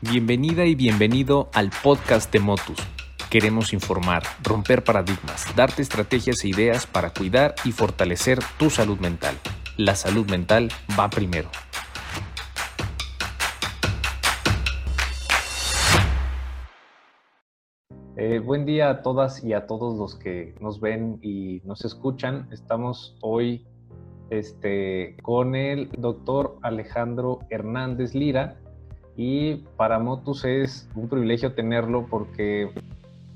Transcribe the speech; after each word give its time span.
Bienvenida 0.00 0.64
y 0.64 0.76
bienvenido 0.76 1.48
al 1.52 1.70
podcast 1.82 2.32
de 2.32 2.38
Motus. 2.38 2.78
Queremos 3.30 3.72
informar, 3.72 4.22
romper 4.44 4.84
paradigmas, 4.84 5.44
darte 5.56 5.82
estrategias 5.82 6.44
e 6.44 6.48
ideas 6.50 6.86
para 6.86 7.10
cuidar 7.10 7.56
y 7.64 7.72
fortalecer 7.72 8.38
tu 8.60 8.70
salud 8.70 9.00
mental. 9.00 9.34
La 9.76 9.96
salud 9.96 10.24
mental 10.30 10.68
va 10.96 11.10
primero. 11.10 11.48
Eh, 18.16 18.38
buen 18.38 18.66
día 18.66 18.90
a 18.90 19.02
todas 19.02 19.42
y 19.42 19.52
a 19.52 19.66
todos 19.66 19.98
los 19.98 20.14
que 20.14 20.54
nos 20.60 20.80
ven 20.80 21.18
y 21.22 21.60
nos 21.64 21.84
escuchan. 21.84 22.46
Estamos 22.52 23.16
hoy 23.20 23.66
este, 24.30 25.16
con 25.24 25.56
el 25.56 25.90
doctor 25.98 26.56
Alejandro 26.62 27.40
Hernández 27.50 28.14
Lira 28.14 28.60
y 29.18 29.56
para 29.76 29.98
Motus 29.98 30.44
es 30.44 30.88
un 30.94 31.08
privilegio 31.08 31.52
tenerlo 31.52 32.06
porque 32.06 32.70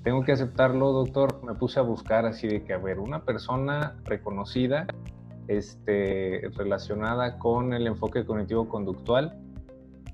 tengo 0.05 0.23
que 0.23 0.31
aceptarlo, 0.31 0.93
doctor. 0.93 1.43
Me 1.45 1.55
puse 1.55 1.81
a 1.81 1.83
buscar 1.83 2.25
así 2.25 2.47
de 2.47 2.63
que, 2.63 2.73
a 2.73 2.79
ver, 2.79 3.01
una 3.01 3.25
persona 3.25 3.97
reconocida, 4.05 4.87
este, 5.49 6.49
relacionada 6.55 7.37
con 7.41 7.73
el 7.73 7.89
enfoque 7.89 8.25
cognitivo-conductual 8.25 9.37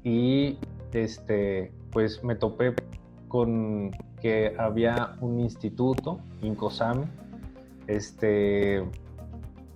y 0.02 0.56
este, 0.94 1.70
pues 1.92 2.24
me 2.24 2.34
topé 2.34 2.74
con 3.28 3.90
que 4.22 4.54
había 4.58 5.16
un 5.20 5.38
instituto, 5.38 6.18
INCOSAME, 6.40 7.08
este, 7.88 8.88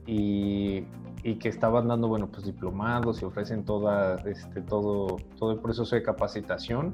y 0.07 0.87
y 1.23 1.37
que 1.37 1.49
estaban 1.49 1.89
dando, 1.89 2.09
bueno, 2.09 2.29
pues 2.29 2.45
diplomados 2.45 3.23
y 3.23 3.25
ofrecen 3.25 3.65
toda, 3.65 4.17
este, 4.27 4.61
todo, 4.61 5.17
todo 5.39 5.53
el 5.53 5.59
proceso 5.61 5.95
de 5.95 6.03
capacitación. 6.03 6.92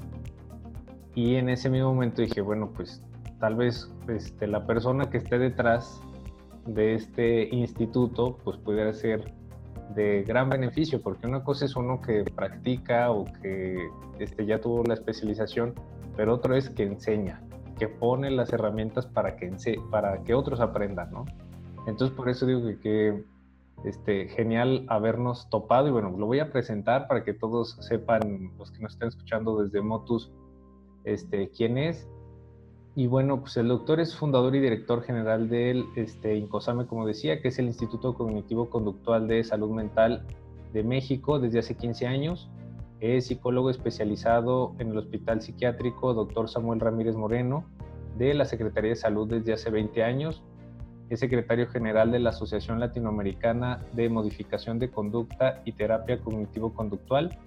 Y 1.15 1.35
en 1.35 1.49
ese 1.49 1.69
mismo 1.69 1.93
momento 1.93 2.21
dije, 2.21 2.41
bueno, 2.41 2.69
pues 2.73 3.01
tal 3.39 3.55
vez 3.55 3.91
este, 4.07 4.47
la 4.47 4.65
persona 4.65 5.09
que 5.09 5.17
esté 5.17 5.39
detrás 5.39 5.99
de 6.65 6.93
este 6.93 7.53
instituto, 7.53 8.37
pues 8.43 8.57
pudiera 8.57 8.93
ser 8.93 9.33
de 9.95 10.23
gran 10.23 10.49
beneficio, 10.49 11.01
porque 11.01 11.27
una 11.27 11.43
cosa 11.43 11.65
es 11.65 11.75
uno 11.75 11.99
que 11.99 12.23
practica 12.23 13.09
o 13.09 13.25
que 13.41 13.89
este, 14.19 14.45
ya 14.45 14.61
tuvo 14.61 14.83
la 14.83 14.93
especialización, 14.93 15.73
pero 16.15 16.35
otro 16.35 16.55
es 16.55 16.69
que 16.69 16.83
enseña, 16.83 17.41
que 17.79 17.87
pone 17.87 18.29
las 18.29 18.53
herramientas 18.53 19.07
para 19.07 19.35
que, 19.35 19.51
para 19.89 20.23
que 20.23 20.35
otros 20.35 20.59
aprendan, 20.59 21.11
¿no? 21.11 21.25
Entonces 21.87 22.15
por 22.15 22.29
eso 22.29 22.45
digo 22.45 22.61
que, 22.67 22.77
que 22.79 23.23
este, 23.83 24.27
genial 24.29 24.85
habernos 24.89 25.49
topado 25.49 25.87
y 25.87 25.91
bueno, 25.91 26.13
lo 26.17 26.25
voy 26.25 26.39
a 26.39 26.51
presentar 26.51 27.07
para 27.07 27.23
que 27.23 27.33
todos 27.33 27.77
sepan, 27.79 28.51
los 28.57 28.71
que 28.71 28.81
nos 28.81 28.93
estén 28.93 29.07
escuchando 29.07 29.61
desde 29.61 29.81
Motus, 29.81 30.31
este, 31.05 31.49
quién 31.49 31.77
es. 31.77 32.07
Y 32.95 33.07
bueno, 33.07 33.39
pues 33.39 33.55
el 33.55 33.69
doctor 33.69 33.99
es 33.99 34.15
fundador 34.15 34.55
y 34.55 34.59
director 34.59 35.03
general 35.03 35.47
del 35.47 35.85
este, 35.95 36.35
INCOSAME, 36.35 36.87
como 36.87 37.05
decía, 37.05 37.41
que 37.41 37.47
es 37.47 37.59
el 37.59 37.67
Instituto 37.67 38.13
Cognitivo 38.13 38.69
Conductual 38.69 39.27
de 39.27 39.43
Salud 39.43 39.69
Mental 39.69 40.25
de 40.73 40.83
México 40.83 41.39
desde 41.39 41.59
hace 41.59 41.75
15 41.75 42.07
años. 42.07 42.49
Es 42.99 43.27
psicólogo 43.27 43.69
especializado 43.69 44.75
en 44.79 44.89
el 44.89 44.97
Hospital 44.97 45.41
Psiquiátrico 45.41 46.13
Dr. 46.13 46.49
Samuel 46.49 46.81
Ramírez 46.81 47.15
Moreno 47.15 47.63
de 48.17 48.33
la 48.33 48.43
Secretaría 48.43 48.89
de 48.89 48.95
Salud 48.97 49.29
desde 49.29 49.53
hace 49.53 49.69
20 49.69 50.03
años 50.03 50.43
es 51.09 51.19
secretario 51.19 51.67
general 51.67 52.11
de 52.11 52.19
la 52.19 52.29
Asociación 52.29 52.79
Latinoamericana 52.79 53.79
de 53.93 54.09
Modificación 54.09 54.77
de 54.77 54.89
Conducta 54.89 55.61
y 55.65 55.71
Terapia 55.71 56.19
Cognitivo-Conductual. 56.19 57.37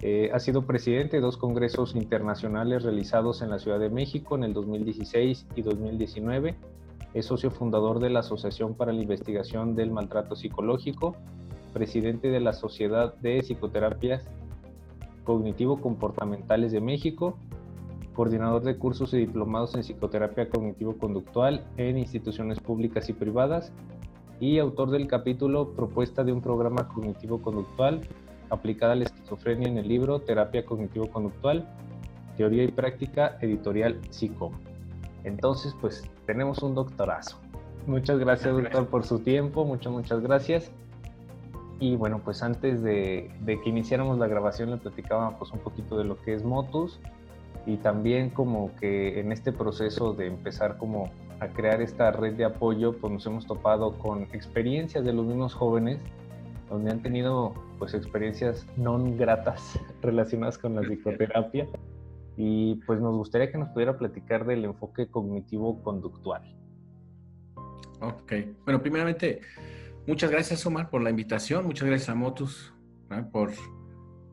Eh, 0.00 0.30
ha 0.32 0.38
sido 0.38 0.64
presidente 0.64 1.16
de 1.16 1.22
dos 1.22 1.36
congresos 1.36 1.96
internacionales 1.96 2.84
realizados 2.84 3.42
en 3.42 3.50
la 3.50 3.58
Ciudad 3.58 3.80
de 3.80 3.90
México 3.90 4.36
en 4.36 4.44
el 4.44 4.52
2016 4.52 5.46
y 5.56 5.62
2019. 5.62 6.54
Es 7.14 7.26
socio 7.26 7.50
fundador 7.50 7.98
de 7.98 8.10
la 8.10 8.20
Asociación 8.20 8.74
para 8.74 8.92
la 8.92 9.02
Investigación 9.02 9.74
del 9.74 9.90
Maltrato 9.90 10.36
Psicológico, 10.36 11.16
presidente 11.72 12.28
de 12.28 12.38
la 12.38 12.52
Sociedad 12.52 13.14
de 13.16 13.42
Psicoterapias 13.42 14.24
Cognitivo-Comportamentales 15.24 16.70
de 16.70 16.80
México 16.80 17.36
coordinador 18.18 18.64
de 18.64 18.76
cursos 18.76 19.14
y 19.14 19.18
diplomados 19.18 19.76
en 19.76 19.82
psicoterapia 19.82 20.50
cognitivo-conductual 20.50 21.64
en 21.76 21.98
instituciones 21.98 22.58
públicas 22.58 23.08
y 23.08 23.12
privadas 23.12 23.70
y 24.40 24.58
autor 24.58 24.90
del 24.90 25.06
capítulo 25.06 25.68
Propuesta 25.68 26.24
de 26.24 26.32
un 26.32 26.40
programa 26.40 26.88
cognitivo-conductual 26.88 28.00
aplicada 28.50 28.94
a 28.94 28.96
la 28.96 29.04
esquizofrenia 29.04 29.68
en 29.68 29.78
el 29.78 29.86
libro 29.86 30.18
Terapia 30.18 30.66
cognitivo-conductual, 30.66 31.64
Teoría 32.36 32.64
y 32.64 32.72
Práctica, 32.72 33.38
editorial 33.40 34.00
SICOM. 34.10 34.52
Entonces, 35.22 35.76
pues 35.80 36.02
tenemos 36.26 36.60
un 36.64 36.74
doctorazo. 36.74 37.38
Muchas 37.86 38.18
gracias, 38.18 38.52
doctor, 38.52 38.88
por 38.88 39.04
su 39.04 39.20
tiempo. 39.20 39.64
Muchas, 39.64 39.92
muchas 39.92 40.20
gracias. 40.22 40.72
Y 41.78 41.94
bueno, 41.94 42.20
pues 42.24 42.42
antes 42.42 42.82
de, 42.82 43.30
de 43.42 43.60
que 43.60 43.68
iniciáramos 43.68 44.18
la 44.18 44.26
grabación 44.26 44.72
le 44.72 44.78
platicaba 44.78 45.38
pues 45.38 45.52
un 45.52 45.60
poquito 45.60 45.96
de 45.96 46.02
lo 46.02 46.20
que 46.20 46.34
es 46.34 46.42
Motus 46.42 46.98
y 47.68 47.76
también 47.76 48.30
como 48.30 48.74
que 48.76 49.20
en 49.20 49.30
este 49.30 49.52
proceso 49.52 50.14
de 50.14 50.26
empezar 50.26 50.78
como 50.78 51.10
a 51.38 51.48
crear 51.48 51.82
esta 51.82 52.10
red 52.10 52.32
de 52.32 52.46
apoyo, 52.46 52.96
pues 52.96 53.12
nos 53.12 53.26
hemos 53.26 53.46
topado 53.46 53.98
con 53.98 54.22
experiencias 54.32 55.04
de 55.04 55.12
los 55.12 55.26
mismos 55.26 55.52
jóvenes 55.52 56.00
donde 56.70 56.90
han 56.90 57.02
tenido 57.02 57.52
pues 57.78 57.92
experiencias 57.92 58.66
no 58.78 58.98
gratas 59.16 59.78
relacionadas 60.02 60.56
con 60.56 60.76
la 60.76 60.82
psicoterapia. 60.82 61.68
Y 62.38 62.76
pues 62.86 63.00
nos 63.00 63.14
gustaría 63.16 63.52
que 63.52 63.58
nos 63.58 63.68
pudiera 63.70 63.98
platicar 63.98 64.46
del 64.46 64.64
enfoque 64.64 65.08
cognitivo 65.08 65.82
conductual. 65.82 66.42
Ok, 68.00 68.32
bueno, 68.64 68.80
primeramente, 68.80 69.40
muchas 70.06 70.30
gracias 70.30 70.64
Omar 70.64 70.88
por 70.88 71.02
la 71.02 71.10
invitación, 71.10 71.66
muchas 71.66 71.86
gracias 71.86 72.08
a 72.08 72.14
Motus 72.14 72.72
por 73.32 73.50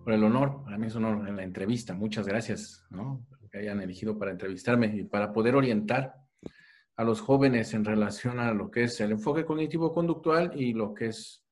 por 0.06 0.14
el 0.14 0.24
honor. 0.24 0.62
Para 0.64 0.78
mí 0.78 0.86
es 0.86 0.96
un 0.96 1.06
honor 1.06 1.28
en 1.28 1.36
la 1.36 1.44
entrevista. 1.44 1.96
Muchas 1.96 2.28
gracias, 2.28 2.86
¿no? 2.92 3.26
Que 3.52 3.58
hayan 3.58 3.82
elegido 3.82 4.18
para 4.20 4.32
entrevistarme 4.32 4.96
y 4.96 5.04
para 5.04 5.34
poder 5.34 5.56
orientar 5.56 6.14
a 6.96 7.04
los 7.04 7.20
jóvenes 7.22 7.74
en 7.74 7.84
relación 7.84 8.40
a 8.40 8.54
lo 8.54 8.70
que 8.70 8.84
es 8.84 9.02
el 9.02 9.14
enfoque 9.14 9.44
cognitivo-conductual 9.44 10.52
y 10.56 10.74
lo 10.74 10.94
que 10.94 11.08
es 11.08 11.44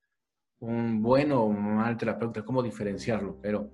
un 0.60 1.02
bueno 1.02 1.42
o 1.42 1.52
mal 1.52 1.98
terapeuta, 1.98 2.46
cómo 2.46 2.62
diferenciarlo. 2.62 3.40
Pero, 3.42 3.72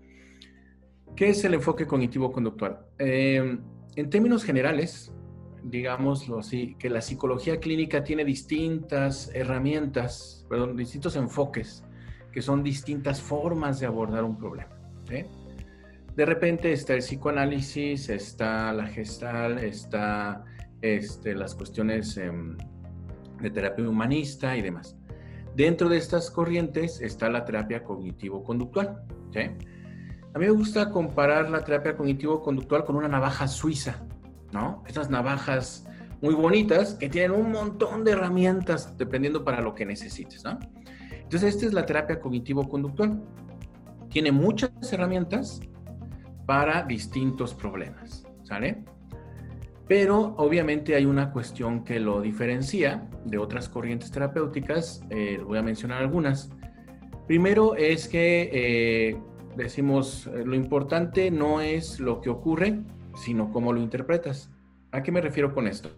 ¿qué 1.13 1.29
es 1.29 1.43
el 1.43 1.55
enfoque 1.55 1.85
cognitivo-conductual? 1.85 2.79
Eh, 2.97 3.59
en 3.97 4.09
términos 4.09 4.45
generales, 4.45 5.13
digámoslo 5.61 6.39
así, 6.39 6.75
que 6.79 6.89
la 6.89 7.01
psicología 7.01 7.59
clínica 7.59 8.01
tiene 8.03 8.23
distintas 8.23 9.29
herramientas, 9.35 10.45
perdón, 10.49 10.77
distintos 10.77 11.17
enfoques 11.17 11.83
que 12.31 12.41
son 12.41 12.63
distintas 12.63 13.21
formas 13.21 13.79
de 13.79 13.85
abordar 13.85 14.23
un 14.23 14.37
problema. 14.37 14.69
De 16.15 16.25
repente 16.25 16.71
está 16.71 16.93
el 16.93 16.99
psicoanálisis, 16.99 18.09
está 18.09 18.73
la 18.73 18.87
gestal, 18.87 19.59
está 19.59 20.43
este, 20.81 21.33
las 21.33 21.55
cuestiones 21.55 22.17
em, 22.17 22.57
de 23.41 23.49
terapia 23.49 23.87
humanista 23.87 24.55
y 24.57 24.61
demás. 24.61 24.97
Dentro 25.55 25.89
de 25.89 25.97
estas 25.97 26.29
corrientes 26.29 27.01
está 27.01 27.29
la 27.29 27.45
terapia 27.45 27.83
cognitivo-conductual. 27.83 29.01
A 29.35 30.39
mí 30.39 30.45
me 30.45 30.51
gusta 30.51 30.91
comparar 30.91 31.49
la 31.49 31.63
terapia 31.63 31.97
cognitivo-conductual 31.97 32.85
con 32.85 32.95
una 32.95 33.07
navaja 33.07 33.47
suiza, 33.47 34.05
¿no? 34.51 34.83
Estas 34.87 35.09
navajas 35.09 35.85
muy 36.21 36.35
bonitas 36.35 36.93
que 36.93 37.09
tienen 37.09 37.31
un 37.31 37.51
montón 37.51 38.03
de 38.03 38.11
herramientas 38.11 38.97
dependiendo 38.97 39.43
para 39.43 39.61
lo 39.61 39.73
que 39.73 39.85
necesites, 39.85 40.43
¿no? 40.43 40.59
Entonces, 41.29 41.53
esta 41.53 41.67
es 41.67 41.73
la 41.73 41.85
terapia 41.85 42.19
cognitivo-conductual. 42.19 43.21
Tiene 44.09 44.31
muchas 44.31 44.71
herramientas 44.91 45.61
para 46.47 46.81
distintos 46.81 47.53
problemas, 47.53 48.25
¿sale? 48.41 48.83
Pero 49.87 50.33
obviamente 50.37 50.95
hay 50.95 51.05
una 51.05 51.31
cuestión 51.31 51.83
que 51.83 51.99
lo 51.99 52.19
diferencia 52.21 53.07
de 53.25 53.37
otras 53.37 53.69
corrientes 53.69 54.09
terapéuticas, 54.09 55.03
eh, 55.11 55.39
voy 55.45 55.59
a 55.59 55.61
mencionar 55.61 56.01
algunas. 56.01 56.49
Primero 57.27 57.75
es 57.75 58.07
que 58.07 58.49
eh, 58.51 59.21
decimos, 59.55 60.25
eh, 60.33 60.43
lo 60.43 60.55
importante 60.55 61.29
no 61.29 61.61
es 61.61 61.99
lo 61.99 62.21
que 62.21 62.31
ocurre, 62.31 62.79
sino 63.15 63.51
cómo 63.51 63.71
lo 63.71 63.79
interpretas. 63.79 64.49
¿A 64.91 65.03
qué 65.03 65.11
me 65.11 65.21
refiero 65.21 65.53
con 65.53 65.67
esto? 65.67 65.91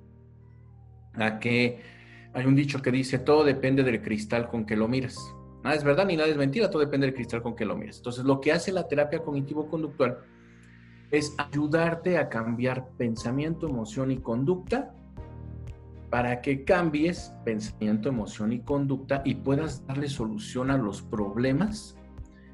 A 1.13 1.39
que 1.39 2.00
hay 2.33 2.45
un 2.45 2.55
dicho 2.55 2.81
que 2.81 2.91
dice, 2.91 3.19
todo 3.19 3.43
depende 3.43 3.83
del 3.83 4.01
cristal 4.01 4.47
con 4.47 4.65
que 4.65 4.75
lo 4.75 4.87
miras. 4.87 5.17
Nada 5.63 5.75
es 5.75 5.83
verdad 5.83 6.05
ni 6.05 6.15
nada 6.15 6.29
es 6.29 6.37
mentira, 6.37 6.69
todo 6.69 6.79
depende 6.79 7.05
del 7.05 7.15
cristal 7.15 7.41
con 7.41 7.55
que 7.55 7.65
lo 7.65 7.75
miras. 7.75 7.97
Entonces, 7.97 8.23
lo 8.23 8.39
que 8.41 8.51
hace 8.51 8.71
la 8.71 8.87
terapia 8.87 9.21
cognitivo-conductual 9.21 10.17
es 11.11 11.35
ayudarte 11.37 12.17
a 12.17 12.29
cambiar 12.29 12.87
pensamiento, 12.97 13.67
emoción 13.67 14.11
y 14.11 14.17
conducta 14.17 14.93
para 16.09 16.41
que 16.41 16.63
cambies 16.63 17.33
pensamiento, 17.45 18.09
emoción 18.09 18.53
y 18.53 18.59
conducta 18.59 19.21
y 19.23 19.35
puedas 19.35 19.85
darle 19.87 20.09
solución 20.09 20.71
a 20.71 20.77
los 20.77 21.01
problemas 21.01 21.95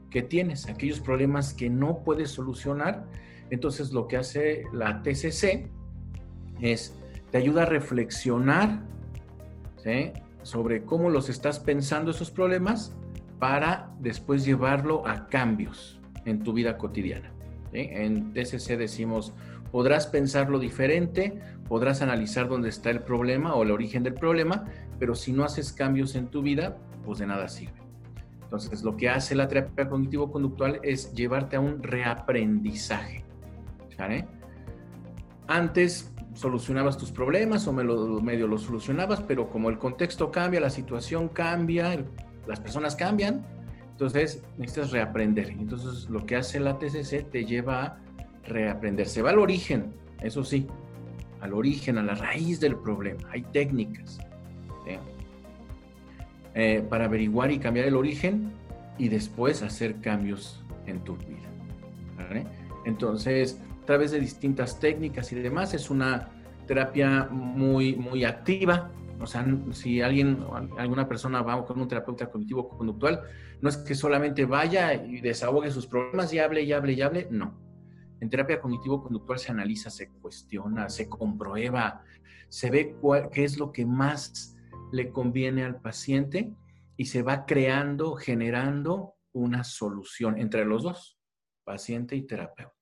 que 0.09 0.21
tienes, 0.21 0.67
aquellos 0.67 0.99
problemas 0.99 1.53
que 1.53 1.69
no 1.69 2.03
puedes 2.03 2.31
solucionar. 2.31 3.05
Entonces 3.49 3.91
lo 3.93 4.07
que 4.07 4.17
hace 4.17 4.63
la 4.73 5.01
TCC 5.01 5.69
es, 6.61 6.95
te 7.31 7.37
ayuda 7.37 7.63
a 7.63 7.65
reflexionar 7.65 8.83
sobre 10.43 10.83
cómo 10.83 11.09
los 11.09 11.29
estás 11.29 11.59
pensando 11.59 12.11
esos 12.11 12.31
problemas 12.31 12.95
para 13.39 13.91
después 13.99 14.43
llevarlo 14.43 15.07
a 15.07 15.27
cambios 15.27 15.99
en 16.25 16.43
tu 16.43 16.53
vida 16.53 16.77
cotidiana. 16.77 17.31
En 17.73 18.33
TCC 18.33 18.77
decimos, 18.77 19.33
podrás 19.71 20.07
pensarlo 20.07 20.59
diferente, 20.59 21.39
podrás 21.67 22.01
analizar 22.01 22.47
dónde 22.47 22.69
está 22.69 22.89
el 22.89 23.01
problema 23.01 23.55
o 23.55 23.63
el 23.63 23.71
origen 23.71 24.03
del 24.03 24.13
problema, 24.13 24.65
pero 24.99 25.15
si 25.15 25.31
no 25.31 25.43
haces 25.43 25.71
cambios 25.73 26.15
en 26.15 26.27
tu 26.27 26.41
vida, 26.41 26.77
pues 27.05 27.19
de 27.19 27.27
nada 27.27 27.47
sirve. 27.47 27.79
Entonces, 28.43 28.83
lo 28.83 28.95
que 28.95 29.09
hace 29.09 29.35
la 29.35 29.47
terapia 29.47 29.89
cognitivo-conductual 29.89 30.79
es 30.81 31.13
llevarte 31.13 31.57
a 31.57 31.59
un 31.59 31.83
reaprendizaje. 31.83 33.25
Antes 35.47 36.13
solucionabas 36.37 36.97
tus 36.97 37.11
problemas 37.11 37.67
o 37.67 37.73
medio 37.73 38.47
los 38.47 38.61
solucionabas, 38.61 39.21
pero 39.21 39.49
como 39.49 39.69
el 39.69 39.79
contexto 39.79 40.31
cambia, 40.31 40.59
la 40.59 40.69
situación 40.69 41.29
cambia, 41.29 42.05
las 42.45 42.59
personas 42.59 42.95
cambian, 42.95 43.43
entonces 43.91 44.43
necesitas 44.57 44.91
reaprender. 44.91 45.49
Entonces 45.49 46.07
lo 46.09 46.25
que 46.27 46.35
hace 46.35 46.59
la 46.59 46.77
TCC 46.77 47.27
te 47.31 47.43
lleva 47.43 47.83
a 47.83 47.97
reaprender. 48.45 49.07
Se 49.07 49.23
va 49.23 49.31
al 49.31 49.39
origen, 49.39 49.91
eso 50.21 50.43
sí, 50.43 50.67
al 51.41 51.53
origen, 51.53 51.97
a 51.97 52.03
la 52.03 52.13
raíz 52.13 52.59
del 52.59 52.75
problema. 52.75 53.27
Hay 53.31 53.41
técnicas 53.41 54.19
eh, 56.53 56.83
para 56.87 57.05
averiguar 57.05 57.51
y 57.51 57.57
cambiar 57.57 57.87
el 57.87 57.95
origen 57.95 58.51
y 58.99 59.09
después 59.09 59.63
hacer 59.63 60.01
cambios 60.01 60.63
en 60.85 60.99
tu 61.03 61.15
vida. 61.17 61.47
Entonces, 62.85 63.59
través 63.87 64.11
de 64.11 64.19
distintas 64.19 64.79
técnicas 64.79 65.31
y 65.31 65.35
demás, 65.35 65.73
es 65.73 65.89
una 65.89 66.29
terapia 66.67 67.27
muy, 67.31 67.95
muy 67.95 68.25
activa, 68.25 68.91
o 69.19 69.25
sea, 69.25 69.43
si 69.71 70.01
alguien, 70.01 70.45
alguna 70.77 71.07
persona 71.07 71.41
va 71.41 71.65
con 71.65 71.81
un 71.81 71.87
terapeuta 71.87 72.29
cognitivo 72.29 72.69
conductual, 72.69 73.23
no 73.61 73.69
es 73.69 73.77
que 73.77 73.95
solamente 73.95 74.45
vaya 74.45 74.93
y 74.93 75.21
desahogue 75.21 75.71
sus 75.71 75.87
problemas 75.87 76.31
y 76.33 76.39
hable 76.39 76.61
y 76.61 76.73
hable 76.73 76.93
y 76.93 77.01
hable, 77.01 77.27
no. 77.31 77.57
En 78.19 78.29
terapia 78.29 78.59
cognitivo 78.59 79.01
conductual 79.01 79.39
se 79.39 79.51
analiza, 79.51 79.89
se 79.89 80.09
cuestiona, 80.09 80.89
se 80.89 81.07
comprueba, 81.07 82.03
se 82.49 82.69
ve 82.69 82.95
qué 83.31 83.43
es 83.43 83.57
lo 83.57 83.71
que 83.71 83.85
más 83.85 84.55
le 84.91 85.11
conviene 85.11 85.63
al 85.63 85.79
paciente 85.79 86.53
y 86.97 87.05
se 87.05 87.21
va 87.21 87.45
creando, 87.45 88.15
generando 88.15 89.15
una 89.31 89.63
solución 89.63 90.37
entre 90.37 90.65
los 90.65 90.83
dos, 90.83 91.17
paciente 91.63 92.15
y 92.15 92.23
terapeuta. 92.23 92.76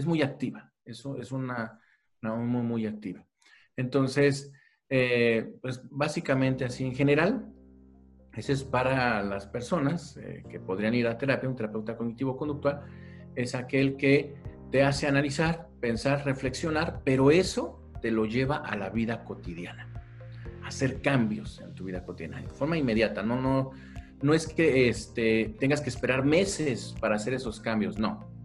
Es 0.00 0.06
muy 0.06 0.22
activa, 0.22 0.72
eso 0.82 1.18
es 1.18 1.30
una, 1.30 1.78
una 2.22 2.34
muy, 2.36 2.62
muy 2.62 2.86
activa. 2.86 3.22
Entonces, 3.76 4.50
eh, 4.88 5.58
pues 5.60 5.82
básicamente 5.90 6.64
así 6.64 6.86
en 6.86 6.94
general, 6.94 7.52
ese 8.34 8.54
es 8.54 8.64
para 8.64 9.22
las 9.22 9.46
personas 9.46 10.16
eh, 10.16 10.42
que 10.48 10.58
podrían 10.58 10.94
ir 10.94 11.06
a 11.06 11.18
terapia, 11.18 11.50
un 11.50 11.54
terapeuta 11.54 11.98
cognitivo-conductual, 11.98 12.80
es 13.34 13.54
aquel 13.54 13.98
que 13.98 14.36
te 14.70 14.84
hace 14.84 15.06
analizar, 15.06 15.68
pensar, 15.80 16.24
reflexionar, 16.24 17.02
pero 17.04 17.30
eso 17.30 17.90
te 18.00 18.10
lo 18.10 18.24
lleva 18.24 18.56
a 18.56 18.76
la 18.76 18.88
vida 18.88 19.22
cotidiana, 19.26 19.86
hacer 20.64 21.02
cambios 21.02 21.60
en 21.60 21.74
tu 21.74 21.84
vida 21.84 22.06
cotidiana, 22.06 22.40
de 22.40 22.48
forma 22.48 22.78
inmediata, 22.78 23.22
no, 23.22 23.38
no, 23.38 23.72
no 24.22 24.32
es 24.32 24.46
que 24.46 24.88
este, 24.88 25.56
tengas 25.60 25.82
que 25.82 25.90
esperar 25.90 26.24
meses 26.24 26.94
para 26.98 27.16
hacer 27.16 27.34
esos 27.34 27.60
cambios, 27.60 27.98
no. 27.98 28.39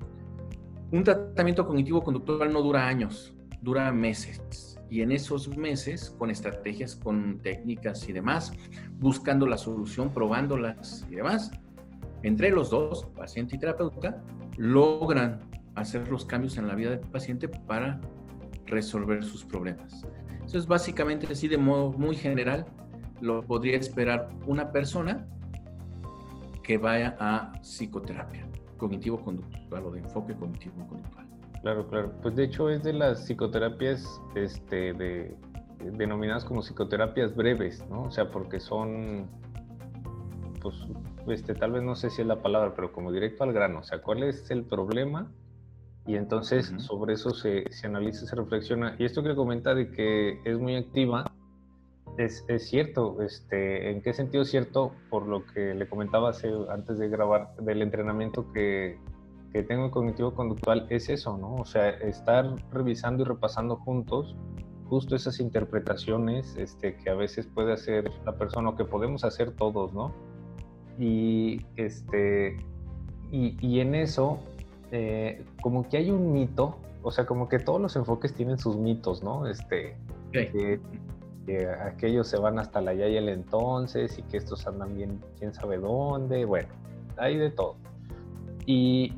Un 0.92 1.04
tratamiento 1.04 1.66
cognitivo-conductual 1.66 2.54
no 2.54 2.62
dura 2.62 2.88
años, 2.88 3.34
dura 3.62 3.92
meses 3.92 4.80
y 4.90 5.02
en 5.02 5.12
esos 5.12 5.58
meses, 5.58 6.12
con 6.18 6.30
estrategias, 6.30 6.96
con 6.96 7.40
técnicas 7.40 8.08
y 8.08 8.14
demás, 8.14 8.54
buscando 9.00 9.48
la 9.48 9.58
solución, 9.58 10.14
probándolas 10.14 11.06
y 11.10 11.16
demás, 11.16 11.52
entre 12.22 12.52
los 12.52 12.70
dos, 12.70 13.06
paciente 13.16 13.56
y 13.56 13.60
terapeuta, 13.60 14.24
logran 14.58 15.42
hacer 15.74 16.08
los 16.10 16.24
cambios 16.24 16.58
en 16.58 16.68
la 16.68 16.76
vida 16.76 16.92
del 16.92 17.00
paciente 17.00 17.48
para 17.48 18.00
resolver 18.68 19.24
sus 19.24 19.44
problemas. 19.44 20.06
Eso 20.46 20.60
es 20.60 20.68
básicamente 20.68 21.28
así 21.32 21.48
de 21.48 21.58
modo 21.58 21.92
muy 21.92 22.16
general, 22.16 22.66
lo 23.22 23.42
podría 23.42 23.78
esperar 23.78 24.30
una 24.46 24.72
persona 24.72 25.28
que 26.64 26.78
vaya 26.78 27.18
a 27.20 27.54
psicoterapia 27.62 28.45
cognitivo-conductual 28.78 29.86
o 29.86 29.92
de 29.92 30.00
enfoque 30.00 30.36
cognitivo-conductual. 30.36 31.26
Claro, 31.62 31.88
claro. 31.88 32.12
Pues 32.22 32.36
de 32.36 32.44
hecho 32.44 32.70
es 32.70 32.84
de 32.84 32.94
las 32.94 33.26
psicoterapias 33.26 34.22
este, 34.36 34.94
de, 34.94 35.36
denominadas 35.80 36.46
como 36.46 36.62
psicoterapias 36.62 37.36
breves, 37.36 37.84
¿no? 37.90 38.04
O 38.04 38.12
sea, 38.12 38.30
porque 38.30 38.60
son, 38.60 39.28
pues, 40.62 40.76
este, 41.28 41.56
tal 41.56 41.72
vez 41.72 41.84
no 41.84 41.96
sé 41.96 42.10
si 42.10 42.22
es 42.22 42.28
la 42.28 42.42
palabra, 42.42 42.74
pero 42.76 42.92
como 42.92 43.12
directo 43.12 43.44
al 43.44 43.54
grano. 43.54 43.80
O 43.80 43.84
sea, 43.84 44.02
¿cuál 44.02 44.24
es 44.24 44.50
el 44.52 44.64
problema? 44.64 45.32
Y 46.08 46.16
entonces 46.16 46.72
sobre 46.78 47.14
eso 47.14 47.32
se, 47.32 47.72
se, 47.72 47.88
analiza, 47.88 48.28
se 48.28 48.36
reflexiona. 48.36 48.96
Y 49.00 49.06
esto 49.06 49.24
que 49.24 49.34
comenta 49.36 49.74
de 49.74 49.92
que 49.92 50.40
es 50.46 50.60
muy 50.60 50.76
activa, 50.76 51.35
es, 52.18 52.46
es, 52.48 52.70
cierto. 52.70 53.22
Este, 53.22 53.92
¿En 53.92 54.02
qué 54.02 54.14
sentido 54.14 54.44
es 54.44 54.50
cierto? 54.50 54.94
Por 55.10 55.28
lo 55.28 55.46
que 55.46 55.74
le 55.74 55.88
comentaba 55.88 56.32
antes 56.70 56.98
de 56.98 57.10
grabar 57.10 57.56
del 57.58 57.82
entrenamiento 57.82 58.52
que 58.54 58.98
que 59.56 59.64
tengo 59.64 59.90
cognitivo 59.90 60.34
conductual 60.34 60.86
es 60.90 61.08
eso, 61.08 61.38
¿no? 61.38 61.56
O 61.56 61.64
sea, 61.64 61.88
estar 61.88 62.56
revisando 62.74 63.24
y 63.24 63.26
repasando 63.26 63.78
juntos 63.78 64.36
justo 64.90 65.16
esas 65.16 65.40
interpretaciones 65.40 66.58
este, 66.58 66.98
que 66.98 67.10
a 67.10 67.16
veces 67.16 67.48
puede 67.48 67.72
hacer 67.72 68.12
la 68.26 68.38
persona 68.38 68.72
o 68.72 68.76
que 68.76 68.84
podemos 68.84 69.24
hacer 69.24 69.52
todos, 69.52 69.94
¿no? 69.94 70.14
Y, 71.00 71.66
este, 71.78 72.58
y, 73.32 73.80
en 73.80 73.96
eso, 73.96 74.40
eh, 74.92 75.46
como 75.62 75.88
que 75.88 76.00
hay 76.00 76.12
un 76.12 76.34
mito, 76.34 76.76
o 77.02 77.12
sea, 77.12 77.26
como 77.26 77.48
que 77.48 77.58
todos 77.58 77.80
los 77.80 77.96
enfoques 77.96 78.34
tienen 78.34 78.58
sus 78.58 78.76
mitos, 78.76 79.24
¿no? 79.24 79.48
Este, 79.48 79.96
que, 80.34 80.82
aquellos 81.86 82.28
se 82.28 82.38
van 82.38 82.60
hasta 82.60 82.82
la 82.82 82.94
ya 82.94 83.08
y 83.08 83.18
el 83.18 83.30
entonces 83.30 84.18
y 84.18 84.24
que 84.24 84.38
estos 84.38 84.66
andan 84.68 84.96
bien, 84.96 85.22
quién 85.40 85.54
sabe 85.54 85.78
dónde, 85.78 86.46
bueno, 86.46 86.70
hay 87.18 87.38
de 87.38 87.52
todo. 87.52 87.76
Y, 88.66 89.14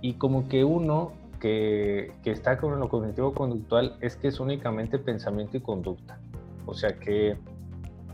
y 0.00 0.14
como 0.14 0.48
que 0.48 0.64
uno 0.64 1.12
que, 1.40 2.12
que, 2.22 2.30
está 2.30 2.58
con 2.58 2.78
lo 2.78 2.88
cognitivo 2.88 3.32
conductual 3.32 3.96
es 4.00 4.16
que 4.16 4.28
es 4.28 4.40
únicamente 4.40 4.98
pensamiento 4.98 5.56
y 5.56 5.60
conducta. 5.60 6.18
O 6.66 6.74
sea 6.74 6.98
que 6.98 7.36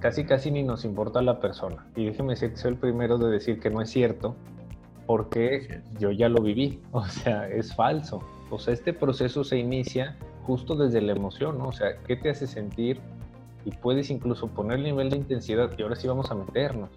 casi 0.01 0.25
casi 0.25 0.51
ni 0.51 0.63
nos 0.63 0.85
importa 0.85 1.23
la 1.23 1.41
persona. 1.41 1.87
Y 1.97 2.05
déjeme 2.05 2.37
ser 2.37 2.53
el 2.65 2.77
primero 2.77 3.19
de 3.19 3.31
decir 3.31 3.61
que 3.61 3.71
no 3.71 3.81
es 3.81 3.89
cierto, 3.89 4.37
porque 5.07 5.81
yo 5.99 6.11
ya 6.11 6.29
lo 6.29 6.43
viví. 6.43 6.83
O 6.93 7.05
sea, 7.05 7.49
es 7.49 7.75
falso. 7.75 8.21
O 8.51 8.59
sea, 8.59 8.75
este 8.75 8.93
proceso 8.93 9.45
se 9.45 9.59
inicia 9.59 10.17
justo 10.43 10.75
desde 10.75 11.01
la 11.01 11.13
emoción, 11.13 11.59
¿no? 11.59 11.69
O 11.69 11.73
sea, 11.73 11.97
¿qué 12.07 12.17
te 12.17 12.31
hace 12.31 12.47
sentir? 12.47 13.01
Y 13.65 13.71
puedes 13.71 14.11
incluso 14.11 14.49
poner 14.49 14.79
el 14.79 14.85
nivel 14.85 15.11
de 15.11 15.17
intensidad 15.17 15.71
y 15.79 15.83
ahora 15.83 15.97
sí 15.97 16.07
vamos 16.07 16.31
a 16.31 16.35
meternos. 16.35 16.91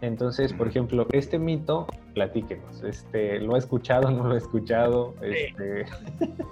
Entonces, 0.00 0.52
por 0.52 0.68
ejemplo, 0.68 1.06
este 1.12 1.38
mito, 1.38 1.86
platíquenos. 2.14 2.82
Este, 2.82 3.40
¿Lo 3.40 3.54
ha 3.54 3.58
escuchado? 3.58 4.10
¿No 4.10 4.24
lo 4.24 4.34
ha 4.34 4.38
escuchado? 4.38 5.14
Este... 5.22 5.86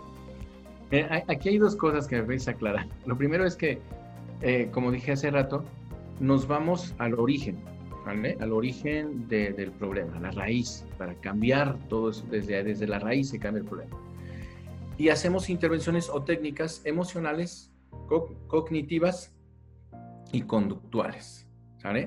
Eh, 0.95 1.09
aquí 1.27 1.49
hay 1.49 1.57
dos 1.57 1.75
cosas 1.75 2.07
que 2.07 2.17
me 2.17 2.23
voy 2.23 2.37
a 2.47 2.51
aclarar. 2.51 2.87
Lo 3.07 3.17
primero 3.17 3.47
es 3.47 3.57
que, 3.57 3.79
eh, 4.43 4.69
como 4.73 4.91
dije 4.91 5.13
hace 5.13 5.31
rato, 5.31 5.65
nos 6.21 6.47
vamos 6.47 6.95
al 6.99 7.15
origen, 7.15 7.57
¿vale? 8.05 8.37
Al 8.41 8.53
origen 8.53 9.27
del 9.27 9.73
problema, 9.73 10.19
a 10.19 10.21
la 10.21 10.31
raíz, 10.33 10.85
para 10.99 11.15
cambiar 11.15 11.79
todo 11.89 12.11
eso, 12.11 12.27
desde, 12.31 12.63
desde 12.63 12.87
la 12.87 12.99
raíz 12.99 13.31
se 13.31 13.39
cambia 13.39 13.61
el 13.61 13.67
problema. 13.67 13.97
Y 14.99 15.09
hacemos 15.09 15.49
intervenciones 15.49 16.11
o 16.11 16.23
técnicas 16.25 16.83
emocionales, 16.85 17.72
cognitivas 18.49 19.35
y 20.33 20.43
conductuales. 20.43 21.49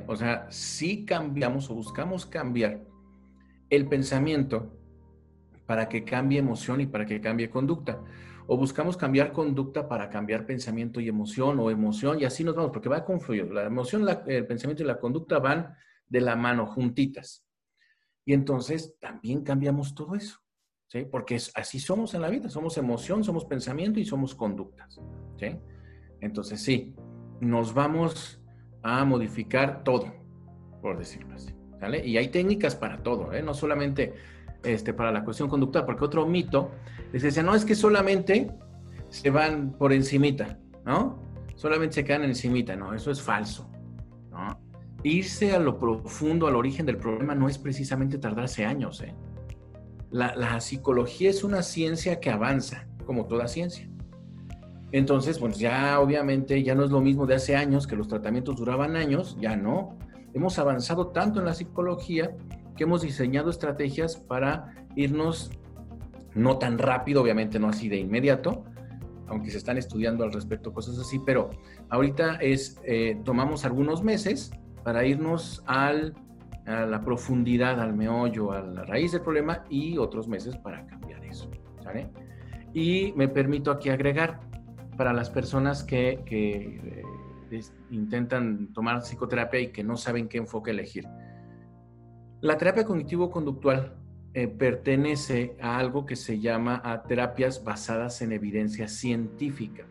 O 0.07 0.15
sea, 0.15 0.47
si 0.49 1.05
cambiamos 1.05 1.69
o 1.69 1.75
buscamos 1.75 2.25
cambiar 2.25 2.81
el 3.69 3.87
pensamiento 3.87 4.71
para 5.65 5.89
que 5.89 6.03
cambie 6.03 6.39
emoción 6.39 6.79
y 6.81 6.85
para 6.85 7.05
que 7.05 7.19
cambie 7.19 7.49
conducta. 7.49 8.01
O 8.47 8.57
buscamos 8.57 8.95
cambiar 8.95 9.31
conducta 9.31 9.89
para 9.89 10.09
cambiar 10.09 10.45
pensamiento 10.45 10.99
y 10.99 11.09
emoción 11.09 11.59
o 11.59 11.71
emoción 11.71 12.19
y 12.19 12.25
así 12.25 12.43
nos 12.43 12.55
vamos, 12.55 12.71
porque 12.71 12.89
va 12.89 12.97
a 12.97 13.05
confluir. 13.05 13.51
La 13.51 13.65
emoción, 13.65 14.07
el 14.27 14.45
pensamiento 14.45 14.83
y 14.83 14.85
la 14.85 14.99
conducta 14.99 15.39
van 15.39 15.75
de 16.07 16.21
la 16.21 16.35
mano, 16.35 16.67
juntitas. 16.67 17.43
Y 18.23 18.33
entonces 18.33 18.97
también 18.99 19.43
cambiamos 19.43 19.95
todo 19.95 20.15
eso, 20.15 20.39
¿sí? 20.87 21.05
Porque 21.09 21.39
así 21.55 21.79
somos 21.79 22.13
en 22.13 22.21
la 22.21 22.29
vida, 22.29 22.49
somos 22.49 22.77
emoción, 22.77 23.23
somos 23.23 23.45
pensamiento 23.45 23.99
y 23.99 24.05
somos 24.05 24.35
conductas, 24.35 24.99
¿sí? 25.37 25.57
Entonces 26.21 26.61
sí, 26.61 26.95
nos 27.39 27.73
vamos 27.73 28.41
a 28.81 29.03
modificar 29.05 29.83
todo, 29.83 30.13
por 30.81 30.97
decirlo 30.97 31.35
así. 31.35 31.53
Y 32.03 32.17
hay 32.17 32.29
técnicas 32.29 32.75
para 32.75 33.03
todo, 33.03 33.33
¿eh? 33.33 33.43
no 33.43 33.53
solamente 33.53 34.13
este, 34.63 34.93
para 34.93 35.11
la 35.11 35.23
cuestión 35.23 35.49
conductual, 35.49 35.85
porque 35.85 36.05
otro 36.05 36.25
mito 36.25 36.71
les 37.13 37.21
decía, 37.21 37.43
no, 37.43 37.53
es 37.53 37.65
que 37.65 37.75
solamente 37.75 38.51
se 39.09 39.29
van 39.29 39.71
por 39.71 39.93
encimita, 39.93 40.57
¿no? 40.85 41.21
Solamente 41.55 41.95
se 41.95 42.03
quedan 42.03 42.23
encimita, 42.23 42.75
no, 42.75 42.93
eso 42.93 43.11
es 43.11 43.21
falso, 43.21 43.69
¿no? 44.31 44.59
Irse 45.03 45.53
a 45.53 45.59
lo 45.59 45.77
profundo, 45.77 46.47
al 46.47 46.55
origen 46.55 46.87
del 46.87 46.97
problema, 46.97 47.35
no 47.35 47.47
es 47.47 47.59
precisamente 47.59 48.17
tardarse 48.17 48.65
años, 48.65 49.01
¿eh? 49.01 49.13
La 50.11 50.61
psicología 50.61 51.29
es 51.29 51.43
una 51.43 51.61
ciencia 51.61 52.21
que 52.21 52.29
avanza, 52.29 52.87
como 53.05 53.25
toda 53.25 53.49
ciencia. 53.49 53.89
Entonces, 54.91 55.39
pues 55.39 55.57
ya 55.57 55.99
obviamente 55.99 56.63
ya 56.63 56.75
no 56.75 56.83
es 56.83 56.91
lo 56.91 57.01
mismo 57.01 57.25
de 57.25 57.35
hace 57.35 57.55
años, 57.55 57.87
que 57.87 57.95
los 57.95 58.07
tratamientos 58.07 58.55
duraban 58.55 58.95
años, 58.95 59.37
ya 59.39 59.55
no. 59.55 59.97
Hemos 60.33 60.59
avanzado 60.59 61.07
tanto 61.07 61.39
en 61.39 61.45
la 61.45 61.53
psicología 61.53 62.35
que 62.75 62.83
hemos 62.83 63.01
diseñado 63.01 63.49
estrategias 63.49 64.17
para 64.17 64.85
irnos 64.95 65.51
no 66.33 66.57
tan 66.57 66.77
rápido, 66.77 67.21
obviamente 67.21 67.59
no 67.59 67.69
así 67.69 67.89
de 67.89 67.97
inmediato, 67.97 68.63
aunque 69.27 69.49
se 69.49 69.57
están 69.57 69.77
estudiando 69.77 70.23
al 70.23 70.33
respecto 70.33 70.73
cosas 70.73 70.99
así, 70.99 71.19
pero 71.25 71.49
ahorita 71.89 72.35
es, 72.35 72.79
eh, 72.83 73.19
tomamos 73.23 73.65
algunos 73.65 74.03
meses 74.03 74.51
para 74.83 75.05
irnos 75.05 75.63
al, 75.65 76.13
a 76.65 76.85
la 76.85 77.01
profundidad, 77.03 77.79
al 77.79 77.95
meollo, 77.95 78.51
a 78.51 78.61
la 78.61 78.83
raíz 78.83 79.13
del 79.13 79.21
problema 79.21 79.63
y 79.69 79.97
otros 79.97 80.27
meses 80.27 80.57
para 80.57 80.85
cambiar 80.85 81.23
eso. 81.25 81.49
¿sale? 81.81 82.09
Y 82.73 83.13
me 83.15 83.27
permito 83.27 83.71
aquí 83.71 83.89
agregar, 83.89 84.39
para 84.97 85.13
las 85.13 85.29
personas 85.29 85.83
que, 85.83 86.19
eh, 86.25 87.03
intentan 87.91 88.73
tomar 88.73 89.01
psicoterapia 89.01 89.59
y 89.59 89.71
que 89.71 89.83
no 89.83 89.97
saben 89.97 90.27
qué 90.27 90.39
enfoque 90.39 90.71
elegir. 90.71 91.07
La 92.41 92.57
terapia 92.57 92.83
cognitivo-conductual 92.83 93.95
eh, 94.33 94.47
pertenece 94.47 95.55
a 95.61 95.77
algo 95.77 96.05
que 96.05 96.15
se 96.15 96.39
llama 96.39 96.81
a 96.83 97.03
terapias 97.03 97.63
basadas 97.63 98.21
en 98.21 98.33
evidencia 98.33 98.87
científica. 98.87 99.85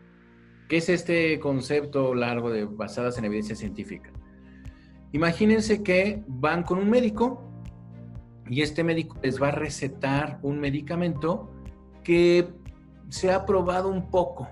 ¿Qué 0.69 0.77
es 0.77 0.89
este 0.89 1.39
concepto 1.39 2.13
largo 2.13 2.51
de 2.51 2.65
basadas 2.65 3.17
en 3.17 3.25
evidencia 3.25 3.55
científica? 3.55 4.11
Imagínense 5.11 5.81
que 5.81 6.23
van 6.27 6.63
con 6.63 6.77
un 6.77 6.89
médico 6.89 7.41
y 8.47 8.61
este 8.61 8.83
médico 8.83 9.17
les 9.23 9.41
va 9.41 9.47
a 9.47 9.51
recetar 9.51 10.39
un 10.41 10.59
medicamento 10.59 11.51
que 12.03 12.47
se 13.09 13.31
ha 13.31 13.45
probado 13.45 13.89
un 13.89 14.09
poco, 14.09 14.47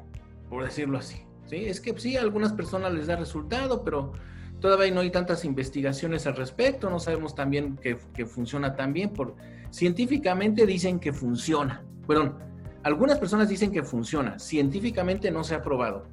por 0.49 0.63
decirlo 0.63 0.97
así. 0.97 1.25
¿sí? 1.45 1.57
Es 1.65 1.81
que 1.81 1.97
sí, 1.99 2.17
a 2.17 2.21
algunas 2.21 2.53
personas 2.53 2.93
les 2.93 3.07
da 3.07 3.15
resultado, 3.15 3.83
pero 3.83 4.13
todavía 4.59 4.93
no 4.93 5.01
hay 5.01 5.11
tantas 5.11 5.45
investigaciones 5.45 6.27
al 6.27 6.35
respecto, 6.35 6.89
no 6.89 6.99
sabemos 6.99 7.35
también 7.35 7.77
que, 7.77 7.97
que 8.13 8.25
funciona 8.25 8.75
tan 8.75 8.93
bien. 8.93 9.11
Por, 9.11 9.35
científicamente 9.71 10.65
dicen 10.65 10.99
que 10.99 11.11
funciona. 11.11 11.83
Perdón, 12.07 12.37
algunas 12.83 13.17
personas 13.17 13.49
dicen 13.49 13.71
que 13.71 13.83
funciona, 13.83 14.37
científicamente 14.39 15.31
no 15.31 15.43
se 15.43 15.55
ha 15.55 15.61
probado. 15.61 16.05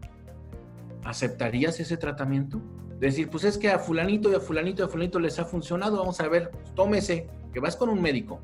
¿Aceptarías 1.05 1.81
ese 1.81 1.97
tratamiento? 1.97 2.61
Decir, 2.99 3.29
pues 3.29 3.45
es 3.45 3.59
que 3.59 3.71
a 3.71 3.79
fulanito 3.79 4.31
y 4.31 4.35
a 4.35 4.41
fulanito 4.41 4.83
y 4.83 4.87
a 4.87 4.89
fulanito 4.89 5.19
les 5.19 5.39
ha 5.39 5.45
funcionado, 5.45 5.99
vamos 5.99 6.21
a 6.21 6.29
ver, 6.29 6.51
tómese, 6.75 7.29
que 7.53 7.59
vas 7.59 7.75
con 7.75 7.89
un 7.89 8.01
médico, 8.01 8.41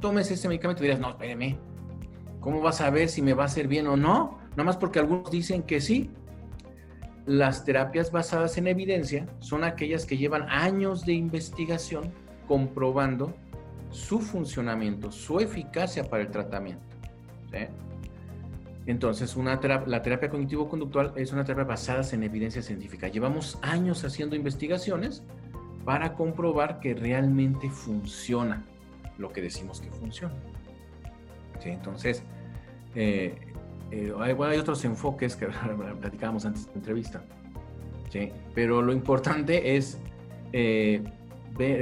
tómese 0.00 0.34
ese 0.34 0.48
medicamento 0.48 0.82
y 0.82 0.86
dirás, 0.86 1.00
no, 1.00 1.10
espéreme, 1.10 1.58
¿cómo 2.40 2.60
vas 2.60 2.80
a 2.80 2.90
ver 2.90 3.08
si 3.08 3.22
me 3.22 3.34
va 3.34 3.42
a 3.42 3.46
hacer 3.46 3.68
bien 3.68 3.86
o 3.86 3.96
no? 3.96 4.38
Nada 4.58 4.66
más 4.66 4.76
porque 4.76 4.98
algunos 4.98 5.30
dicen 5.30 5.62
que 5.62 5.80
sí. 5.80 6.10
Las 7.26 7.64
terapias 7.64 8.10
basadas 8.10 8.58
en 8.58 8.66
evidencia 8.66 9.24
son 9.38 9.62
aquellas 9.62 10.04
que 10.04 10.16
llevan 10.16 10.48
años 10.48 11.06
de 11.06 11.12
investigación 11.12 12.12
comprobando 12.48 13.36
su 13.90 14.18
funcionamiento, 14.18 15.12
su 15.12 15.38
eficacia 15.38 16.10
para 16.10 16.24
el 16.24 16.32
tratamiento. 16.32 16.82
Entonces, 18.86 19.36
una 19.36 19.60
la 19.86 20.02
terapia 20.02 20.28
cognitivo-conductual 20.28 21.12
es 21.14 21.32
una 21.32 21.44
terapia 21.44 21.62
basada 21.62 22.02
en 22.10 22.24
evidencia 22.24 22.60
científica. 22.60 23.06
Llevamos 23.06 23.60
años 23.62 24.02
haciendo 24.02 24.34
investigaciones 24.34 25.22
para 25.84 26.14
comprobar 26.14 26.80
que 26.80 26.94
realmente 26.94 27.70
funciona 27.70 28.64
lo 29.18 29.32
que 29.32 29.40
decimos 29.40 29.80
que 29.80 29.90
funciona. 29.92 30.34
Entonces, 31.62 32.24
eh, 32.96 33.36
eh, 33.90 34.12
hay, 34.18 34.58
otros 34.58 34.84
enfoques 34.84 35.36
que 35.36 35.46
platicábamos 36.00 36.44
antes 36.44 36.66
de 36.66 36.72
la 36.72 36.76
entrevista, 36.78 37.22
¿sí? 38.10 38.32
pero 38.54 38.82
lo 38.82 38.92
importante 38.92 39.76
es 39.76 39.98
eh, 40.52 41.02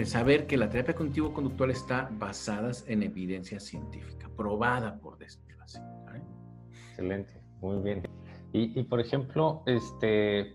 saber 0.05 0.47
que 0.47 0.57
la 0.57 0.69
terapia 0.69 0.95
cognitivo-conductual 0.95 1.71
está 1.71 2.09
basada 2.13 2.71
en 2.87 3.03
evidencia 3.03 3.61
científica, 3.61 4.29
probada 4.37 4.99
por 4.99 5.19
decirlo. 5.19 5.47
Excelente, 6.91 7.43
muy 7.61 7.83
bien. 7.83 8.09
Y, 8.53 8.85
por 8.85 9.01
ejemplo, 9.01 9.63
este, 9.67 10.55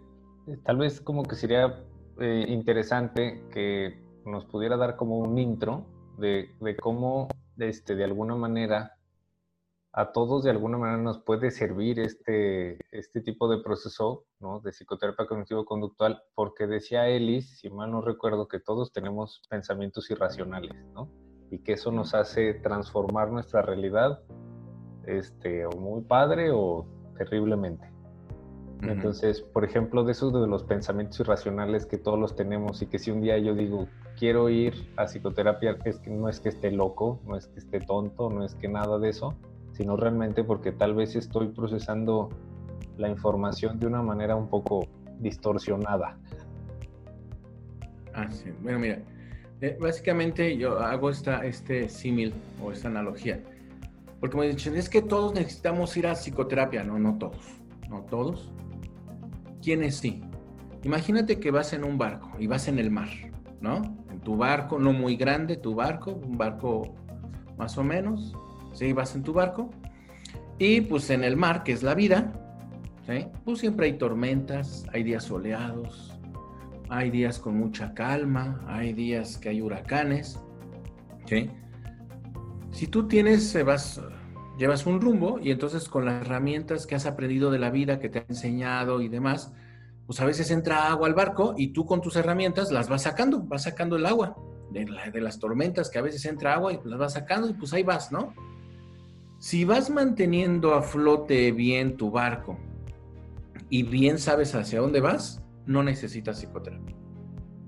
tal 0.63 0.77
vez 0.77 1.01
como 1.01 1.21
que 1.21 1.35
sería 1.35 1.83
eh, 2.19 2.45
interesante 2.47 3.43
que 3.51 4.01
nos 4.25 4.45
pudiera 4.45 4.75
dar 4.75 4.95
como 4.95 5.19
un 5.19 5.37
intro 5.37 5.85
de, 6.17 6.49
de 6.59 6.75
cómo, 6.77 7.27
este, 7.59 7.95
de 7.95 8.03
alguna 8.05 8.35
manera, 8.35 8.95
a 9.93 10.13
todos 10.13 10.43
de 10.43 10.51
alguna 10.51 10.77
manera 10.77 11.01
nos 11.01 11.19
puede 11.19 11.51
servir 11.51 11.99
este, 11.99 12.77
este 12.91 13.21
tipo 13.21 13.49
de 13.49 13.61
proceso 13.61 14.23
¿no? 14.39 14.61
de 14.61 14.71
psicoterapia 14.71 15.25
cognitivo-conductual, 15.25 16.23
porque 16.33 16.65
decía 16.65 17.09
Ellis, 17.09 17.59
si 17.59 17.69
mal 17.69 17.91
no 17.91 18.01
recuerdo, 18.01 18.47
que 18.47 18.59
todos 18.59 18.93
tenemos 18.93 19.41
pensamientos 19.49 20.09
irracionales, 20.09 20.73
¿no? 20.93 21.09
Y 21.49 21.59
que 21.59 21.73
eso 21.73 21.91
nos 21.91 22.13
hace 22.13 22.53
transformar 22.53 23.31
nuestra 23.31 23.61
realidad, 23.61 24.21
este, 25.05 25.65
o 25.65 25.71
muy 25.71 26.01
padre 26.03 26.51
o 26.51 26.85
terriblemente. 27.17 27.91
Entonces, 28.83 29.41
por 29.41 29.63
ejemplo, 29.63 30.03
de 30.03 30.13
esos 30.13 30.33
de 30.33 30.47
los 30.47 30.63
pensamientos 30.63 31.19
irracionales 31.19 31.85
que 31.85 31.99
todos 31.99 32.17
los 32.17 32.35
tenemos 32.35 32.81
y 32.81 32.87
que 32.87 32.97
si 32.97 33.11
un 33.11 33.21
día 33.21 33.37
yo 33.37 33.53
digo, 33.53 33.87
quiero 34.17 34.49
ir 34.49 34.73
a 34.97 35.05
psicoterapia, 35.05 35.77
es 35.85 35.99
que 35.99 36.09
no 36.09 36.29
es 36.29 36.39
que 36.39 36.49
esté 36.49 36.71
loco, 36.71 37.19
no 37.27 37.35
es 37.35 37.45
que 37.47 37.59
esté 37.59 37.79
tonto, 37.79 38.31
no 38.31 38.43
es 38.43 38.55
que 38.55 38.67
nada 38.67 38.97
de 38.97 39.09
eso, 39.09 39.37
sino 39.81 39.97
realmente 39.97 40.43
porque 40.43 40.71
tal 40.71 40.93
vez 40.93 41.15
estoy 41.15 41.47
procesando 41.47 42.29
la 42.97 43.09
información 43.09 43.79
de 43.79 43.87
una 43.87 44.03
manera 44.03 44.35
un 44.35 44.47
poco 44.47 44.87
distorsionada. 45.17 46.19
Ah, 48.13 48.29
sí. 48.29 48.51
Bueno, 48.61 48.77
mira, 48.77 48.99
eh, 49.59 49.75
básicamente 49.81 50.55
yo 50.55 50.77
hago 50.77 51.09
esta, 51.09 51.43
este 51.45 51.89
símil 51.89 52.31
o 52.63 52.71
esta 52.71 52.89
analogía. 52.89 53.41
Porque 54.19 54.37
me 54.37 54.47
dicen, 54.47 54.75
es 54.75 54.87
que 54.87 55.01
todos 55.01 55.33
necesitamos 55.33 55.97
ir 55.97 56.05
a 56.05 56.13
psicoterapia. 56.13 56.83
No, 56.83 56.99
no 56.99 57.17
todos. 57.17 57.43
No 57.89 58.03
todos. 58.03 58.53
¿Quiénes 59.63 59.95
sí? 59.95 60.21
Imagínate 60.83 61.39
que 61.39 61.49
vas 61.49 61.73
en 61.73 61.83
un 61.83 61.97
barco 61.97 62.29
y 62.37 62.45
vas 62.45 62.67
en 62.67 62.77
el 62.77 62.91
mar, 62.91 63.09
¿no? 63.61 63.81
En 64.11 64.19
tu 64.19 64.37
barco, 64.37 64.77
no 64.77 64.93
muy 64.93 65.15
grande, 65.15 65.57
tu 65.57 65.73
barco, 65.73 66.11
un 66.11 66.37
barco 66.37 66.93
más 67.57 67.79
o 67.79 67.83
menos, 67.83 68.35
¿sí? 68.73 68.93
Vas 68.93 69.15
en 69.15 69.23
tu 69.23 69.33
barco 69.33 69.69
y 70.57 70.81
pues 70.81 71.09
en 71.09 71.23
el 71.23 71.37
mar, 71.37 71.63
que 71.63 71.71
es 71.71 71.81
la 71.81 71.95
vida, 71.95 72.31
¿sí? 73.07 73.27
Pues 73.43 73.59
siempre 73.59 73.87
hay 73.87 73.93
tormentas, 73.97 74.85
hay 74.93 75.01
días 75.01 75.23
soleados, 75.23 76.13
hay 76.87 77.09
días 77.09 77.39
con 77.39 77.57
mucha 77.57 77.93
calma, 77.93 78.63
hay 78.67 78.93
días 78.93 79.37
que 79.37 79.49
hay 79.49 79.61
huracanes, 79.61 80.39
¿sí? 81.25 81.49
Si 82.69 82.85
tú 82.85 83.07
tienes, 83.07 83.57
vas, 83.65 84.01
llevas 84.57 84.85
un 84.85 85.01
rumbo 85.01 85.39
y 85.41 85.49
entonces 85.49 85.89
con 85.89 86.05
las 86.05 86.21
herramientas 86.21 86.85
que 86.85 86.93
has 86.93 87.07
aprendido 87.07 87.49
de 87.49 87.57
la 87.57 87.71
vida, 87.71 87.99
que 87.99 88.09
te 88.09 88.19
ha 88.19 88.25
enseñado 88.29 89.01
y 89.01 89.09
demás, 89.09 89.53
pues 90.05 90.21
a 90.21 90.25
veces 90.25 90.51
entra 90.51 90.89
agua 90.89 91.07
al 91.07 91.15
barco 91.15 91.55
y 91.57 91.69
tú 91.69 91.85
con 91.87 92.01
tus 92.01 92.15
herramientas 92.17 92.71
las 92.71 92.87
vas 92.87 93.01
sacando, 93.01 93.41
vas 93.41 93.63
sacando 93.63 93.95
el 93.95 94.05
agua 94.05 94.35
de, 94.69 94.85
de 95.11 95.21
las 95.21 95.39
tormentas 95.39 95.89
que 95.89 95.97
a 95.97 96.01
veces 96.01 96.23
entra 96.25 96.53
agua 96.53 96.73
y 96.73 96.79
las 96.85 96.99
vas 96.99 97.13
sacando 97.13 97.49
y 97.49 97.53
pues 97.53 97.73
ahí 97.73 97.81
vas, 97.81 98.11
¿no? 98.11 98.33
Si 99.41 99.65
vas 99.65 99.89
manteniendo 99.89 100.75
a 100.75 100.83
flote 100.83 101.51
bien 101.51 101.97
tu 101.97 102.11
barco 102.11 102.59
y 103.71 103.81
bien 103.81 104.19
sabes 104.19 104.53
hacia 104.53 104.81
dónde 104.81 104.99
vas, 104.99 105.41
no 105.65 105.81
necesitas 105.81 106.37
psicoterapia. 106.37 106.95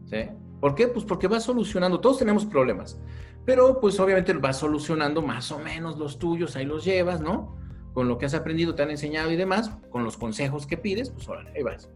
¿Sí? 0.05 0.29
¿Por 0.61 0.75
qué? 0.75 0.87
Pues 0.87 1.03
porque 1.03 1.27
vas 1.27 1.45
solucionando, 1.45 1.99
todos 1.99 2.19
tenemos 2.19 2.45
problemas, 2.45 3.01
pero 3.43 3.79
pues 3.79 3.99
obviamente 3.99 4.33
vas 4.33 4.59
solucionando 4.59 5.23
más 5.23 5.51
o 5.51 5.57
menos 5.57 5.97
los 5.97 6.19
tuyos, 6.19 6.55
ahí 6.55 6.65
los 6.65 6.85
llevas, 6.85 7.21
¿no? 7.21 7.57
Con 7.95 8.07
lo 8.07 8.19
que 8.19 8.27
has 8.27 8.35
aprendido, 8.35 8.75
te 8.75 8.83
han 8.83 8.91
enseñado 8.91 9.31
y 9.31 9.35
demás, 9.35 9.71
con 9.89 10.03
los 10.03 10.15
consejos 10.15 10.67
que 10.67 10.77
pides, 10.77 11.09
pues 11.09 11.27
ahora 11.27 11.51
ahí 11.55 11.63
vas. 11.63 11.89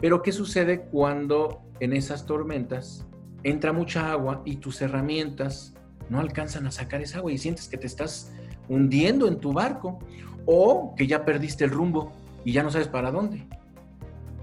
Pero 0.00 0.22
¿qué 0.22 0.30
sucede 0.30 0.82
cuando 0.82 1.60
en 1.80 1.92
esas 1.92 2.24
tormentas 2.24 3.04
entra 3.42 3.72
mucha 3.72 4.12
agua 4.12 4.42
y 4.44 4.58
tus 4.58 4.80
herramientas 4.80 5.74
no 6.08 6.20
alcanzan 6.20 6.68
a 6.68 6.70
sacar 6.70 7.02
esa 7.02 7.18
agua 7.18 7.32
y 7.32 7.38
sientes 7.38 7.68
que 7.68 7.78
te 7.78 7.88
estás 7.88 8.32
hundiendo 8.72 9.28
en 9.28 9.38
tu 9.38 9.52
barco 9.52 9.98
o 10.46 10.94
que 10.96 11.06
ya 11.06 11.24
perdiste 11.24 11.64
el 11.64 11.70
rumbo 11.70 12.10
y 12.44 12.52
ya 12.52 12.62
no 12.62 12.70
sabes 12.70 12.88
para 12.88 13.10
dónde. 13.10 13.46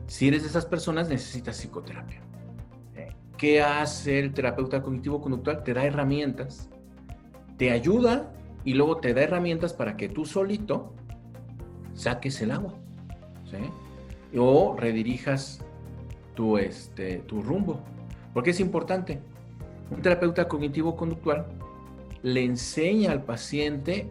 Si 0.08 0.28
eres 0.28 0.44
de 0.44 0.50
esas 0.50 0.66
personas, 0.66 1.10
necesitas 1.10 1.58
psicoterapia. 1.58 2.22
¿qué 3.38 3.62
hace 3.62 4.20
el 4.20 4.34
terapeuta 4.34 4.84
cognitivo-conductual? 4.84 5.64
Te 5.64 5.74
da 5.74 5.86
herramientas, 5.86 6.70
te 7.58 7.72
ayuda 7.72 8.34
y 8.66 8.74
luego 8.74 8.98
te 8.98 9.14
da 9.14 9.22
herramientas 9.22 9.74
para 9.74 9.96
que 9.96 10.10
tú 10.10 10.26
solito 10.26 10.94
saques 11.94 12.42
el 12.42 12.52
agua. 12.52 12.74
O 14.38 14.76
redirijas 14.78 15.62
tu, 16.36 16.58
este, 16.58 17.20
tu 17.20 17.42
rumbo. 17.42 17.80
Porque 18.34 18.52
es 18.52 18.60
importante. 18.60 19.22
Un 19.90 20.02
terapeuta 20.02 20.48
cognitivo-conductual 20.48 21.48
le 22.24 22.44
enseña 22.44 23.12
al 23.12 23.24
paciente 23.24 24.08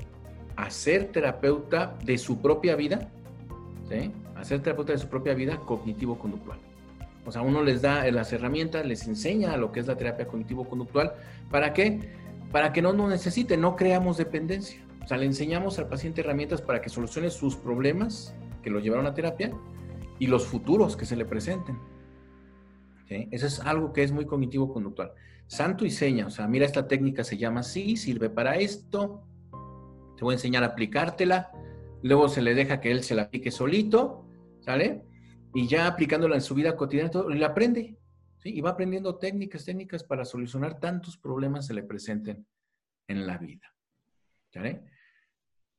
a 0.57 0.71
ser 0.71 1.13
terapeuta 1.13 1.97
de 2.05 2.19
su 2.19 2.41
propia 2.41 2.75
vida, 2.77 3.09
¿sí? 3.89 4.13
a 4.35 4.45
ser 4.45 4.63
terapeuta 4.63 4.93
de 4.93 4.99
su 4.99 5.09
propia 5.09 5.35
vida 5.35 5.59
cognitivo-conductual. 5.59 6.59
O 7.27 7.33
sea, 7.33 7.43
uno 7.43 7.63
les 7.63 7.83
da 7.83 8.11
las 8.11 8.33
herramientas, 8.33 8.87
les 8.87 9.07
enseña 9.07 9.57
lo 9.57 9.71
que 9.71 9.81
es 9.81 9.87
la 9.87 9.97
terapia 9.97 10.27
cognitivo-conductual. 10.27 11.13
¿Para 11.51 11.75
qué? 11.75 12.01
Para 12.51 12.73
que 12.73 12.81
no 12.81 12.93
nos 12.93 13.11
necesite, 13.11 13.57
no 13.57 13.77
creamos 13.77 14.17
dependencia. 14.17 14.81
O 15.05 15.07
sea, 15.07 15.19
le 15.19 15.27
enseñamos 15.27 15.79
al 15.79 15.89
paciente 15.89 16.23
herramientas 16.23 16.63
para 16.63 16.81
que 16.81 16.89
solucione 16.89 17.31
sus 17.31 17.57
problemas 17.57 18.35
que 18.63 18.71
lo 18.71 18.81
llevaron 18.81 19.07
a 19.07 19.15
terapia 19.15 19.53
y 20.19 20.27
los 20.27 20.47
futuros 20.47 20.97
que 20.97 21.05
se 21.05 21.17
le 21.17 21.25
presenten. 21.25 21.79
Eso 23.09 23.47
es 23.47 23.61
algo 23.61 23.93
que 23.93 24.03
es 24.03 24.13
muy 24.13 24.27
cognitivo-conductual. 24.27 25.13
Santo 25.49 25.87
y 25.87 25.91
seña, 25.91 26.27
o 26.27 26.31
sea, 26.31 26.47
mira, 26.47 26.67
esta 26.67 26.87
técnica 26.87 27.25
se 27.25 27.39
llama 27.39 27.61
así, 27.61 27.97
sirve 27.97 28.29
para 28.29 28.57
esto, 28.57 29.27
te 30.17 30.23
voy 30.23 30.33
a 30.33 30.37
enseñar 30.37 30.63
a 30.63 30.67
aplicártela, 30.67 31.51
luego 32.03 32.29
se 32.29 32.43
le 32.43 32.55
deja 32.55 32.81
que 32.81 32.91
él 32.91 33.03
se 33.03 33.15
la 33.15 33.23
aplique 33.23 33.51
solito, 33.51 34.29
¿sale? 34.61 35.03
Y 35.55 35.67
ya 35.67 35.87
aplicándola 35.87 36.35
en 36.35 36.43
su 36.43 36.55
vida 36.55 36.77
cotidiana, 36.77 37.11
todo, 37.11 37.31
le 37.31 37.45
aprende, 37.45 37.97
¿sí? 38.37 38.51
Y 38.51 38.61
va 38.61 38.71
aprendiendo 38.71 39.17
técnicas, 39.17 39.65
técnicas 39.65 40.05
para 40.05 40.27
solucionar 40.27 40.79
tantos 40.81 41.17
problemas 41.17 41.65
que 41.65 41.69
se 41.69 41.75
le 41.75 41.83
presenten 41.83 42.47
en 43.07 43.27
la 43.27 43.39
vida, 43.39 43.75
¿sale? 44.53 44.83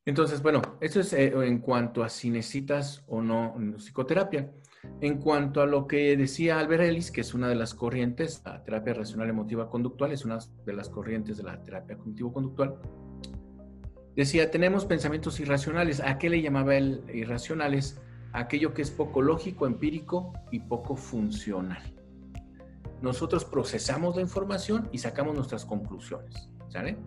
Entonces, 0.03 0.41
bueno, 0.41 0.63
eso 0.81 0.99
es 0.99 1.13
eh, 1.13 1.27
en 1.27 1.59
cuanto 1.59 2.03
a 2.03 2.09
si 2.09 2.31
necesitas 2.31 3.03
o 3.05 3.21
no 3.21 3.55
psicoterapia. 3.77 4.51
En 5.01 5.19
cuanto 5.19 5.61
a 5.61 5.65
lo 5.65 5.87
que 5.87 6.15
decía 6.17 6.59
Albert 6.59 6.83
Ellis, 6.83 7.11
que 7.11 7.21
es 7.21 7.33
una 7.33 7.47
de 7.47 7.55
las 7.55 7.73
corrientes, 7.73 8.41
la 8.45 8.63
terapia 8.63 8.93
racional 8.93 9.29
emotiva 9.29 9.69
conductual, 9.69 10.11
es 10.11 10.25
una 10.25 10.39
de 10.65 10.73
las 10.73 10.89
corrientes 10.89 11.37
de 11.37 11.43
la 11.43 11.61
terapia 11.63 11.97
cognitivo-conductual, 11.97 12.79
decía, 14.15 14.51
tenemos 14.51 14.85
pensamientos 14.85 15.39
irracionales. 15.39 16.01
¿A 16.01 16.17
qué 16.17 16.29
le 16.29 16.41
llamaba 16.41 16.75
él 16.75 17.03
irracionales? 17.13 18.01
Aquello 18.33 18.73
que 18.73 18.81
es 18.81 18.91
poco 18.91 19.21
lógico, 19.21 19.65
empírico 19.65 20.33
y 20.51 20.59
poco 20.59 20.95
funcional. 20.95 21.81
Nosotros 23.01 23.45
procesamos 23.45 24.17
la 24.17 24.21
información 24.21 24.89
y 24.91 24.97
sacamos 24.97 25.35
nuestras 25.35 25.65
conclusiones. 25.65 26.49
¿Sale? 26.67 26.97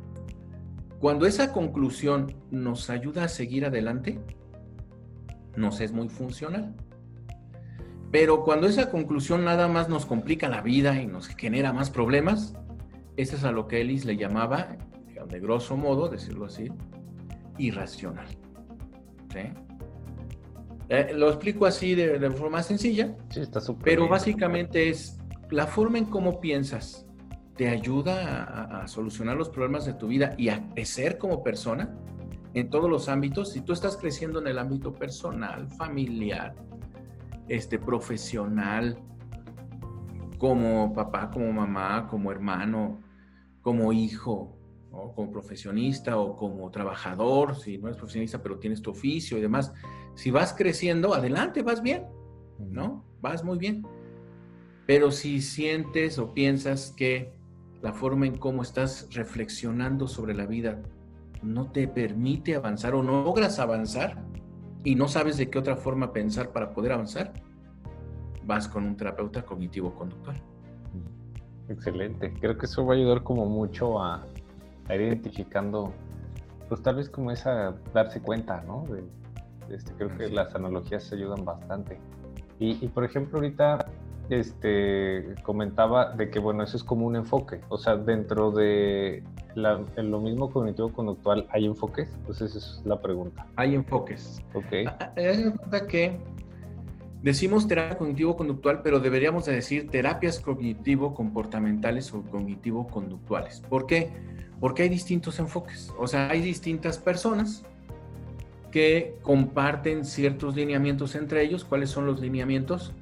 Cuando 0.99 1.27
esa 1.27 1.53
conclusión 1.53 2.35
nos 2.51 2.89
ayuda 2.89 3.25
a 3.25 3.29
seguir 3.29 3.67
adelante, 3.67 4.21
nos 5.57 5.81
es 5.81 5.93
muy 5.93 6.09
funcional. 6.09 6.75
Pero 8.13 8.45
cuando 8.45 8.69
esa 8.69 8.91
conclusión 8.91 9.45
nada 9.45 9.67
más 9.67 9.89
nos 9.89 10.07
complica 10.07 10.49
la 10.49 10.61
vida 10.61 11.01
y 11.01 11.07
nos 11.07 11.27
genera 11.29 11.73
más 11.73 11.91
problemas, 11.91 12.55
eso 13.17 13.37
es 13.37 13.45
a 13.45 13.51
lo 13.51 13.67
que 13.67 13.81
Ellis 13.81 14.05
le 14.05 14.17
llamaba, 14.17 14.77
de 15.27 15.41
grosso 15.41 15.77
modo, 15.77 16.09
decirlo 16.09 16.47
así, 16.47 16.71
irracional. 17.59 18.27
Eh, 20.89 21.13
lo 21.15 21.29
explico 21.29 21.65
así 21.65 21.95
de, 21.95 22.31
forma 22.31 22.63
sencilla, 22.63 23.17
pero 23.83 24.09
básicamente 24.09 24.91
es 24.91 25.19
la 25.51 25.67
forma 25.67 25.99
en 25.99 26.05
cómo 26.05 26.39
piensas 26.39 27.07
te 27.57 27.69
ayuda 27.69 28.83
a, 28.83 28.89
solucionar 28.89 29.37
los 29.37 29.49
problemas 29.51 29.85
de 29.85 29.95
tu 29.95 30.09
vida 30.09 30.35
y 30.39 30.49
a 30.49 30.69
crecer 30.71 31.19
como 31.19 31.43
persona 31.43 31.95
en 32.55 32.71
todos 32.71 32.91
los 32.91 33.09
ámbitos. 33.09 33.53
Si 33.53 33.61
tú 33.61 33.73
estás 33.73 33.97
creciendo 33.97 34.41
en 34.41 34.49
el 34.49 34.59
ámbito 34.59 34.93
personal, 34.93 35.69
familiar, 35.69 36.55
este, 37.53 37.79
profesional, 37.79 38.99
como 40.39 40.95
papá, 40.95 41.31
como 41.31 41.53
mamá, 41.53 42.09
como 42.09 42.33
hermano, 42.33 43.03
como 43.61 43.93
hijo, 43.93 44.57
como 44.91 45.31
profesionista 45.31 46.17
o 46.17 46.35
como 46.35 46.71
trabajador, 46.71 47.55
si 47.57 47.77
no 47.77 47.89
eres 47.89 47.99
profesionista 47.99 48.43
pero 48.43 48.59
tienes 48.59 48.81
tu 48.81 48.93
oficio 48.93 49.37
y 49.37 49.43
demás, 49.43 49.71
si 50.15 50.31
vas 50.31 50.55
creciendo, 50.55 51.13
adelante, 51.13 51.63
vas 51.63 51.83
bien, 51.83 52.07
¿no? 52.59 53.05
Vas 53.21 53.45
muy 53.45 53.59
bien. 53.59 53.87
Pero 54.87 55.11
si 55.11 55.43
sientes 55.43 56.19
o 56.19 56.33
piensas 56.33 56.95
que 56.97 57.35
la 57.83 57.93
forma 57.93 58.27
en 58.27 58.39
cómo 58.39 58.63
estás 58.63 59.09
reflexionando 59.13 60.09
sobre 60.09 60.33
la 60.33 60.47
vida 60.47 60.83
no 61.43 61.71
te 61.71 61.87
permite 61.87 62.55
avanzar 62.55 62.95
o 62.95 63.03
no 63.03 63.25
logras 63.25 63.59
avanzar, 63.59 64.25
y 64.85 64.95
no 64.95 65.09
sabes 65.09 65.37
de 65.37 65.49
qué 65.51 65.59
otra 65.59 65.77
forma 65.77 66.13
pensar 66.13 66.51
para 66.51 66.73
poder 66.73 66.93
avanzar, 66.93 67.33
vas 68.45 68.69
con 68.69 68.85
un 68.85 68.97
terapeuta 68.97 69.43
cognitivo-conductual. 69.43 70.37
Excelente. 71.69 72.33
Creo 72.41 72.59
que 72.59 72.67
eso 72.67 72.85
va 72.85 72.95
a 72.95 72.97
ayudar 72.97 73.23
como 73.23 73.47
mucho 73.47 74.03
a, 74.03 74.27
ir 74.91 75.01
identificando, 75.01 75.93
pues 76.69 76.83
tal 76.83 76.97
vez 76.97 77.09
como 77.09 77.31
esa 77.31 77.75
darse 77.95 78.21
cuenta, 78.21 78.63
¿no? 78.63 78.85
este, 79.71 79.93
creo 79.95 80.17
que 80.17 80.29
las 80.29 80.55
analogías 80.55 81.11
ayudan 81.13 81.45
bastante. 81.45 81.99
Y, 82.59 82.85
y, 82.85 82.89
por 82.89 83.05
ejemplo, 83.05 83.39
ahorita 83.39 83.87
este, 84.29 85.35
comentaba 85.43 86.13
de 86.13 86.31
que, 86.31 86.39
bueno, 86.39 86.63
eso 86.63 86.77
es 86.77 86.85
como 86.85 87.07
un 87.07 87.17
enfoque. 87.17 87.61
O 87.69 87.79
sea, 87.79 87.97
dentro 87.97 88.51
de 88.51 89.23
en 89.55 90.11
lo 90.11 90.21
mismo 90.21 90.51
cognitivo-conductual, 90.51 91.47
¿hay 91.51 91.67
enfoques? 91.67 92.13
Entonces, 92.15 92.55
esa 92.55 92.59
es 92.59 92.83
la 92.85 93.01
pregunta. 93.01 93.47
Hay 93.57 93.75
enfoques. 93.75 94.43
Ok. 94.55 94.67
Ah, 94.87 94.97
ah, 95.01 95.13
es 95.17 95.83
que 95.89 96.19
decimos 97.23 97.67
terapia 97.69 97.99
cognitivo-conductual, 97.99 98.83
pero 98.83 99.01
deberíamos 99.01 99.47
de 99.47 99.55
decir 99.55 99.89
terapias 99.91 100.41
cognitivo-comportamentales 100.41 102.13
o 102.13 102.23
cognitivo-conductuales. 102.23 103.63
¿Por 103.69 103.87
qué? 103.87 104.11
Porque 104.61 104.83
hay 104.85 104.89
distintos 104.89 105.39
enfoques. 105.39 105.93
O 105.99 106.07
sea, 106.07 106.31
hay 106.31 106.41
distintas 106.41 106.99
personas 106.99 107.65
que 108.71 109.17
comparten 109.23 110.05
ciertos 110.05 110.57
lineamientos 110.57 111.15
entre 111.15 111.43
ellos. 111.43 111.65
¿Cuáles 111.65 111.91
son 111.91 112.07
los 112.07 112.21
lineamientos? 112.21 112.95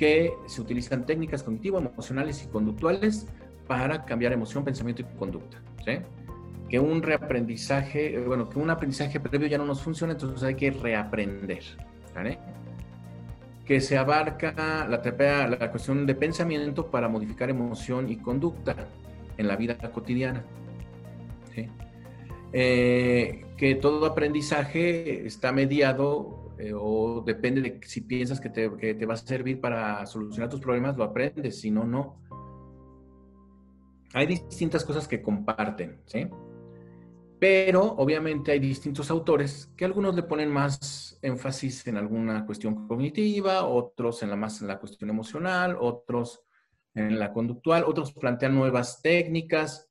que 0.00 0.32
se 0.46 0.62
utilizan 0.62 1.04
técnicas 1.04 1.42
cognitivas, 1.42 1.84
emocionales 1.84 2.42
y 2.42 2.46
conductuales 2.46 3.26
para 3.70 4.04
cambiar 4.04 4.32
emoción, 4.32 4.64
pensamiento 4.64 5.02
y 5.02 5.04
conducta. 5.16 5.62
Que 6.68 6.80
un 6.80 7.00
reaprendizaje, 7.02 8.16
eh, 8.16 8.18
bueno, 8.18 8.48
que 8.48 8.58
un 8.58 8.68
aprendizaje 8.68 9.20
previo 9.20 9.46
ya 9.46 9.58
no 9.58 9.64
nos 9.64 9.80
funciona, 9.80 10.14
entonces 10.14 10.42
hay 10.42 10.56
que 10.56 10.72
reaprender. 10.72 11.62
Que 13.64 13.80
se 13.80 13.96
abarca 13.96 14.52
la, 14.88 15.46
la 15.48 15.70
cuestión 15.70 16.04
de 16.04 16.16
pensamiento 16.16 16.90
para 16.90 17.08
modificar 17.08 17.48
emoción 17.48 18.10
y 18.10 18.16
conducta 18.16 18.74
en 19.38 19.46
la 19.46 19.54
vida 19.54 19.76
cotidiana. 19.92 20.42
Eh, 22.52 23.46
que 23.56 23.76
todo 23.76 24.04
aprendizaje 24.04 25.24
está 25.24 25.52
mediado 25.52 26.50
eh, 26.58 26.72
o 26.74 27.22
depende 27.24 27.60
de 27.62 27.80
si 27.86 28.00
piensas 28.00 28.40
que 28.40 28.48
te, 28.48 28.68
que 28.76 28.94
te, 28.94 29.06
va 29.06 29.14
a 29.14 29.16
servir 29.16 29.60
para 29.60 30.04
solucionar 30.06 30.50
tus 30.50 30.60
problemas, 30.60 30.96
lo 30.96 31.04
aprendes, 31.04 31.60
si 31.60 31.70
no, 31.70 31.84
no. 31.84 32.16
Hay 34.12 34.26
distintas 34.26 34.84
cosas 34.84 35.06
que 35.06 35.22
comparten, 35.22 36.02
¿sí? 36.06 36.28
Pero 37.38 37.82
obviamente 37.82 38.52
hay 38.52 38.58
distintos 38.58 39.10
autores 39.10 39.72
que 39.76 39.84
algunos 39.84 40.14
le 40.14 40.24
ponen 40.24 40.50
más 40.50 41.18
énfasis 41.22 41.86
en 41.86 41.96
alguna 41.96 42.44
cuestión 42.44 42.86
cognitiva, 42.86 43.64
otros 43.64 44.22
en 44.22 44.30
la 44.30 44.36
más 44.36 44.60
en 44.60 44.68
la 44.68 44.78
cuestión 44.78 45.10
emocional, 45.10 45.76
otros 45.80 46.42
en 46.94 47.18
la 47.18 47.32
conductual, 47.32 47.84
otros 47.84 48.12
plantean 48.12 48.54
nuevas 48.54 49.00
técnicas. 49.00 49.88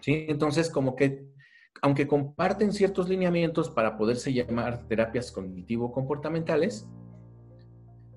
¿sí? 0.00 0.26
Entonces, 0.28 0.70
como 0.70 0.94
que 0.94 1.26
aunque 1.82 2.06
comparten 2.06 2.72
ciertos 2.72 3.08
lineamientos 3.08 3.70
para 3.70 3.96
poderse 3.96 4.32
llamar 4.32 4.86
terapias 4.88 5.32
cognitivo-comportamentales, 5.32 6.88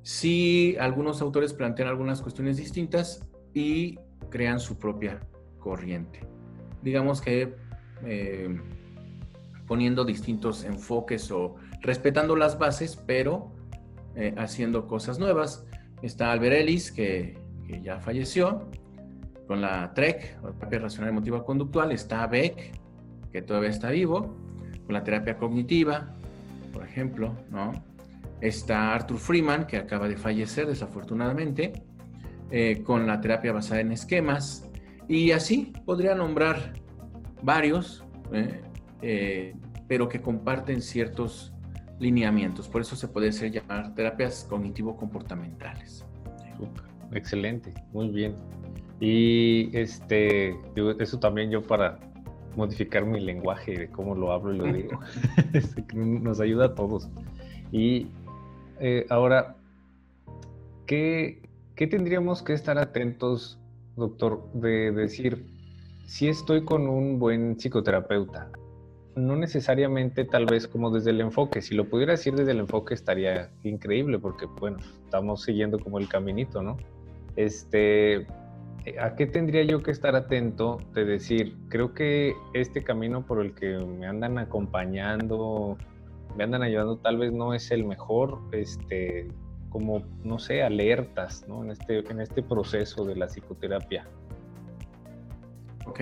sí 0.01 0.75
algunos 0.79 1.21
autores 1.21 1.53
plantean 1.53 1.89
algunas 1.89 2.21
cuestiones 2.21 2.57
distintas 2.57 3.27
y 3.53 3.99
crean 4.31 4.59
su 4.59 4.79
propia 4.79 5.19
corriente. 5.59 6.21
Digamos 6.81 7.21
que 7.21 7.55
eh, 8.03 8.59
poniendo 9.67 10.03
distintos 10.03 10.63
enfoques 10.63 11.31
o 11.31 11.55
respetando 11.81 12.35
las 12.35 12.57
bases, 12.57 12.95
pero 13.05 13.51
eh, 14.15 14.33
haciendo 14.37 14.87
cosas 14.87 15.19
nuevas. 15.19 15.65
Está 16.01 16.31
Albert 16.31 16.55
Ellis, 16.55 16.91
que, 16.91 17.37
ya 17.81 17.99
falleció, 17.99 18.69
con 19.47 19.61
la 19.61 19.93
TREC, 19.93 20.41
terapia 20.59 20.79
racional 20.79 21.11
emotiva 21.11 21.45
conductual. 21.45 21.91
Está 21.91 22.25
Beck, 22.27 22.73
que 23.31 23.41
todavía 23.41 23.69
está 23.69 23.91
vivo, 23.91 24.35
con 24.85 24.93
la 24.93 25.03
terapia 25.03 25.37
cognitiva, 25.37 26.13
por 26.73 26.83
ejemplo, 26.83 27.33
¿no? 27.49 27.71
Está 28.41 28.93
Arthur 28.93 29.19
Freeman, 29.19 29.67
que 29.67 29.77
acaba 29.77 30.07
de 30.07 30.17
fallecer 30.17 30.67
desafortunadamente, 30.67 31.83
eh, 32.51 32.83
con 32.83 33.07
la 33.07 33.21
terapia 33.21 33.51
basada 33.53 33.81
en 33.81 33.91
esquemas. 33.91 34.69
Y 35.07 35.31
así 35.31 35.73
podría 35.85 36.15
nombrar 36.15 36.73
varios, 37.41 38.03
eh, 38.31 38.61
eh, 39.01 39.55
pero 39.87 40.07
que 40.07 40.21
comparten 40.21 40.81
ciertos 40.81 41.53
lineamientos. 41.99 42.67
Por 42.67 42.81
eso 42.81 42.95
se 42.95 43.07
puede 43.07 43.31
ser 43.31 43.51
llamar 43.51 43.93
terapias 43.93 44.45
cognitivo-comportamentales. 44.49 46.05
Excelente, 47.11 47.73
muy 47.91 48.09
bien. 48.09 48.35
Y 48.99 49.75
este, 49.75 50.55
eso 50.99 51.19
también 51.19 51.49
yo 51.49 51.61
para 51.61 51.99
modificar 52.55 53.05
mi 53.05 53.19
lenguaje 53.19 53.77
de 53.77 53.89
cómo 53.89 54.15
lo 54.15 54.31
hablo 54.31 54.53
y 54.53 54.57
lo 54.57 54.65
digo, 54.65 54.99
este, 55.53 55.83
nos 55.95 56.39
ayuda 56.39 56.65
a 56.65 56.75
todos. 56.75 57.09
Y 57.71 58.07
eh, 58.79 59.05
ahora, 59.09 59.55
¿qué, 60.85 61.40
¿qué 61.75 61.87
tendríamos 61.87 62.41
que 62.43 62.53
estar 62.53 62.77
atentos, 62.77 63.59
doctor, 63.95 64.51
de 64.53 64.91
decir, 64.91 65.45
si 66.05 66.27
estoy 66.27 66.65
con 66.65 66.87
un 66.87 67.19
buen 67.19 67.57
psicoterapeuta, 67.57 68.51
no 69.15 69.35
necesariamente 69.35 70.25
tal 70.25 70.45
vez 70.45 70.67
como 70.67 70.89
desde 70.89 71.11
el 71.11 71.21
enfoque. 71.21 71.61
Si 71.61 71.75
lo 71.75 71.89
pudiera 71.89 72.13
decir 72.13 72.35
desde 72.35 72.51
el 72.51 72.59
enfoque 72.59 72.93
estaría 72.93 73.49
increíble 73.63 74.19
porque, 74.19 74.45
bueno, 74.45 74.77
estamos 75.03 75.43
siguiendo 75.43 75.79
como 75.79 75.99
el 75.99 76.07
caminito, 76.07 76.61
¿no? 76.61 76.77
Este, 77.35 78.27
¿a 78.99 79.15
qué 79.15 79.25
tendría 79.25 79.63
yo 79.63 79.83
que 79.83 79.91
estar 79.91 80.15
atento 80.15 80.79
de 80.93 81.05
decir, 81.05 81.55
creo 81.69 81.93
que 81.93 82.33
este 82.53 82.83
camino 82.83 83.25
por 83.25 83.41
el 83.43 83.53
que 83.53 83.77
me 83.77 84.07
andan 84.07 84.37
acompañando, 84.37 85.77
me 86.37 86.43
andan 86.43 86.63
ayudando, 86.63 86.97
tal 86.97 87.17
vez 87.17 87.31
no 87.31 87.53
es 87.53 87.71
el 87.71 87.85
mejor, 87.85 88.39
este, 88.51 89.27
como, 89.71 90.03
no 90.23 90.37
sé, 90.37 90.61
alertas, 90.61 91.45
¿no? 91.47 91.63
En 91.63 91.71
este, 91.71 91.99
en 91.99 92.19
este 92.19 92.43
proceso 92.43 93.05
de 93.05 93.15
la 93.15 93.27
psicoterapia. 93.27 94.05
Ok. 95.87 96.01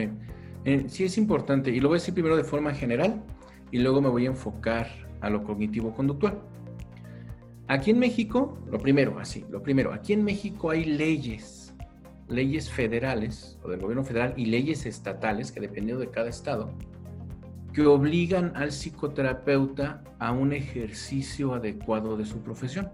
Eh, 0.66 0.86
sí 0.88 1.06
es 1.06 1.18
importante, 1.18 1.72
y 1.72 1.80
lo 1.80 1.88
voy 1.88 1.96
a 1.96 2.00
decir 2.00 2.14
primero 2.14 2.36
de 2.36 2.44
forma 2.44 2.74
general 2.74 3.24
y 3.72 3.80
luego 3.80 4.02
me 4.02 4.10
voy 4.10 4.26
a 4.26 4.30
enfocar 4.30 4.88
a 5.22 5.30
lo 5.30 5.44
cognitivo-conductual. 5.44 6.40
Aquí 7.68 7.92
en 7.92 8.00
México, 8.00 8.58
lo 8.70 8.80
primero, 8.80 9.20
así, 9.20 9.46
lo 9.50 9.62
primero, 9.62 9.94
aquí 9.94 10.14
en 10.14 10.24
México 10.24 10.72
hay 10.72 10.86
leyes, 10.86 11.74
leyes 12.28 12.70
federales 12.70 13.60
o 13.64 13.70
del 13.70 13.80
gobierno 13.80 14.04
federal 14.04 14.34
y 14.36 14.48
leyes 14.48 14.86
estatales, 14.86 15.52
que 15.52 15.60
dependiendo 15.60 16.02
de 16.02 16.10
cada 16.10 16.30
estado, 16.30 16.74
que 17.72 17.86
obligan 17.86 18.52
al 18.56 18.72
psicoterapeuta 18.72 20.04
a 20.18 20.32
un 20.32 20.52
ejercicio 20.52 21.54
adecuado 21.54 22.18
de 22.18 22.26
su 22.26 22.42
profesión. 22.42 22.90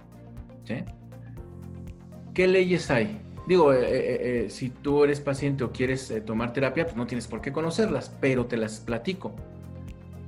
¿Qué 2.33 2.47
leyes 2.47 2.91
hay? 2.91 3.21
Digo, 3.47 3.71
eh, 3.73 3.79
eh, 3.83 4.45
eh, 4.45 4.49
si 4.49 4.69
tú 4.69 5.03
eres 5.03 5.21
paciente 5.21 5.63
o 5.63 5.71
quieres 5.71 6.11
tomar 6.25 6.51
terapia, 6.51 6.85
pues 6.85 6.95
no 6.95 7.05
tienes 7.05 7.27
por 7.27 7.41
qué 7.41 7.51
conocerlas, 7.51 8.15
pero 8.19 8.47
te 8.47 8.57
las 8.57 8.79
platico. 8.79 9.35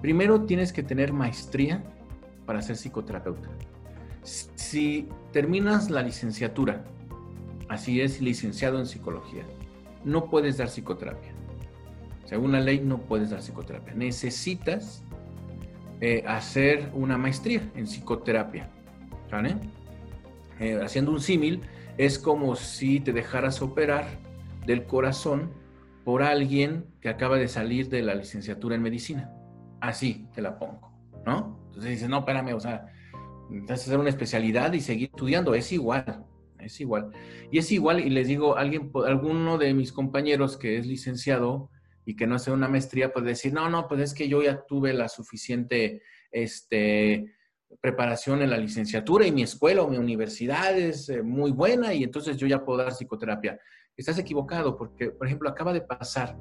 Primero 0.02 0.42
tienes 0.42 0.72
que 0.72 0.84
tener 0.84 1.14
maestría 1.14 1.84
para 2.46 2.62
ser 2.62 2.78
psicoterapeuta. 2.78 3.50
Si 4.22 5.08
terminas 5.32 5.90
la 5.90 6.04
licenciatura, 6.04 6.84
así 7.70 8.02
es, 8.02 8.22
licenciado 8.22 8.78
en 8.80 8.86
psicología, 8.86 9.44
no 10.06 10.30
puedes 10.30 10.58
dar 10.58 10.68
psicoterapia. 10.68 11.32
Según 12.26 12.52
la 12.52 12.60
ley, 12.60 12.82
no 12.82 13.00
puedes 13.00 13.32
dar 13.32 13.40
psicoterapia. 13.40 13.96
Necesitas 13.96 15.04
hacer 16.28 16.92
una 16.94 17.18
maestría 17.18 17.68
en 17.76 17.86
psicoterapia. 17.86 18.70
¿Vale? 19.32 19.56
Haciendo 20.84 21.12
un 21.12 21.20
símil, 21.20 21.62
es 21.98 22.20
como 22.20 22.56
si 22.56 23.00
te 23.00 23.14
dejaras 23.14 23.62
operar 23.62 24.06
del 24.66 24.86
corazón 24.86 25.52
por 26.04 26.24
alguien 26.24 26.86
que 27.02 27.10
acaba 27.10 27.38
de 27.38 27.48
salir 27.48 27.90
de 27.90 28.02
la 28.02 28.16
licenciatura 28.16 28.76
en 28.76 28.82
medicina. 28.82 29.34
Así 29.82 30.28
te 30.34 30.42
la 30.42 30.58
pongo, 30.58 30.92
¿no? 31.26 31.60
Entonces 31.68 31.92
dices, 31.92 32.10
no, 32.10 32.20
espérame, 32.20 32.54
o 32.54 32.60
sea, 32.60 32.86
necesitas 33.50 33.82
hacer 33.82 34.00
una 34.00 34.10
especialidad 34.10 34.74
y 34.74 34.82
seguir 34.82 35.10
estudiando. 35.10 35.54
Es 35.54 35.72
igual, 35.72 36.26
es 36.60 36.80
igual. 36.80 37.12
Y 37.52 37.58
es 37.58 37.72
igual, 37.72 38.00
y 38.00 38.10
les 38.10 38.28
digo, 38.28 38.58
alguien, 38.58 38.92
alguno 39.06 39.58
de 39.58 39.74
mis 39.74 39.92
compañeros 39.92 40.58
que 40.58 40.78
es 40.78 40.88
licenciado 40.88 41.70
y 42.06 42.16
que 42.16 42.26
no 42.26 42.36
hace 42.36 42.52
una 42.52 42.70
maestría 42.70 43.12
puede 43.12 43.28
decir, 43.28 43.54
no, 43.54 43.70
no, 43.70 43.88
pues 43.88 44.02
es 44.02 44.14
que 44.14 44.30
yo 44.30 44.42
ya 44.42 44.66
tuve 44.66 44.94
la 44.94 45.10
suficiente, 45.10 46.02
este, 46.32 47.36
preparación 47.82 48.42
en 48.42 48.50
la 48.50 48.58
licenciatura 48.58 49.28
y 49.28 49.32
mi 49.32 49.44
escuela 49.44 49.84
o 49.84 49.90
mi 49.90 49.98
universidad 49.98 50.78
es 50.78 51.10
eh, 51.10 51.22
muy 51.22 51.52
buena 51.52 51.94
y 51.94 52.04
entonces 52.04 52.38
yo 52.38 52.48
ya 52.48 52.64
puedo 52.64 52.80
dar 52.80 52.94
psicoterapia. 52.94 53.60
Estás 53.96 54.18
equivocado 54.20 54.78
porque, 54.78 55.10
por 55.10 55.28
ejemplo, 55.28 55.50
acaba 55.50 55.74
de 55.74 55.82
pasar 55.82 56.38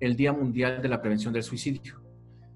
el 0.00 0.16
Día 0.16 0.32
Mundial 0.32 0.82
de 0.82 0.88
la 0.88 1.00
Prevención 1.00 1.32
del 1.32 1.42
Suicidio. 1.42 2.02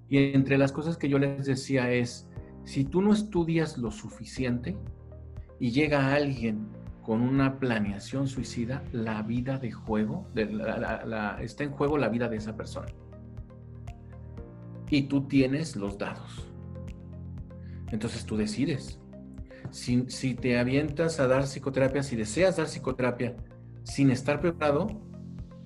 Y 0.09 0.19
entre 0.35 0.59
las 0.59 0.73
cosas 0.73 0.97
que 0.97 1.09
yo 1.09 1.19
les 1.19 1.47
decía 1.47 1.91
es, 1.93 2.29
si 2.65 2.85
tú 2.85 3.01
no 3.01 3.13
estudias 3.13 3.79
lo 3.79 3.91
suficiente 3.91 4.77
y 5.59 5.71
llega 5.71 6.13
alguien 6.13 6.69
con 7.03 7.23
una 7.23 7.59
planeación 7.59 8.27
suicida, 8.27 8.83
la 8.93 9.23
vida 9.23 9.59
de 9.59 9.73
juego, 9.73 10.27
está 11.41 11.65
en 11.65 11.71
juego 11.71 11.97
la 11.97 12.09
vida 12.09 12.29
de 12.29 12.37
esa 12.37 12.57
persona. 12.57 12.89
Y 14.91 15.03
tú 15.03 15.27
tienes 15.29 15.77
los 15.77 15.97
dados 15.97 16.50
entonces 17.91 18.25
tú 18.25 18.37
decides. 18.37 19.01
Si, 19.71 20.35
te 20.35 20.59
avientas 20.59 21.21
a 21.21 21.29
dar 21.29 21.45
psicoterapia, 21.45 22.03
si 22.03 22.17
deseas 22.17 22.57
dar 22.57 22.67
psicoterapia 22.67 23.37
sin 23.85 24.11
estar 24.11 24.41
preparado, 24.41 24.89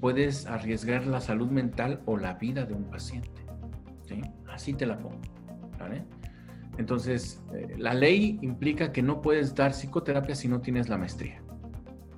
puedes 0.00 0.46
arriesgar 0.46 1.06
la 1.06 1.20
salud 1.20 1.50
mental 1.50 2.02
o 2.04 2.16
la 2.16 2.34
vida 2.34 2.64
de 2.66 2.74
un 2.74 2.84
paciente. 2.84 3.30
Así 4.48 4.74
te 4.74 4.86
la 4.86 4.98
pongo. 4.98 5.20
Entonces, 6.78 7.42
eh, 7.54 7.74
la 7.78 7.94
ley 7.94 8.38
implica 8.42 8.92
que 8.92 9.02
no 9.02 9.20
puedes 9.20 9.54
dar 9.54 9.72
psicoterapia 9.72 10.34
si 10.34 10.48
no 10.48 10.60
tienes 10.60 10.88
la 10.88 10.98
maestría. 10.98 11.42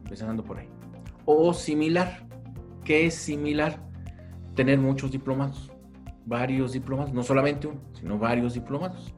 Empezando 0.04 0.44
por 0.44 0.58
ahí. 0.58 0.68
O 1.24 1.52
similar. 1.52 2.26
¿Qué 2.84 3.06
es 3.06 3.14
similar? 3.14 3.82
Tener 4.54 4.78
muchos 4.78 5.10
diplomados. 5.10 5.70
Varios 6.24 6.72
diplomados. 6.72 7.12
No 7.12 7.22
solamente 7.22 7.66
uno, 7.66 7.80
sino 7.92 8.18
varios 8.18 8.54
diplomados 8.54 9.15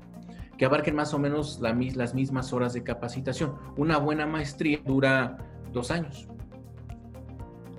que 0.59 0.65
abarquen 0.65 0.97
más 0.97 1.15
o 1.15 1.19
menos 1.21 1.61
las 1.61 2.15
mismas 2.15 2.53
horas 2.53 2.73
de 2.73 2.83
capacitación. 2.83 3.55
Una 3.77 3.97
buena 3.97 4.27
maestría 4.27 4.81
dura 4.85 5.39
dos 5.73 5.93
años, 5.93 6.29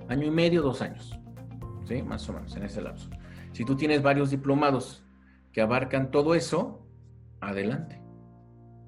año 0.08 0.26
y 0.26 0.30
medio, 0.30 0.62
dos 0.62 0.80
años, 0.80 1.20
¿sí? 1.84 2.02
Más 2.02 2.26
o 2.28 2.32
menos 2.32 2.56
en 2.56 2.64
ese 2.64 2.80
lapso. 2.80 3.10
Si 3.52 3.66
tú 3.66 3.76
tienes 3.76 4.02
varios 4.02 4.30
diplomados 4.30 5.04
que 5.52 5.60
abarcan 5.60 6.10
todo 6.10 6.34
eso, 6.34 6.86
adelante, 7.40 8.00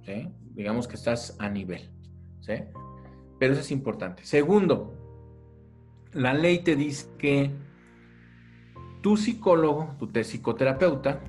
¿sí? 0.06 0.32
Digamos 0.54 0.88
que 0.88 0.96
estás 0.96 1.36
a 1.38 1.50
nivel, 1.50 1.90
¿sí? 2.40 2.54
Pero 3.38 3.52
eso 3.52 3.60
es 3.60 3.70
importante. 3.72 4.24
Segundo, 4.24 4.94
la 6.12 6.32
ley 6.32 6.60
te 6.60 6.76
dice 6.76 7.08
que 7.18 7.50
tu 9.02 9.18
psicólogo, 9.18 9.96
tu 9.98 10.08
psicoterapeuta, 10.08 11.20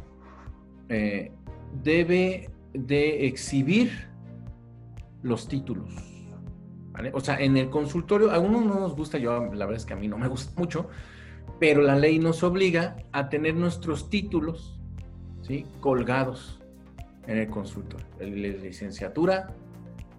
eh, 0.87 1.33
debe 1.81 2.52
de 2.73 3.27
exhibir 3.27 3.91
los 5.21 5.47
títulos. 5.47 5.93
O 7.13 7.19
sea, 7.21 7.39
en 7.39 7.57
el 7.57 7.69
consultorio, 7.69 8.31
a 8.31 8.39
uno 8.39 8.61
no 8.61 8.79
nos 8.79 8.95
gusta, 8.95 9.17
yo 9.17 9.31
la 9.53 9.65
verdad 9.65 9.75
es 9.75 9.85
que 9.85 9.93
a 9.93 9.95
mí 9.95 10.07
no 10.07 10.17
me 10.17 10.27
gusta 10.27 10.51
mucho, 10.59 10.89
pero 11.59 11.81
la 11.81 11.95
ley 11.95 12.19
nos 12.19 12.43
obliga 12.43 12.97
a 13.11 13.29
tener 13.29 13.55
nuestros 13.55 14.09
títulos 14.09 14.79
¿sí? 15.41 15.65
colgados 15.79 16.61
en 17.27 17.37
el 17.37 17.49
consultorio, 17.49 18.05
el 18.19 18.41
de 18.41 18.57
licenciatura 18.59 19.55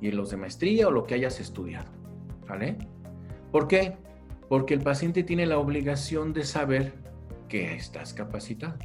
y 0.01 0.11
los 0.11 0.31
de 0.31 0.37
maestría 0.37 0.89
o 0.89 0.91
lo 0.91 1.05
que 1.05 1.15
hayas 1.15 1.41
estudiado. 1.41 1.91
¿Vale? 2.49 2.77
¿Por 3.53 3.69
qué? 3.69 3.97
Porque 4.49 4.75
el 4.75 4.81
paciente 4.81 5.23
tiene 5.23 5.47
la 5.47 5.59
obligación 5.59 6.33
de 6.33 6.45
saber 6.45 6.93
que 7.49 7.75
estás 7.75 8.13
capacitado. 8.13 8.77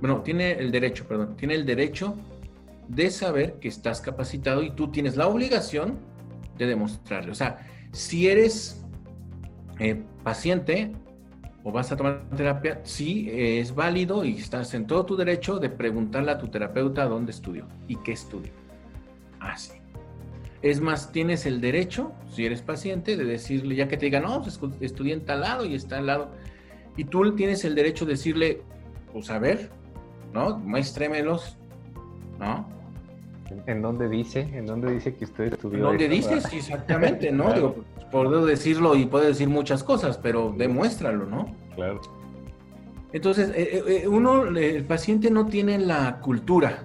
Bueno, 0.00 0.22
tiene 0.22 0.52
el 0.52 0.70
derecho, 0.70 1.06
perdón, 1.06 1.36
tiene 1.36 1.54
el 1.54 1.64
derecho 1.64 2.16
de 2.88 3.10
saber 3.10 3.54
que 3.60 3.68
estás 3.68 4.00
capacitado 4.00 4.62
y 4.62 4.70
tú 4.70 4.90
tienes 4.90 5.16
la 5.16 5.26
obligación 5.26 5.98
de 6.56 6.66
demostrarlo. 6.66 7.32
O 7.32 7.34
sea, 7.34 7.66
si 7.92 8.28
eres 8.28 8.84
eh, 9.78 10.02
paciente 10.22 10.92
o 11.64 11.72
vas 11.72 11.90
a 11.90 11.96
tomar 11.96 12.28
terapia, 12.36 12.80
sí 12.84 13.28
es 13.32 13.74
válido 13.74 14.24
y 14.24 14.36
estás 14.36 14.72
en 14.74 14.86
todo 14.86 15.04
tu 15.04 15.16
derecho 15.16 15.58
de 15.58 15.68
preguntarle 15.68 16.30
a 16.30 16.38
tu 16.38 16.48
terapeuta 16.48 17.04
dónde 17.06 17.32
estudió 17.32 17.66
y 17.88 17.96
qué 17.96 18.12
estudió. 18.12 18.52
Así. 19.40 19.72
es 20.62 20.80
más, 20.80 21.12
tienes 21.12 21.46
el 21.46 21.60
derecho, 21.60 22.12
si 22.32 22.46
eres 22.46 22.62
paciente, 22.62 23.16
de 23.16 23.24
decirle, 23.24 23.76
ya 23.76 23.86
que 23.86 23.96
te 23.96 24.06
diga, 24.06 24.20
no, 24.20 24.42
pues, 24.42 24.58
estudié 24.80 25.12
en 25.12 25.24
tal 25.24 25.40
lado 25.42 25.64
y 25.64 25.74
está 25.74 25.98
al 25.98 26.06
lado. 26.06 26.30
Y 26.96 27.04
tú 27.04 27.34
tienes 27.36 27.64
el 27.64 27.74
derecho 27.74 28.06
de 28.06 28.12
decirle, 28.12 28.62
pues 29.12 29.30
a 29.30 29.38
ver, 29.38 29.70
¿no? 30.32 30.58
Muéstremelos, 30.58 31.58
¿no? 32.38 32.75
¿En 33.66 33.82
dónde 33.82 34.08
dice? 34.08 34.40
¿En 34.40 34.66
dónde 34.66 34.92
dice 34.92 35.14
que 35.14 35.24
usted 35.24 35.52
estudió? 35.52 35.78
¿En 35.78 35.84
dónde 35.84 36.08
dice? 36.08 36.40
Sí, 36.40 36.56
exactamente, 36.56 37.30
¿no? 37.30 37.52
Digo, 37.54 37.84
puedo 38.10 38.44
decirlo 38.44 38.94
y 38.96 39.06
puede 39.06 39.28
decir 39.28 39.48
muchas 39.48 39.82
cosas, 39.82 40.18
pero 40.18 40.54
demuéstralo, 40.56 41.26
¿no? 41.26 41.54
Claro. 41.74 42.00
Entonces, 43.12 43.50
eh, 43.50 43.78
eh, 43.78 44.02
eh, 44.02 44.08
uno, 44.08 44.46
el 44.46 44.84
paciente 44.84 45.30
no 45.30 45.46
tiene 45.46 45.78
la 45.78 46.20
cultura 46.20 46.84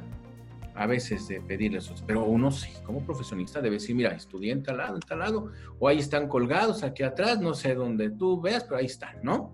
a 0.76 0.86
veces 0.86 1.28
de 1.28 1.42
pedirle 1.42 1.80
eso, 1.80 1.94
pero 2.08 2.24
uno 2.24 2.52
sí, 2.52 2.72
como 2.86 3.02
profesionista 3.02 3.62
debe 3.62 3.76
decir, 3.76 3.96
mira, 3.96 4.12
estudié 4.12 4.52
en 4.52 4.64
tal 4.64 4.78
lado, 4.78 4.96
en 4.96 5.02
tal 5.02 5.20
lado, 5.20 5.52
o 5.78 5.88
ahí 5.88 6.00
están 6.00 6.28
colgados, 6.28 6.84
aquí 6.84 7.04
atrás, 7.04 7.40
no 7.40 7.54
sé 7.54 7.76
dónde 7.76 8.10
tú 8.12 8.40
veas, 8.40 8.64
pero 8.64 8.78
ahí 8.78 8.86
están, 8.86 9.18
¿no? 9.22 9.52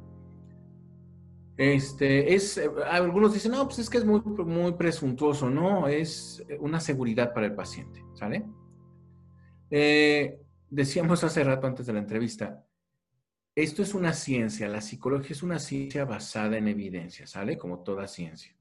Este, 1.58 2.36
es, 2.36 2.62
algunos 2.90 3.34
dicen, 3.34 3.52
no, 3.52 3.66
pues 3.66 3.80
es 3.80 3.90
que 3.90 3.98
es 3.98 4.06
muy, 4.06 4.22
muy 4.22 4.74
presuntuoso, 4.74 5.50
no, 5.50 5.88
es 5.88 6.44
una 6.60 6.80
seguridad 6.80 7.34
para 7.34 7.48
el 7.48 7.56
paciente, 7.56 8.04
¿sale? 8.14 8.46
decíamos 10.70 11.24
hace 11.24 11.44
rato 11.44 11.68
antes 11.68 11.86
de 11.86 11.94
la 11.94 12.00
entrevista, 12.00 12.64
esto 13.58 13.82
es 13.82 13.96
una 13.96 14.14
ciencia, 14.14 14.68
la 14.68 14.82
psicología 14.82 15.32
es 15.32 15.42
una 15.42 15.58
ciencia 15.58 16.06
basada 16.06 16.60
en 16.60 16.68
evidencia, 16.68 17.26
¿sale? 17.26 17.58
Como 17.58 17.80
toda 17.80 18.08
ciencia. 18.08 18.56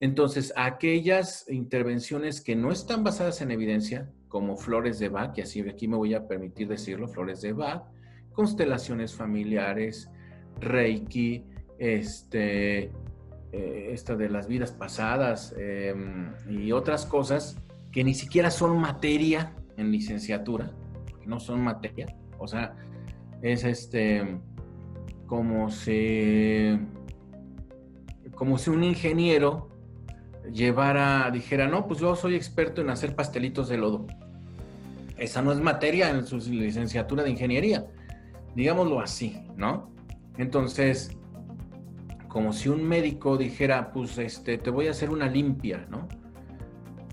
Entonces, 0.00 0.50
aquellas 0.56 1.46
intervenciones 1.50 2.40
que 2.40 2.56
no 2.56 2.72
están 2.72 3.04
basadas 3.04 3.42
en 3.42 3.50
evidencia, 3.50 4.10
como 4.28 4.56
flores 4.56 4.98
de 4.98 5.10
Bach, 5.10 5.36
y 5.36 5.42
así 5.42 5.60
aquí 5.60 5.86
me 5.86 5.98
voy 5.98 6.14
a 6.14 6.26
permitir 6.26 6.68
decirlo, 6.68 7.06
flores 7.06 7.42
de 7.42 7.52
Bach, 7.52 7.84
constelaciones 8.32 9.14
familiares, 9.14 10.08
Reiki, 10.60 11.44
este, 11.78 12.90
eh, 13.52 13.88
esta 13.92 14.16
de 14.16 14.28
las 14.28 14.48
vidas 14.48 14.72
pasadas 14.72 15.54
em, 15.58 16.32
y 16.48 16.72
otras 16.72 17.06
cosas 17.06 17.56
que 17.92 18.02
ni 18.04 18.14
siquiera 18.14 18.50
son 18.50 18.78
materia 18.78 19.54
en 19.76 19.92
licenciatura, 19.92 20.72
no 21.26 21.38
son 21.40 21.60
materia, 21.60 22.14
o 22.38 22.46
sea, 22.46 22.74
es 23.42 23.64
este 23.64 24.38
como 25.26 25.70
si 25.70 26.78
como 28.34 28.58
si 28.58 28.70
un 28.70 28.82
ingeniero 28.82 29.70
llevara, 30.52 31.30
dijera, 31.30 31.68
no, 31.68 31.86
pues 31.86 32.00
yo 32.00 32.16
soy 32.16 32.34
experto 32.34 32.80
en 32.80 32.90
hacer 32.90 33.14
pastelitos 33.14 33.68
de 33.68 33.78
lodo. 33.78 34.06
Esa 35.16 35.42
no 35.42 35.52
es 35.52 35.60
materia 35.60 36.10
en 36.10 36.26
su 36.26 36.38
licenciatura 36.38 37.22
de 37.22 37.30
ingeniería, 37.30 37.86
digámoslo 38.54 39.00
así, 39.00 39.46
¿no? 39.56 39.93
Entonces, 40.38 41.16
como 42.28 42.52
si 42.52 42.68
un 42.68 42.84
médico 42.86 43.36
dijera, 43.36 43.92
pues 43.92 44.18
este, 44.18 44.58
te 44.58 44.70
voy 44.70 44.88
a 44.88 44.90
hacer 44.90 45.10
una 45.10 45.28
limpia, 45.28 45.86
¿no? 45.90 46.08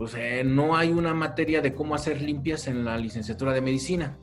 pues 0.02 0.16
eh, 0.18 0.44
no 0.44 0.76
hay 0.76 0.90
una 0.90 1.14
materia 1.14 1.62
de 1.62 1.76
cómo 1.76 1.94
hacer 1.94 2.24
limpias 2.24 2.66
en 2.66 2.84
la 2.84 2.98
licenciatura 2.98 3.54
de 3.54 3.62
medicina. 3.62 4.18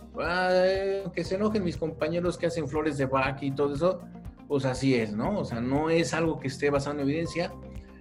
que 1.14 1.22
se 1.22 1.36
enojen 1.36 1.62
mis 1.62 1.76
compañeros 1.76 2.36
que 2.36 2.46
hacen 2.46 2.66
flores 2.66 2.98
de 2.98 3.06
Bach 3.06 3.40
y 3.42 3.52
todo 3.52 3.74
eso, 3.74 4.00
pues 4.48 4.64
así 4.64 4.96
es, 4.96 5.14
¿no? 5.14 5.38
O 5.38 5.44
sea, 5.44 5.60
no 5.60 5.88
es 5.88 6.14
algo 6.14 6.40
que 6.40 6.48
esté 6.48 6.68
basado 6.70 6.96
en 6.96 7.02
evidencia. 7.02 7.52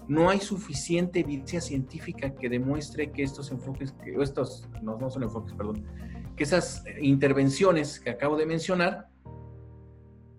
No 0.07 0.31
hay 0.31 0.39
suficiente 0.39 1.19
evidencia 1.19 1.61
científica 1.61 2.33
que 2.33 2.49
demuestre 2.49 3.11
que 3.11 3.21
estos 3.21 3.51
enfoques, 3.51 3.91
que, 4.03 4.15
estos, 4.23 4.67
no, 4.81 4.97
no 4.97 5.11
son 5.11 5.21
enfoques, 5.21 5.53
perdón, 5.53 5.85
que 6.35 6.45
esas 6.45 6.83
intervenciones 6.99 7.99
que 7.99 8.09
acabo 8.09 8.37
de 8.37 8.47
mencionar 8.47 9.09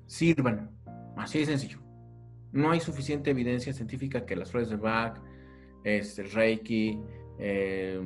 sirvan. 0.08 0.70
Así 1.16 1.38
de 1.38 1.46
sencillo. 1.46 1.78
No 2.50 2.72
hay 2.72 2.80
suficiente 2.80 3.30
evidencia 3.30 3.72
científica 3.72 4.26
que 4.26 4.34
las 4.34 4.50
flores 4.50 4.70
de 4.70 4.76
Bach, 4.76 5.20
este, 5.84 6.24
Reiki, 6.24 6.98
eh, 7.38 8.00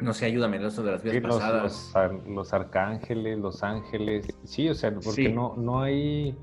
no 0.00 0.12
sé, 0.12 0.26
ayúdame, 0.26 0.64
eso 0.64 0.82
de 0.82 0.92
las 0.92 1.02
vidas 1.02 1.20
pasadas. 1.20 1.94
Los, 2.26 2.52
arcángeles, 2.52 3.38
los 3.38 3.62
ángeles, 3.62 4.26
sí, 4.44 4.68
o 4.68 4.74
sea, 4.74 4.94
porque 4.94 5.28
no, 5.28 5.54
no 5.56 5.82
hay, 5.82 6.36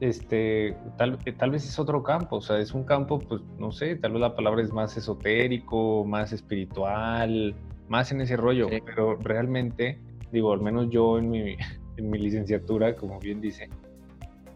este, 0.00 0.76
tal, 0.96 1.18
tal 1.36 1.50
vez 1.50 1.64
es 1.64 1.78
otro 1.78 2.02
campo, 2.02 2.36
o 2.36 2.40
sea, 2.40 2.58
es 2.58 2.72
un 2.72 2.84
campo, 2.84 3.18
pues, 3.20 3.42
no 3.58 3.70
sé, 3.72 3.96
tal 3.96 4.12
vez 4.12 4.20
la 4.20 4.34
palabra 4.34 4.62
es 4.62 4.72
más 4.72 4.96
esotérico, 4.96 6.04
más 6.04 6.32
espiritual, 6.32 7.54
más 7.88 8.12
en 8.12 8.20
ese 8.20 8.36
rollo, 8.36 8.68
pero 8.84 9.16
realmente, 9.16 10.00
digo, 10.32 10.52
al 10.52 10.60
menos 10.60 10.90
yo 10.90 11.18
en 11.18 11.30
mi, 11.30 11.56
en 11.96 12.10
mi 12.10 12.18
licenciatura, 12.18 12.96
como 12.96 13.18
bien 13.20 13.40
dice, 13.40 13.68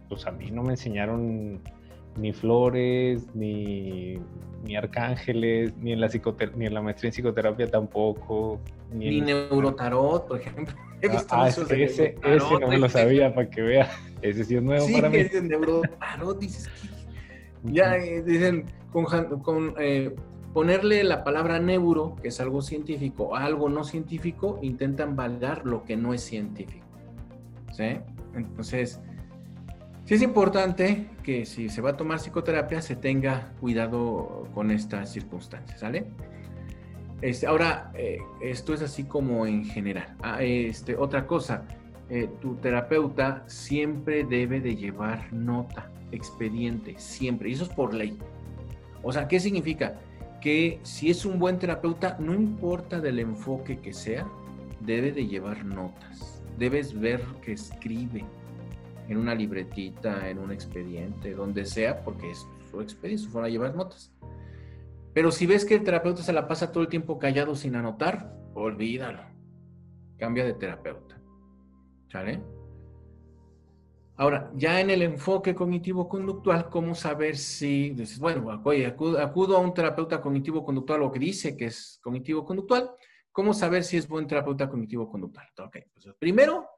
pues 0.09 0.27
a 0.27 0.33
mí 0.33 0.51
no 0.51 0.63
me 0.63 0.73
enseñaron 0.73 1.61
ni 2.17 2.33
flores, 2.33 3.27
ni, 3.35 4.19
ni 4.65 4.77
arcángeles, 4.77 5.77
ni 5.79 5.93
en, 5.93 6.01
la 6.01 6.09
ni 6.57 6.67
en 6.67 6.75
la 6.75 6.83
maestría 6.83 7.09
en 7.09 7.13
psicoterapia 7.13 7.71
tampoco. 7.71 8.61
Ni, 8.93 9.21
neurotarot, 9.21 10.29
por 10.29 10.41
ejemplo. 10.41 10.75
ah, 11.31 11.49
ese, 11.49 11.65
ese, 11.83 12.17
no 12.23 12.69
me 12.69 12.79
lo 12.79 12.89
sabía 12.89 13.35
para 13.35 13.51
que 13.51 13.63
vea. 13.63 13.91
Ese 14.23 14.45
sí 14.45 14.57
es 14.57 14.63
nuevo 14.63 14.87
para 14.93 15.11
mí. 15.11 15.25
Sí, 15.25 15.41
neurotarot, 15.43 16.39
dices 16.39 16.69
que... 16.69 16.95
Ya 17.73 17.97
eh, 17.97 18.23
dicen, 18.23 18.67
con, 18.93 19.07
con 19.41 19.75
eh, 19.79 20.15
ponerle 20.53 21.03
la 21.03 21.25
palabra 21.25 21.59
neuro, 21.59 22.17
que 22.23 22.29
es 22.29 22.41
algo 22.41 22.63
científico, 22.63 23.35
a 23.35 23.45
algo 23.45 23.69
no 23.69 23.85
científico, 23.85 24.59
intentan 24.63 25.17
validar 25.17 25.67
lo 25.67 25.83
que 25.85 25.97
no 25.97 26.15
es 26.15 26.23
científico. 26.23 26.87
¿Sí? 27.73 27.99
Entonces, 28.35 29.01
Sí 30.05 30.15
es 30.15 30.23
importante 30.23 31.07
que 31.23 31.47
si 31.47 31.71
se 31.71 31.81
va 31.81 31.91
a 31.91 31.97
tomar 31.97 32.19
psicoterapia 32.19 32.83
se 32.83 32.95
tenga 32.95 33.53
cuidado 33.59 34.47
con 34.53 34.71
estas 34.71 35.11
circunstancias, 35.11 35.81
¿sale? 35.81 36.05
Este, 37.23 37.47
ahora, 37.47 37.91
eh, 37.95 38.19
esto 38.43 38.75
es 38.75 38.83
así 38.83 39.05
como 39.05 39.47
en 39.47 39.65
general. 39.65 40.15
Ah, 40.23 40.43
este, 40.43 40.95
otra 40.95 41.27
cosa, 41.27 41.65
eh, 42.11 42.29
tu 42.43 42.57
terapeuta 42.57 43.45
siempre 43.47 44.25
debe 44.25 44.61
de 44.61 44.77
llevar 44.77 45.33
nota, 45.33 45.91
expediente, 46.13 46.97
siempre, 46.99 47.49
y 47.49 47.55
eso 47.55 47.65
es 47.65 47.71
por 47.71 47.95
ley. 47.95 48.19
O 49.03 49.11
sea, 49.11 49.27
¿qué 49.27 49.41
significa? 49.41 49.99
Que 50.43 50.81
si 50.83 51.09
es 51.09 51.25
un 51.25 51.39
buen 51.39 51.59
terapeuta, 51.59 52.19
no 52.21 52.35
importa 52.35 53.01
del 53.01 53.21
enfoque 53.21 53.79
que 53.79 53.95
sea, 53.95 54.27
debe 54.81 55.13
de 55.13 55.27
llevar 55.27 55.65
notas. 55.65 56.43
Debes 56.59 56.93
ver 56.99 57.23
que 57.41 57.53
escribe, 57.53 58.23
en 59.09 59.19
una 59.19 59.35
libretita, 59.35 60.29
en 60.29 60.39
un 60.39 60.53
expediente, 60.53 61.35
donde 61.35 61.67
sea, 61.67 62.03
porque 62.03 62.31
es 62.31 62.47
su 62.71 62.81
expediente, 62.81 63.25
su 63.25 63.31
forma 63.31 63.47
de 63.47 63.53
llevar 63.53 63.75
notas. 63.75 64.13
Pero 65.13 65.31
si 65.31 65.47
ves 65.47 65.65
que 65.65 65.75
el 65.75 65.85
terapeuta 65.85 66.23
se 66.23 66.33
la 66.33 66.49
pasa 66.49 66.73
todo 66.73 66.83
el 66.83 66.89
tiempo 66.89 67.19
callado 67.19 67.55
sin 67.55 67.77
anotar, 67.77 68.35
olvídalo. 68.55 69.23
Cambia 70.19 70.45
de 70.45 70.55
terapeuta. 70.55 71.21
¿Sale? 72.11 72.43
Ahora, 74.17 74.53
ya 74.55 74.81
en 74.81 74.91
el 74.91 75.03
enfoque 75.03 75.55
cognitivo-conductual, 75.55 76.69
¿cómo 76.71 76.95
saber 76.95 77.37
si 77.37 77.91
dices, 77.91 78.21
bueno, 78.21 78.61
oye, 78.65 78.87
acudo, 78.87 79.57
a 79.57 79.61
un 79.61 79.75
terapeuta 79.75 80.21
cognitivo-conductual 80.21 81.03
o 81.03 81.11
que 81.11 81.19
dice 81.19 81.57
que 81.57 81.67
es 81.67 81.99
cognitivo-conductual? 82.03 82.93
¿Cómo 83.33 83.53
saber 83.53 83.83
si 83.83 83.97
es 83.97 84.07
buen 84.07 84.29
terapeuta 84.29 84.69
cognitivo-conductual? 84.69 85.47
Ok, 85.59 85.79
pues 85.93 86.15
primero, 86.17 86.69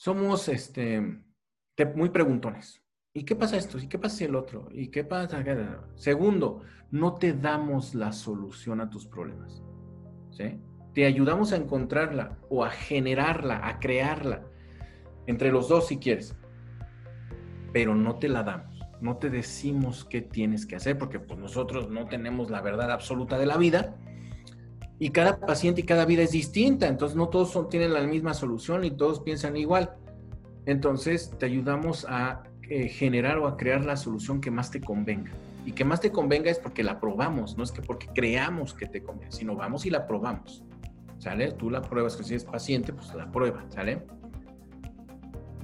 somos 0.00 0.48
este, 0.48 0.98
muy 1.94 2.08
preguntones. 2.08 2.82
¿Y 3.12 3.22
qué 3.24 3.36
pasa 3.36 3.58
esto? 3.58 3.78
¿Y 3.78 3.86
qué 3.86 3.98
pasa 3.98 4.24
el 4.24 4.34
otro? 4.34 4.66
¿Y 4.72 4.88
qué 4.88 5.04
pasa? 5.04 5.44
Segundo, 5.94 6.62
no 6.90 7.16
te 7.16 7.34
damos 7.34 7.94
la 7.94 8.10
solución 8.10 8.80
a 8.80 8.88
tus 8.88 9.06
problemas. 9.06 9.62
¿sí? 10.30 10.58
Te 10.94 11.04
ayudamos 11.04 11.52
a 11.52 11.56
encontrarla 11.56 12.38
o 12.48 12.64
a 12.64 12.70
generarla, 12.70 13.68
a 13.68 13.78
crearla. 13.78 14.46
Entre 15.26 15.52
los 15.52 15.68
dos 15.68 15.88
si 15.88 15.98
quieres. 15.98 16.34
Pero 17.70 17.94
no 17.94 18.14
te 18.16 18.30
la 18.30 18.42
damos. 18.42 18.80
No 19.02 19.18
te 19.18 19.28
decimos 19.28 20.06
qué 20.06 20.22
tienes 20.22 20.64
que 20.64 20.76
hacer 20.76 20.96
porque 20.96 21.20
pues, 21.20 21.38
nosotros 21.38 21.90
no 21.90 22.06
tenemos 22.06 22.48
la 22.48 22.62
verdad 22.62 22.90
absoluta 22.90 23.36
de 23.36 23.44
la 23.44 23.58
vida 23.58 23.98
y 25.02 25.10
cada 25.10 25.40
paciente 25.40 25.80
y 25.80 25.84
cada 25.84 26.04
vida 26.04 26.22
es 26.22 26.30
distinta, 26.30 26.86
entonces 26.86 27.16
no 27.16 27.30
todos 27.30 27.50
son, 27.50 27.70
tienen 27.70 27.94
la 27.94 28.02
misma 28.02 28.34
solución 28.34 28.84
y 28.84 28.90
todos 28.90 29.20
piensan 29.20 29.56
igual. 29.56 29.94
Entonces 30.66 31.32
te 31.38 31.46
ayudamos 31.46 32.06
a 32.06 32.42
eh, 32.68 32.86
generar 32.88 33.38
o 33.38 33.46
a 33.46 33.56
crear 33.56 33.82
la 33.82 33.96
solución 33.96 34.42
que 34.42 34.50
más 34.50 34.70
te 34.70 34.82
convenga. 34.82 35.32
Y 35.64 35.72
que 35.72 35.86
más 35.86 36.02
te 36.02 36.12
convenga 36.12 36.50
es 36.50 36.58
porque 36.58 36.84
la 36.84 37.00
probamos, 37.00 37.56
no 37.56 37.64
es 37.64 37.72
que 37.72 37.80
porque 37.80 38.08
creamos 38.14 38.74
que 38.74 38.86
te 38.86 39.02
conviene, 39.02 39.32
sino 39.32 39.56
vamos 39.56 39.86
y 39.86 39.90
la 39.90 40.06
probamos. 40.06 40.64
¿Sale? 41.16 41.52
Tú 41.52 41.70
la 41.70 41.80
pruebas, 41.80 42.14
que 42.14 42.24
si 42.24 42.34
es 42.34 42.44
paciente, 42.44 42.92
pues 42.92 43.14
la 43.14 43.32
prueba, 43.32 43.64
¿sale? 43.70 44.02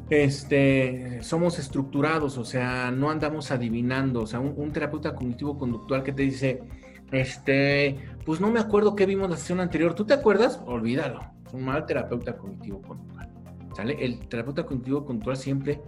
Este, 0.09 1.23
somos 1.23 1.59
estructurados, 1.59 2.39
o 2.39 2.45
sea, 2.45 2.91
no 2.91 3.11
andamos 3.11 3.51
adivinando, 3.51 4.23
o 4.23 4.27
sea, 4.27 4.41
un, 4.41 4.55
un 4.57 4.73
terapeuta 4.73 5.15
cognitivo-conductual 5.15 6.03
que 6.03 6.13
te 6.13 6.23
dice, 6.23 6.63
este, 7.11 7.99
pues 8.27 8.41
no 8.41 8.51
me 8.51 8.59
acuerdo 8.59 8.97
qué 8.97 9.07
vimos 9.07 9.31
la 9.31 9.37
sesión 9.37 9.61
anterior. 9.61 9.95
¿Tú 9.95 10.05
te 10.05 10.13
acuerdas? 10.13 10.61
Olvídalo. 10.67 11.21
Es 11.47 11.55
un 11.55 11.65
mal 11.65 11.87
terapeuta 11.87 12.37
cognitivo-conductual. 12.37 13.31
¿Sale? 13.77 14.05
El 14.05 14.29
terapeuta 14.29 14.67
cognitivo-conductual 14.67 15.37
siempre 15.37 15.81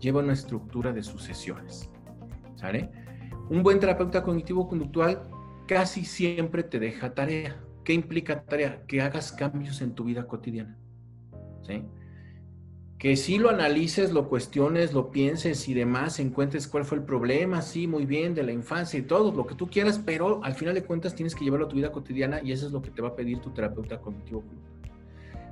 lleva 0.00 0.20
una 0.20 0.32
estructura 0.32 0.92
de 0.92 1.04
sus 1.04 1.22
sesiones. 1.22 1.88
¿Sale? 2.56 2.90
Un 3.48 3.62
buen 3.62 3.78
terapeuta 3.78 4.24
cognitivo-conductual 4.24 5.22
casi 5.68 6.04
siempre 6.04 6.64
te 6.64 6.80
deja 6.80 7.14
tarea. 7.14 7.62
¿Qué 7.84 7.92
implica 7.92 8.42
tarea? 8.42 8.82
Que 8.88 9.00
hagas 9.00 9.30
cambios 9.30 9.80
en 9.80 9.94
tu 9.94 10.02
vida 10.02 10.26
cotidiana. 10.26 10.76
¿Sí? 11.62 11.84
Que 12.98 13.16
si 13.16 13.38
lo 13.38 13.50
analices, 13.50 14.12
lo 14.12 14.28
cuestiones, 14.28 14.94
lo 14.94 15.10
pienses 15.10 15.68
y 15.68 15.74
demás, 15.74 16.18
encuentres 16.18 16.66
cuál 16.66 16.84
fue 16.84 16.98
el 16.98 17.04
problema, 17.04 17.60
sí, 17.60 17.86
muy 17.86 18.06
bien, 18.06 18.34
de 18.34 18.42
la 18.42 18.52
infancia 18.52 18.98
y 18.98 19.02
todo, 19.02 19.32
lo 19.32 19.46
que 19.46 19.54
tú 19.54 19.66
quieras, 19.66 20.00
pero 20.04 20.42
al 20.42 20.54
final 20.54 20.74
de 20.74 20.82
cuentas 20.82 21.14
tienes 21.14 21.34
que 21.34 21.44
llevarlo 21.44 21.66
a 21.66 21.68
tu 21.68 21.76
vida 21.76 21.92
cotidiana 21.92 22.40
y 22.42 22.52
eso 22.52 22.66
es 22.66 22.72
lo 22.72 22.80
que 22.80 22.90
te 22.90 23.02
va 23.02 23.08
a 23.08 23.16
pedir 23.16 23.40
tu 23.40 23.50
terapeuta 23.50 24.00
cognitivo. 24.00 24.42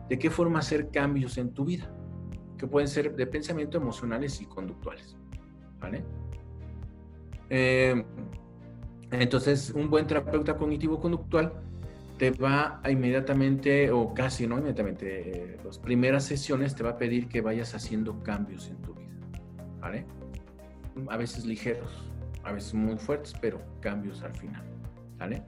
¿De 0.08 0.18
qué 0.18 0.30
forma 0.30 0.60
hacer 0.60 0.90
cambios 0.90 1.36
en 1.36 1.52
tu 1.52 1.64
vida? 1.66 1.90
Que 2.56 2.66
pueden 2.66 2.88
ser 2.88 3.14
de 3.14 3.26
pensamiento, 3.26 3.76
emocionales 3.76 4.40
y 4.40 4.46
conductuales. 4.46 5.16
¿Vale? 5.80 6.02
Eh, 7.50 8.04
entonces, 9.10 9.70
un 9.70 9.90
buen 9.90 10.06
terapeuta 10.06 10.56
cognitivo-conductual 10.56 11.52
te 12.18 12.30
va 12.30 12.80
inmediatamente, 12.88 13.90
o 13.90 14.14
casi 14.14 14.46
no 14.46 14.56
inmediatamente, 14.58 15.54
eh, 15.54 15.56
las 15.64 15.78
primeras 15.78 16.24
sesiones 16.24 16.74
te 16.74 16.82
va 16.84 16.90
a 16.90 16.98
pedir 16.98 17.28
que 17.28 17.40
vayas 17.40 17.74
haciendo 17.74 18.22
cambios 18.22 18.68
en 18.68 18.76
tu 18.82 18.94
vida. 18.94 19.10
¿Vale? 19.80 20.06
A 21.08 21.16
veces 21.16 21.44
ligeros, 21.44 21.90
a 22.44 22.52
veces 22.52 22.74
muy 22.74 22.96
fuertes, 22.96 23.34
pero 23.40 23.60
cambios 23.80 24.22
al 24.22 24.34
final. 24.34 24.62
¿Vale? 25.18 25.42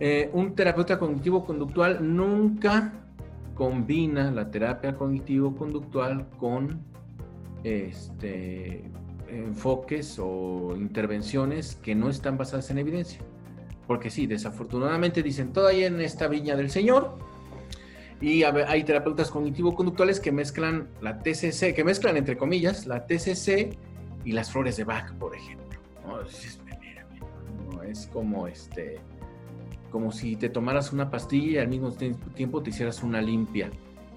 Eh, 0.00 0.30
un 0.32 0.54
terapeuta 0.54 0.98
cognitivo-conductual 0.98 1.98
nunca 2.14 2.92
combina 3.54 4.30
la 4.30 4.50
terapia 4.50 4.94
cognitivo-conductual 4.94 6.28
con 6.38 6.80
este, 7.64 8.84
enfoques 9.28 10.18
o 10.20 10.76
intervenciones 10.76 11.74
que 11.76 11.94
no 11.94 12.08
están 12.10 12.38
basadas 12.38 12.70
en 12.70 12.78
evidencia. 12.78 13.20
Porque 13.88 14.10
sí, 14.10 14.28
desafortunadamente 14.28 15.24
dicen 15.24 15.52
todavía 15.52 15.88
en 15.88 16.00
esta 16.00 16.28
viña 16.28 16.54
del 16.54 16.70
Señor. 16.70 17.18
Y 18.20 18.42
hay 18.44 18.84
terapeutas 18.84 19.30
cognitivo-conductuales 19.30 20.20
que 20.20 20.30
mezclan 20.30 20.88
la 21.00 21.18
TCC, 21.18 21.74
que 21.74 21.82
mezclan 21.84 22.16
entre 22.16 22.36
comillas 22.36 22.86
la 22.86 23.06
TCC 23.06 23.76
y 24.24 24.32
las 24.32 24.52
flores 24.52 24.76
de 24.76 24.84
Bach, 24.84 25.12
por 25.14 25.34
ejemplo. 25.34 25.66
Es 27.88 28.06
como 28.12 28.46
este, 28.46 29.00
como 29.90 30.12
si 30.12 30.36
te 30.36 30.48
tomaras 30.48 30.92
una 30.92 31.10
pastilla 31.10 31.52
y 31.52 31.58
al 31.58 31.68
mismo 31.68 31.92
tiempo 31.92 32.62
te 32.62 32.70
hicieras 32.70 33.02
una 33.02 33.22
limpia 33.22 33.70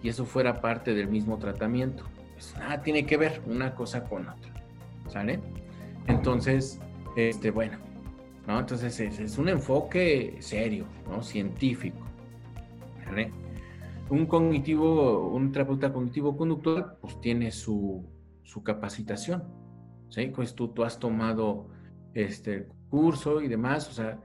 y 0.03 0.09
eso 0.09 0.25
fuera 0.25 0.61
parte 0.61 0.93
del 0.93 1.07
mismo 1.07 1.37
tratamiento. 1.37 2.03
Pues 2.33 2.53
nada 2.57 2.81
tiene 2.81 3.05
que 3.05 3.17
ver 3.17 3.41
una 3.45 3.75
cosa 3.75 4.03
con 4.03 4.27
otra. 4.27 4.51
¿Sale? 5.07 5.39
Entonces, 6.07 6.79
este, 7.15 7.51
bueno, 7.51 7.77
¿no? 8.47 8.59
Entonces 8.59 8.99
es, 8.99 9.37
un 9.37 9.49
enfoque 9.49 10.37
serio, 10.39 10.85
¿no? 11.07 11.21
Científico. 11.21 12.05
Un 14.09 14.25
cognitivo, 14.25 15.29
un 15.29 15.51
terapeuta 15.51 15.91
cognitivo 15.91 16.35
conductual, 16.35 16.97
pues 17.01 17.19
tiene 17.21 17.51
su, 17.51 18.05
su 18.43 18.63
capacitación. 18.63 19.43
¿Sí? 20.09 20.27
Pues 20.27 20.55
tú, 20.55 20.69
tú 20.69 20.83
has 20.83 20.99
tomado 20.99 21.69
este 22.13 22.67
curso 22.89 23.41
y 23.41 23.47
demás, 23.47 23.87
o 23.87 23.93
sea, 23.93 24.19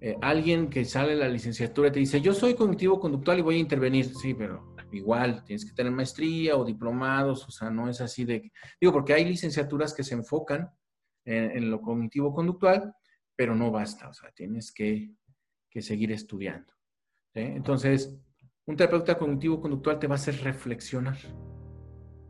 eh, 0.00 0.16
alguien 0.22 0.70
que 0.70 0.84
sale 0.84 1.10
de 1.10 1.16
la 1.16 1.28
licenciatura 1.28 1.90
te 1.90 1.98
dice, 1.98 2.20
yo 2.20 2.32
soy 2.32 2.54
cognitivo 2.54 3.00
conductual 3.00 3.40
y 3.40 3.42
voy 3.42 3.56
a 3.56 3.58
intervenir. 3.58 4.14
Sí, 4.14 4.34
pero 4.34 4.74
igual 4.92 5.42
tienes 5.44 5.64
que 5.64 5.74
tener 5.74 5.92
maestría 5.92 6.56
o 6.56 6.64
diplomados, 6.64 7.46
o 7.48 7.50
sea, 7.50 7.68
no 7.70 7.88
es 7.88 8.00
así 8.00 8.24
de... 8.24 8.52
Digo, 8.80 8.92
porque 8.92 9.14
hay 9.14 9.24
licenciaturas 9.24 9.92
que 9.92 10.04
se 10.04 10.14
enfocan 10.14 10.70
en 11.24 11.70
lo 11.70 11.82
cognitivo 11.82 12.32
conductual 12.32 12.94
pero 13.38 13.54
no 13.54 13.70
basta, 13.70 14.08
o 14.08 14.12
sea, 14.12 14.32
tienes 14.32 14.72
que, 14.72 15.12
seguir 15.80 16.10
estudiando. 16.10 16.72
Entonces, 17.32 18.18
un 18.66 18.74
terapeuta 18.74 19.16
cognitivo-conductual 19.16 20.00
te 20.00 20.08
va 20.08 20.16
a 20.16 20.18
hacer 20.18 20.42
reflexionar. 20.42 21.16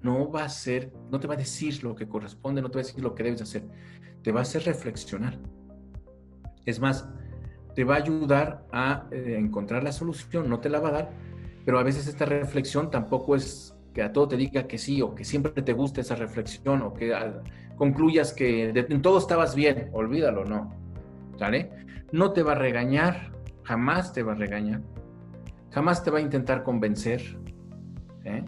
No 0.03 0.31
va 0.31 0.45
a 0.45 0.51
ser, 0.51 0.93
no 1.11 1.19
te 1.19 1.27
va 1.27 1.33
a 1.33 1.39
decir 1.39 1.83
lo 1.83 1.95
que 1.95 2.07
corresponde, 2.07 2.61
no 2.61 2.71
te 2.71 2.77
va 2.77 2.83
a 2.83 2.85
decir 2.85 3.03
lo 3.03 3.15
que 3.15 3.23
debes 3.23 3.41
hacer. 3.41 3.67
Te 4.23 4.33
va 4.33 4.41
a 4.41 4.43
hacer 4.43 4.65
reflexionar. 4.65 5.41
Es 6.67 6.79
más, 6.79 7.09
te 7.75 7.85
va 7.85 7.95
a 7.95 8.03
ayudar 8.03 8.67
a 8.71 9.09
eh, 9.11 9.37
encontrar 9.39 9.83
la 9.85 9.93
solución, 9.93 10.51
no 10.51 10.61
te 10.61 10.69
la 10.69 10.79
va 10.79 10.91
a 10.91 10.93
dar, 10.93 11.11
pero 11.65 11.79
a 11.79 11.85
veces 11.85 12.07
esta 12.07 12.27
reflexión 12.27 12.91
tampoco 12.91 13.35
es 13.35 13.75
que 13.95 14.03
a 14.03 14.13
todo 14.13 14.29
te 14.29 14.37
diga 14.37 14.67
que 14.67 14.77
sí 14.77 15.01
o 15.01 15.15
que 15.15 15.25
siempre 15.25 15.63
te 15.63 15.73
guste 15.73 16.03
esa 16.03 16.17
reflexión 16.17 16.83
o 16.83 16.93
que 16.93 17.15
ah, 17.15 17.43
concluyas 17.77 18.35
que 18.35 18.69
en 18.69 19.01
todo 19.01 19.17
estabas 19.17 19.55
bien, 19.55 19.89
olvídalo, 19.95 20.45
no. 20.45 20.78
No 22.13 22.33
te 22.33 22.43
va 22.43 22.53
a 22.53 22.55
regañar, 22.55 23.33
jamás 23.65 24.13
te 24.13 24.23
va 24.23 24.33
a 24.33 24.35
regañar, 24.35 24.83
jamás 25.71 26.03
te 26.03 26.11
va 26.11 26.19
a 26.19 26.21
intentar 26.21 26.63
convencer, 26.63 27.39
¿eh? 28.25 28.45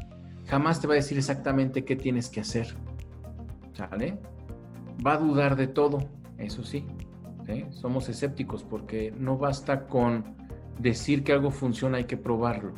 jamás 0.47 0.81
te 0.81 0.87
va 0.87 0.95
a 0.95 0.97
decir 0.97 1.19
exactamente 1.19 1.85
qué 1.85 1.97
tienes 1.97 2.29
que 2.29 2.41
hacer. 2.41 2.69
Va 5.07 5.15
a 5.15 5.19
dudar 5.19 5.57
de 5.57 5.67
todo, 5.67 5.99
eso 6.39 6.63
sí, 6.65 6.87
somos 7.71 8.09
escépticos 8.09 8.63
porque 8.65 9.13
no 9.17 9.37
basta 9.39 9.87
con 9.87 10.37
decir 10.79 11.25
que 11.25 11.33
algo 11.33 11.51
funciona, 11.51 11.99
hay 11.99 12.05
que 12.05 12.17
probarlo. 12.17 12.73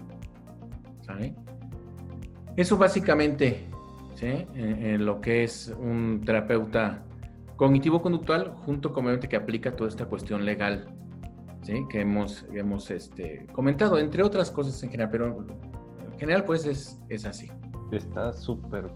Eso 2.56 2.76
básicamente, 2.76 3.66
en 4.20 5.04
lo 5.04 5.20
que 5.20 5.44
es 5.44 5.74
un 5.78 6.22
terapeuta 6.24 7.02
cognitivo-conductual, 7.62 8.56
junto 8.66 8.92
con 8.92 9.04
obviamente 9.04 9.28
que 9.28 9.36
aplica 9.36 9.76
toda 9.76 9.88
esta 9.88 10.06
cuestión 10.06 10.44
legal, 10.44 10.88
¿sí? 11.62 11.86
que 11.88 12.00
hemos, 12.00 12.44
hemos 12.52 12.90
este, 12.90 13.46
comentado, 13.52 14.00
entre 14.00 14.24
otras 14.24 14.50
cosas 14.50 14.82
en 14.82 14.90
general, 14.90 15.10
pero 15.12 15.46
en 16.10 16.18
general 16.18 16.44
pues 16.44 16.66
es, 16.66 17.00
es 17.08 17.24
así. 17.24 17.52
Está 17.92 18.32
súper 18.32 18.90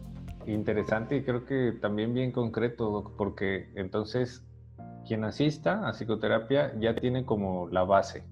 interesante 0.48 1.14
y 1.14 1.22
creo 1.22 1.44
que 1.44 1.78
también 1.80 2.12
bien 2.12 2.32
concreto, 2.32 3.14
porque 3.16 3.70
entonces 3.76 4.44
quien 5.06 5.22
asista 5.22 5.86
a 5.86 5.92
psicoterapia 5.92 6.76
ya 6.80 6.96
tiene 6.96 7.24
como 7.24 7.68
la 7.68 7.84
base, 7.84 8.24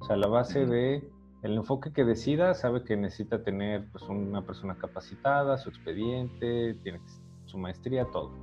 o 0.00 0.04
sea, 0.04 0.16
la 0.16 0.26
base 0.26 0.66
de 0.66 1.10
el 1.42 1.54
enfoque 1.54 1.94
que 1.94 2.04
decida, 2.04 2.52
sabe 2.52 2.84
que 2.84 2.94
necesita 2.98 3.42
tener 3.42 3.88
pues, 3.90 4.04
una 4.10 4.44
persona 4.44 4.76
capacitada, 4.76 5.56
su 5.56 5.70
expediente, 5.70 6.74
tiene 6.82 7.00
su 7.46 7.56
maestría, 7.56 8.04
todo. 8.12 8.34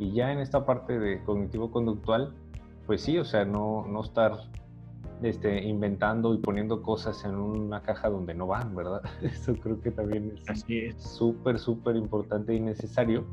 Y 0.00 0.12
ya 0.12 0.32
en 0.32 0.38
esta 0.38 0.64
parte 0.64 0.98
de 0.98 1.22
cognitivo-conductual, 1.24 2.32
pues 2.86 3.02
sí, 3.02 3.18
o 3.18 3.24
sea, 3.24 3.44
no, 3.44 3.86
no 3.86 4.00
estar 4.00 4.32
este, 5.22 5.62
inventando 5.62 6.32
y 6.32 6.38
poniendo 6.38 6.82
cosas 6.82 7.22
en 7.26 7.34
una 7.34 7.82
caja 7.82 8.08
donde 8.08 8.32
no 8.32 8.46
van, 8.46 8.74
¿verdad? 8.74 9.02
Eso 9.22 9.54
creo 9.56 9.78
que 9.78 9.90
también 9.90 10.36
es 10.48 10.94
súper, 10.96 11.58
súper 11.58 11.96
importante 11.96 12.54
y 12.54 12.60
necesario. 12.60 13.26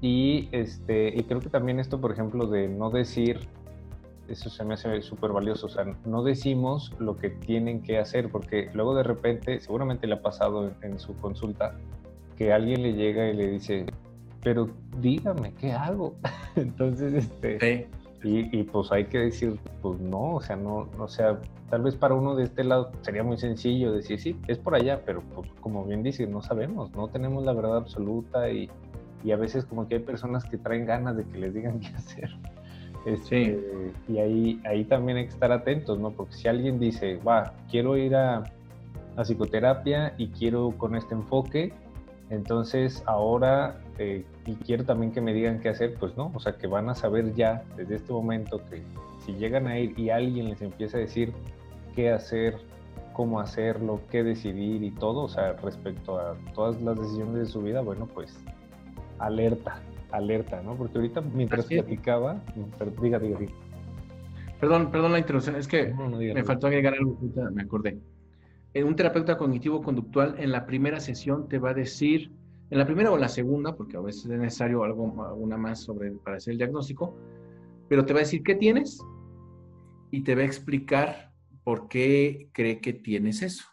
Y, 0.00 0.48
este, 0.50 1.16
y 1.16 1.22
creo 1.22 1.38
que 1.38 1.50
también 1.50 1.78
esto, 1.78 2.00
por 2.00 2.10
ejemplo, 2.10 2.48
de 2.48 2.66
no 2.66 2.90
decir, 2.90 3.48
eso 4.28 4.50
se 4.50 4.64
me 4.64 4.74
hace 4.74 5.00
súper 5.02 5.30
valioso, 5.30 5.66
o 5.66 5.70
sea, 5.70 5.84
no 6.04 6.24
decimos 6.24 6.92
lo 6.98 7.16
que 7.16 7.30
tienen 7.30 7.80
que 7.80 7.98
hacer, 7.98 8.28
porque 8.30 8.70
luego 8.74 8.94
de 8.96 9.04
repente, 9.04 9.60
seguramente 9.60 10.08
le 10.08 10.14
ha 10.14 10.22
pasado 10.22 10.72
en 10.82 10.98
su 10.98 11.16
consulta, 11.16 11.76
que 12.36 12.52
alguien 12.52 12.82
le 12.82 12.92
llega 12.92 13.30
y 13.30 13.34
le 13.34 13.48
dice, 13.48 13.86
pero 14.46 14.68
dígame, 15.00 15.52
¿qué 15.54 15.72
hago? 15.72 16.14
Entonces, 16.54 17.12
este, 17.14 17.88
y, 18.22 18.62
pues 18.62 18.92
hay 18.92 19.06
que 19.06 19.18
decir, 19.18 19.58
pues 19.82 19.98
no, 19.98 20.34
o 20.34 20.40
sea, 20.40 20.54
no, 20.54 20.88
o 21.00 21.08
sea, 21.08 21.40
tal 21.68 21.82
vez 21.82 21.96
para 21.96 22.14
uno 22.14 22.36
de 22.36 22.44
este 22.44 22.62
lado 22.62 22.92
sería 23.00 23.24
muy 23.24 23.38
sencillo 23.38 23.90
decir, 23.90 24.20
sí, 24.20 24.38
es 24.46 24.58
por 24.58 24.76
allá, 24.76 25.02
pero 25.04 25.20
pues 25.34 25.50
como 25.60 25.84
bien 25.84 26.04
dice, 26.04 26.28
no 26.28 26.42
sabemos, 26.42 26.92
no 26.92 27.08
tenemos 27.08 27.44
la 27.44 27.54
verdad 27.54 27.78
absoluta 27.78 28.48
y, 28.48 28.70
y 29.24 29.32
a 29.32 29.36
veces 29.36 29.64
como 29.64 29.88
que 29.88 29.96
hay 29.96 30.02
personas 30.02 30.44
que 30.44 30.58
traen 30.58 30.86
ganas 30.86 31.16
de 31.16 31.24
que 31.24 31.38
les 31.38 31.52
digan 31.52 31.80
qué 31.80 31.88
hacer. 31.88 32.30
Este, 33.04 33.92
Y 34.06 34.18
ahí, 34.18 34.60
ahí 34.64 34.84
también 34.84 35.18
hay 35.18 35.24
que 35.24 35.30
estar 35.32 35.50
atentos, 35.50 35.98
¿no? 35.98 36.12
Porque 36.12 36.34
si 36.34 36.46
alguien 36.46 36.78
dice, 36.78 37.16
va, 37.16 37.52
quiero 37.68 37.96
ir 37.96 38.14
a, 38.14 38.44
a 39.16 39.24
psicoterapia 39.24 40.14
y 40.18 40.28
quiero 40.28 40.70
con 40.78 40.94
este 40.94 41.14
enfoque, 41.14 41.72
entonces 42.30 43.02
ahora, 43.06 43.78
eh, 43.98 44.24
y 44.46 44.54
quiero 44.56 44.84
también 44.84 45.12
que 45.12 45.20
me 45.20 45.32
digan 45.32 45.60
qué 45.60 45.68
hacer, 45.68 45.94
pues 45.94 46.16
no, 46.16 46.32
o 46.34 46.40
sea, 46.40 46.56
que 46.56 46.66
van 46.66 46.88
a 46.88 46.94
saber 46.94 47.34
ya 47.34 47.62
desde 47.76 47.96
este 47.96 48.12
momento 48.12 48.60
que 48.68 48.82
si 49.24 49.34
llegan 49.34 49.66
a 49.68 49.78
ir 49.78 49.98
y 49.98 50.10
alguien 50.10 50.48
les 50.48 50.60
empieza 50.60 50.96
a 50.96 51.00
decir 51.00 51.32
qué 51.94 52.10
hacer, 52.10 52.58
cómo 53.12 53.38
hacerlo, 53.38 54.00
qué 54.10 54.24
decidir 54.24 54.82
y 54.82 54.90
todo, 54.90 55.22
o 55.22 55.28
sea, 55.28 55.52
respecto 55.54 56.18
a 56.18 56.36
todas 56.54 56.80
las 56.82 56.98
decisiones 56.98 57.34
de 57.34 57.46
su 57.46 57.62
vida, 57.62 57.80
bueno, 57.80 58.08
pues 58.12 58.36
alerta, 59.20 59.80
alerta, 60.10 60.60
¿no? 60.62 60.74
Porque 60.74 60.98
ahorita 60.98 61.20
mientras 61.20 61.66
platicaba, 61.66 62.40
diga, 63.00 63.20
diga, 63.20 63.38
diga. 63.38 63.52
Perdón, 64.60 64.90
perdón 64.90 65.12
la 65.12 65.18
interrupción, 65.20 65.54
es 65.56 65.68
que 65.68 65.94
me 65.94 66.42
faltó 66.42 66.66
agregar 66.66 66.94
algo, 66.94 67.16
me 67.52 67.62
acordé 67.62 67.98
un 68.74 68.96
terapeuta 68.96 69.36
cognitivo 69.38 69.82
conductual 69.82 70.36
en 70.38 70.52
la 70.52 70.66
primera 70.66 71.00
sesión 71.00 71.48
te 71.48 71.58
va 71.58 71.70
a 71.70 71.74
decir, 71.74 72.30
en 72.70 72.78
la 72.78 72.84
primera 72.84 73.10
o 73.10 73.16
la 73.16 73.28
segunda, 73.28 73.74
porque 73.74 73.96
a 73.96 74.00
veces 74.00 74.26
es 74.26 74.38
necesario 74.38 74.84
algo, 74.84 75.24
alguna 75.24 75.56
más 75.56 75.80
sobre, 75.80 76.10
para 76.12 76.36
hacer 76.36 76.52
el 76.52 76.58
diagnóstico, 76.58 77.16
pero 77.88 78.04
te 78.04 78.12
va 78.12 78.20
a 78.20 78.22
decir 78.22 78.42
qué 78.42 78.54
tienes, 78.54 79.00
y 80.10 80.22
te 80.22 80.34
va 80.34 80.42
a 80.42 80.46
explicar 80.46 81.32
por 81.64 81.88
qué 81.88 82.48
cree 82.52 82.80
que 82.80 82.92
tienes 82.92 83.42
eso. 83.42 83.64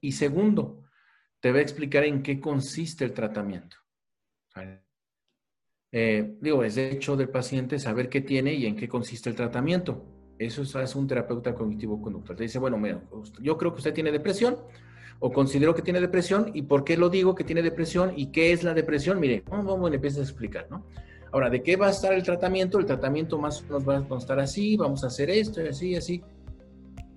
Y 0.00 0.12
segundo, 0.12 0.82
te 1.40 1.52
va 1.52 1.58
a 1.58 1.62
explicar 1.62 2.04
en 2.04 2.22
qué 2.22 2.40
consiste 2.40 3.04
el 3.04 3.12
tratamiento. 3.12 3.76
Eh, 5.92 6.36
digo, 6.40 6.64
es 6.64 6.74
de 6.74 6.90
hecho 6.90 7.16
del 7.16 7.28
paciente 7.28 7.78
saber 7.78 8.08
qué 8.08 8.20
tiene 8.20 8.54
y 8.54 8.66
en 8.66 8.76
qué 8.76 8.88
consiste 8.88 9.30
el 9.30 9.36
tratamiento. 9.36 10.04
Eso 10.46 10.62
es 10.62 10.94
un 10.94 11.06
terapeuta 11.06 11.54
cognitivo-conductual. 11.54 12.36
Te 12.36 12.44
dice, 12.44 12.58
bueno, 12.58 12.76
mira, 12.76 13.02
yo 13.40 13.56
creo 13.56 13.72
que 13.72 13.78
usted 13.78 13.94
tiene 13.94 14.12
depresión 14.12 14.56
o 15.20 15.32
considero 15.32 15.74
que 15.74 15.82
tiene 15.82 16.00
depresión 16.00 16.50
y 16.52 16.62
por 16.62 16.84
qué 16.84 16.96
lo 16.96 17.08
digo 17.08 17.34
que 17.34 17.44
tiene 17.44 17.62
depresión 17.62 18.12
y 18.16 18.26
qué 18.26 18.52
es 18.52 18.62
la 18.62 18.74
depresión. 18.74 19.18
Mire, 19.20 19.42
vamos, 19.48 19.66
vamos, 19.66 19.92
empieza 19.92 20.20
a 20.20 20.22
explicar, 20.22 20.66
¿no? 20.70 20.84
Ahora, 21.32 21.50
¿de 21.50 21.62
qué 21.62 21.76
va 21.76 21.88
a 21.88 21.90
estar 21.90 22.12
el 22.12 22.22
tratamiento? 22.22 22.78
El 22.78 22.86
tratamiento 22.86 23.38
más 23.38 23.60
o 23.62 23.64
menos 23.64 23.88
va 23.88 23.98
a 23.98 24.06
constar 24.06 24.38
así, 24.38 24.76
vamos 24.76 25.02
a 25.02 25.08
hacer 25.08 25.30
esto 25.30 25.62
y 25.62 25.68
así, 25.68 25.96
así. 25.96 26.22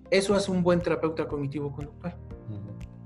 Eso 0.09 0.35
es 0.35 0.47
un 0.47 0.63
buen 0.63 0.79
terapeuta 0.79 1.27
cognitivo-conductual. 1.27 2.15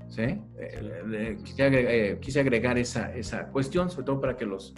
¿Sí? 0.08 0.22
Eh, 0.22 0.40
eh, 0.58 1.04
eh, 1.14 2.18
quise, 2.22 2.40
agregar, 2.40 2.78
esa, 2.78 3.14
esa 3.14 3.48
cuestión, 3.48 3.90
sobre 3.90 4.04
todo 4.04 4.20
para 4.20 4.36
que 4.36 4.44
los, 4.44 4.74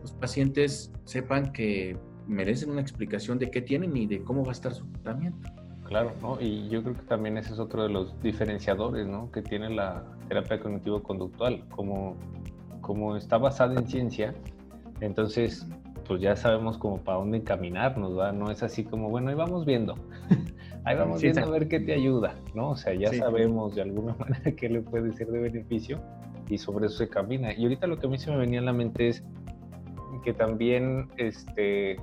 los 0.00 0.12
pacientes 0.12 0.90
sepan 1.04 1.52
que 1.52 1.98
merecen 2.26 2.70
una 2.70 2.80
explicación 2.80 3.38
de 3.38 3.50
qué 3.50 3.62
tienen 3.62 3.96
y 3.96 4.06
de 4.06 4.22
cómo 4.22 4.42
va 4.42 4.50
a 4.50 4.52
estar 4.52 4.74
su 4.74 4.86
tratamiento. 4.86 5.50
Claro, 5.84 6.12
¿no? 6.22 6.40
Y 6.40 6.68
yo 6.68 6.82
creo 6.82 6.94
que 6.94 7.02
también 7.02 7.36
ese 7.36 7.52
es 7.52 7.58
otro 7.58 7.82
de 7.82 7.88
los 7.88 8.20
diferenciadores, 8.22 9.06
¿no? 9.06 9.30
Que 9.32 9.42
tiene 9.42 9.70
la 9.70 10.04
terapia 10.28 10.60
cognitivo-conductual. 10.60 11.64
Como, 11.68 12.16
como 12.80 13.16
está 13.16 13.38
basada 13.38 13.74
en 13.74 13.88
ciencia, 13.88 14.34
entonces 15.00 15.66
pues 16.06 16.20
ya 16.20 16.34
sabemos 16.34 16.76
como 16.76 16.98
para 16.98 17.18
dónde 17.18 17.38
encaminarnos, 17.38 18.16
¿verdad? 18.16 18.32
No 18.32 18.50
es 18.50 18.64
así 18.64 18.82
como, 18.82 19.10
bueno, 19.10 19.30
ahí 19.30 19.36
vamos 19.36 19.64
viendo. 19.64 19.94
ahí 20.84 20.96
vamos 20.96 21.22
viendo 21.22 21.44
a 21.44 21.50
ver 21.50 21.68
qué 21.68 21.78
te 21.78 21.92
ayuda, 21.92 22.34
¿no? 22.52 22.70
O 22.70 22.76
sea, 22.76 22.94
ya 22.94 23.12
sabemos 23.12 23.76
de 23.76 23.82
alguna 23.82 24.14
manera 24.18 24.50
qué 24.52 24.68
le 24.68 24.80
puede 24.80 25.12
ser 25.12 25.28
de 25.28 25.38
beneficio 25.38 26.00
y 26.48 26.58
sobre 26.58 26.86
eso 26.86 26.98
se 26.98 27.08
camina. 27.08 27.52
Y 27.52 27.62
ahorita 27.62 27.86
lo 27.86 27.98
que 27.98 28.06
a 28.06 28.10
mí 28.10 28.18
se 28.18 28.30
me 28.30 28.38
venía 28.38 28.58
a 28.58 28.64
la 28.64 28.72
mente 28.72 29.08
es 29.08 29.22
que 30.22 30.32
también, 30.32 31.08
este, 31.16 31.98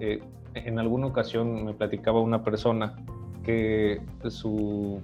eh, 0.00 0.22
en 0.54 0.78
alguna 0.78 1.06
ocasión 1.06 1.64
me 1.64 1.74
platicaba 1.74 2.20
una 2.20 2.42
persona 2.42 2.96
que 3.44 4.00
su, 4.28 5.00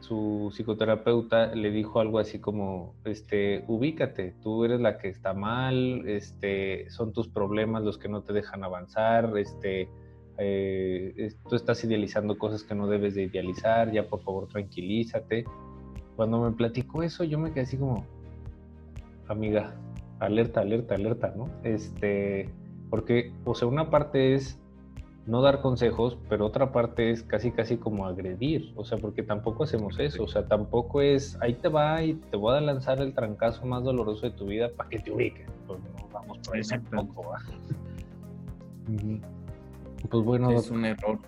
su 0.00 0.50
psicoterapeuta 0.52 1.54
le 1.54 1.70
dijo 1.70 2.00
algo 2.00 2.18
así 2.18 2.38
como, 2.38 2.94
este, 3.04 3.64
ubícate, 3.68 4.34
tú 4.42 4.64
eres 4.64 4.80
la 4.80 4.98
que 4.98 5.08
está 5.08 5.34
mal, 5.34 6.08
este, 6.08 6.88
son 6.90 7.12
tus 7.12 7.28
problemas 7.28 7.82
los 7.82 7.98
que 7.98 8.08
no 8.08 8.22
te 8.22 8.32
dejan 8.32 8.64
avanzar, 8.64 9.36
este, 9.36 9.88
eh, 10.38 11.34
tú 11.48 11.56
estás 11.56 11.82
idealizando 11.84 12.36
cosas 12.36 12.62
que 12.62 12.74
no 12.74 12.86
debes 12.88 13.14
de 13.14 13.24
idealizar, 13.24 13.90
ya 13.92 14.06
por 14.06 14.20
favor 14.22 14.48
tranquilízate. 14.48 15.44
Cuando 16.14 16.40
me 16.40 16.52
platicó 16.52 17.02
eso, 17.02 17.24
yo 17.24 17.38
me 17.38 17.50
quedé 17.52 17.62
así 17.62 17.76
como, 17.76 18.04
amiga, 19.28 19.74
alerta, 20.20 20.60
alerta, 20.60 20.94
alerta, 20.94 21.34
¿no? 21.36 21.48
Este, 21.62 22.48
porque, 22.90 23.32
o 23.44 23.54
sea, 23.54 23.68
una 23.68 23.90
parte 23.90 24.34
es 24.34 24.58
no 25.26 25.42
dar 25.42 25.60
consejos, 25.60 26.16
pero 26.28 26.46
otra 26.46 26.72
parte 26.72 27.10
es 27.10 27.22
casi, 27.24 27.50
casi 27.50 27.76
como 27.76 28.06
agredir, 28.06 28.72
o 28.76 28.84
sea, 28.84 28.98
porque 28.98 29.22
tampoco 29.22 29.64
hacemos 29.64 29.98
eso, 29.98 30.22
o 30.22 30.28
sea, 30.28 30.46
tampoco 30.46 31.02
es, 31.02 31.36
ahí 31.40 31.54
te 31.54 31.68
va 31.68 32.02
y 32.02 32.14
te 32.14 32.36
voy 32.36 32.56
a 32.56 32.60
lanzar 32.60 33.00
el 33.00 33.12
trancazo 33.12 33.66
más 33.66 33.82
doloroso 33.82 34.26
de 34.26 34.32
tu 34.32 34.46
vida 34.46 34.70
para 34.76 34.88
que 34.88 35.00
te 35.00 35.10
ubiques, 35.10 35.48
pues 35.66 35.80
no 35.80 36.08
vamos 36.12 36.38
por 36.38 36.56
eso 36.56 36.76
tampoco, 36.90 37.30
¿va? 37.30 37.38
Pues 40.08 40.24
bueno, 40.24 40.52
es 40.52 40.70
un 40.70 40.84
error. 40.84 41.18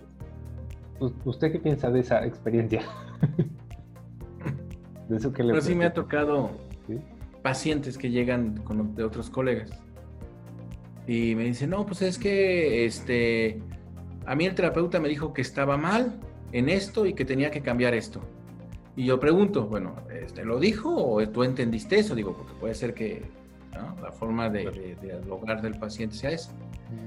Pues, 1.01 1.13
¿Usted 1.25 1.51
qué 1.51 1.59
piensa 1.59 1.91
de 1.91 2.01
esa 2.01 2.25
experiencia? 2.25 2.83
de 5.09 5.17
eso 5.17 5.33
que 5.33 5.43
le 5.43 5.55
Pero 5.55 5.63
sí 5.63 5.75
me 5.75 5.87
ha 5.87 5.93
tocado 5.93 6.51
pacientes 7.43 7.99
que 7.99 8.11
llegan 8.11 8.59
con, 8.59 8.95
de 8.95 9.05
otros 9.05 9.31
colegas 9.31 9.71
y 11.09 11.35
me 11.35 11.45
dicen, 11.45 11.71
no, 11.71 11.87
pues 11.87 12.03
es 12.03 12.19
que 12.19 12.85
este, 12.85 13.63
a 14.27 14.35
mí 14.35 14.45
el 14.45 14.55
terapeuta 14.55 15.01
me 15.01 15.09
dijo 15.09 15.33
que 15.33 15.41
estaba 15.41 15.79
mal 15.79 16.21
en 16.53 16.69
esto 16.69 17.07
y 17.07 17.15
que 17.15 17.25
tenía 17.25 17.51
que 17.51 17.63
cambiar 17.63 17.95
esto. 17.95 18.21
Y 18.95 19.07
yo 19.07 19.19
pregunto, 19.19 19.67
bueno, 19.67 19.97
este, 20.13 20.45
¿lo 20.45 20.61
dijo 20.61 20.95
o 20.95 21.27
tú 21.27 21.45
entendiste 21.45 21.99
eso? 21.99 22.15
Digo, 22.15 22.37
porque 22.37 22.53
puede 22.61 22.75
ser 22.75 22.93
que 22.93 23.23
la 24.03 24.13
forma 24.13 24.51
de, 24.51 24.97
de, 25.01 25.63
del 25.63 25.79
paciente 25.79 26.15
sea 26.15 26.31
esa. 26.31 26.53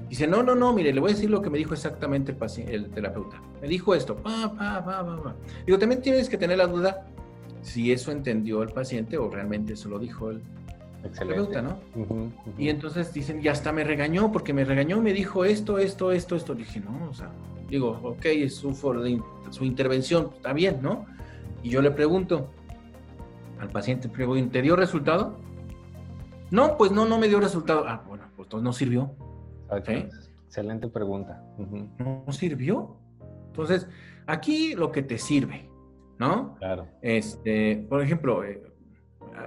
Dice, 0.08 0.26
no, 0.26 0.42
no, 0.42 0.56
no, 0.56 0.72
mire, 0.72 0.92
le 0.92 1.00
voy 1.00 1.12
a 1.12 1.14
decir 1.14 1.30
lo 1.30 1.40
que 1.40 1.50
me 1.50 1.58
dijo 1.58 1.72
exactamente 1.72 2.34
el, 2.56 2.68
el 2.68 2.90
terapeuta. 2.90 3.40
Me 3.60 3.68
dijo 3.68 3.94
esto, 3.94 4.16
pa, 4.16 4.52
pa, 4.56 4.84
pa, 4.84 5.04
pa, 5.04 5.36
Digo, 5.64 5.78
también 5.78 6.02
tienes 6.02 6.28
que 6.28 6.38
tener 6.38 6.58
la 6.58 6.66
duda 6.66 7.06
si 7.62 7.92
eso 7.92 8.12
entendió 8.12 8.62
el 8.62 8.70
paciente 8.70 9.16
o 9.16 9.30
realmente 9.30 9.72
eso 9.72 9.88
lo 9.88 9.98
dijo 9.98 10.30
el 10.30 10.42
terapeuta, 11.10 11.62
¿no? 11.62 11.78
Y 12.58 12.68
entonces 12.68 13.12
dicen, 13.12 13.40
y 13.42 13.48
hasta 13.48 13.72
me 13.72 13.84
regañó, 13.84 14.30
porque 14.30 14.52
me 14.52 14.64
regañó, 14.64 15.00
me 15.00 15.12
dijo 15.12 15.44
esto, 15.44 15.78
esto, 15.78 16.12
esto, 16.12 16.36
esto. 16.36 16.54
Dije, 16.54 16.80
no, 16.80 17.08
o 17.10 17.14
sea, 17.14 17.30
digo, 17.68 17.98
ok, 18.02 18.24
es 18.26 18.54
su, 18.54 18.74
su 18.74 19.64
intervención, 19.64 20.30
está 20.34 20.52
bien, 20.52 20.78
¿no? 20.82 21.06
Y 21.62 21.70
yo 21.70 21.82
le 21.82 21.90
pregunto 21.90 22.48
al 23.58 23.68
paciente, 23.68 24.08
¿te 24.08 24.62
dio 24.62 24.76
resultado? 24.76 25.36
No, 26.50 26.76
pues 26.76 26.92
no, 26.92 27.06
no 27.06 27.18
me 27.18 27.28
dio 27.28 27.40
resultado. 27.40 27.84
Ah, 27.88 28.04
bueno, 28.06 28.24
pues 28.36 28.46
entonces 28.46 28.64
no 28.64 28.72
sirvió. 28.72 29.12
Excelente 30.46 30.88
pregunta. 30.88 31.42
¿No 31.98 32.30
sirvió? 32.30 32.96
Entonces, 33.46 33.88
aquí 34.26 34.74
lo 34.74 34.92
que 34.92 35.02
te 35.02 35.16
sirve, 35.16 35.68
¿no? 36.18 36.54
Claro. 36.56 36.88
Este, 37.00 37.86
por 37.88 38.02
ejemplo, 38.02 38.44
eh, 38.44 38.62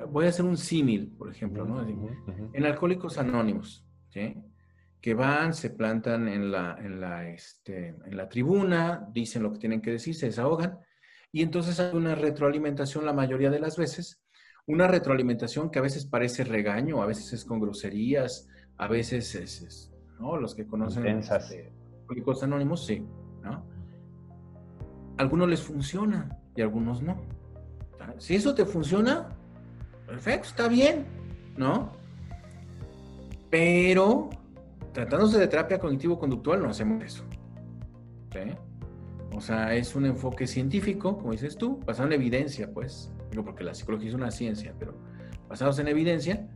voy 0.09 0.25
a 0.25 0.29
hacer 0.29 0.45
un 0.45 0.57
símil, 0.57 1.13
por 1.17 1.29
ejemplo, 1.29 1.65
¿no? 1.65 1.85
En 2.53 2.65
Alcohólicos 2.65 3.17
Anónimos, 3.17 3.85
¿sí? 4.09 4.35
Que 5.01 5.13
van, 5.13 5.53
se 5.53 5.69
plantan 5.69 6.27
en 6.27 6.51
la, 6.51 6.77
en, 6.79 6.99
la, 6.99 7.29
este, 7.29 7.89
en 7.89 8.17
la 8.17 8.27
tribuna, 8.27 9.07
dicen 9.11 9.43
lo 9.43 9.53
que 9.53 9.59
tienen 9.59 9.81
que 9.81 9.91
decir, 9.91 10.15
se 10.15 10.27
desahogan, 10.27 10.79
y 11.31 11.41
entonces 11.41 11.79
hay 11.79 11.95
una 11.95 12.15
retroalimentación 12.15 13.05
la 13.05 13.13
mayoría 13.13 13.49
de 13.49 13.59
las 13.59 13.77
veces, 13.77 14.23
una 14.67 14.87
retroalimentación 14.87 15.69
que 15.69 15.79
a 15.79 15.83
veces 15.83 16.05
parece 16.05 16.43
regaño, 16.43 17.01
a 17.01 17.05
veces 17.05 17.33
es 17.33 17.45
con 17.45 17.59
groserías, 17.59 18.49
a 18.77 18.87
veces 18.87 19.35
es, 19.35 19.93
¿no? 20.19 20.37
Los 20.37 20.55
que 20.55 20.65
conocen 20.65 21.05
este, 21.19 21.71
Alcohólicos 22.01 22.43
Anónimos, 22.43 22.85
sí, 22.85 23.05
¿no? 23.43 23.75
algunos 25.17 25.49
les 25.49 25.61
funciona 25.61 26.37
y 26.55 26.61
algunos 26.61 27.01
no. 27.01 27.17
Si 28.17 28.35
eso 28.35 28.53
te 28.53 28.65
funciona, 28.65 29.29
perfecto, 30.05 30.47
está 30.47 30.67
bien, 30.67 31.05
¿no? 31.57 31.91
Pero 33.49 34.29
tratándose 34.93 35.39
de 35.39 35.47
terapia 35.47 35.79
cognitivo-conductual 35.79 36.61
no 36.61 36.69
hacemos 36.69 37.03
eso. 37.03 37.23
O 39.33 39.41
sea, 39.41 39.73
es 39.75 39.95
un 39.95 40.05
enfoque 40.05 40.47
científico, 40.47 41.17
como 41.17 41.31
dices 41.31 41.57
tú, 41.57 41.79
basado 41.85 42.07
en 42.07 42.13
evidencia, 42.13 42.71
pues. 42.71 43.11
Digo, 43.31 43.43
porque 43.43 43.63
la 43.63 43.73
psicología 43.73 44.09
es 44.09 44.15
una 44.15 44.31
ciencia, 44.31 44.73
pero 44.79 44.93
basados 45.49 45.79
en 45.79 45.87
evidencia, 45.87 46.47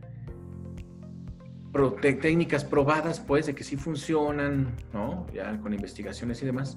técnicas 2.00 2.64
probadas, 2.64 3.20
pues, 3.20 3.46
de 3.46 3.54
que 3.54 3.64
sí 3.64 3.76
funcionan, 3.76 4.74
¿no? 4.92 5.26
Ya 5.32 5.58
con 5.60 5.72
investigaciones 5.72 6.42
y 6.42 6.46
demás. 6.46 6.76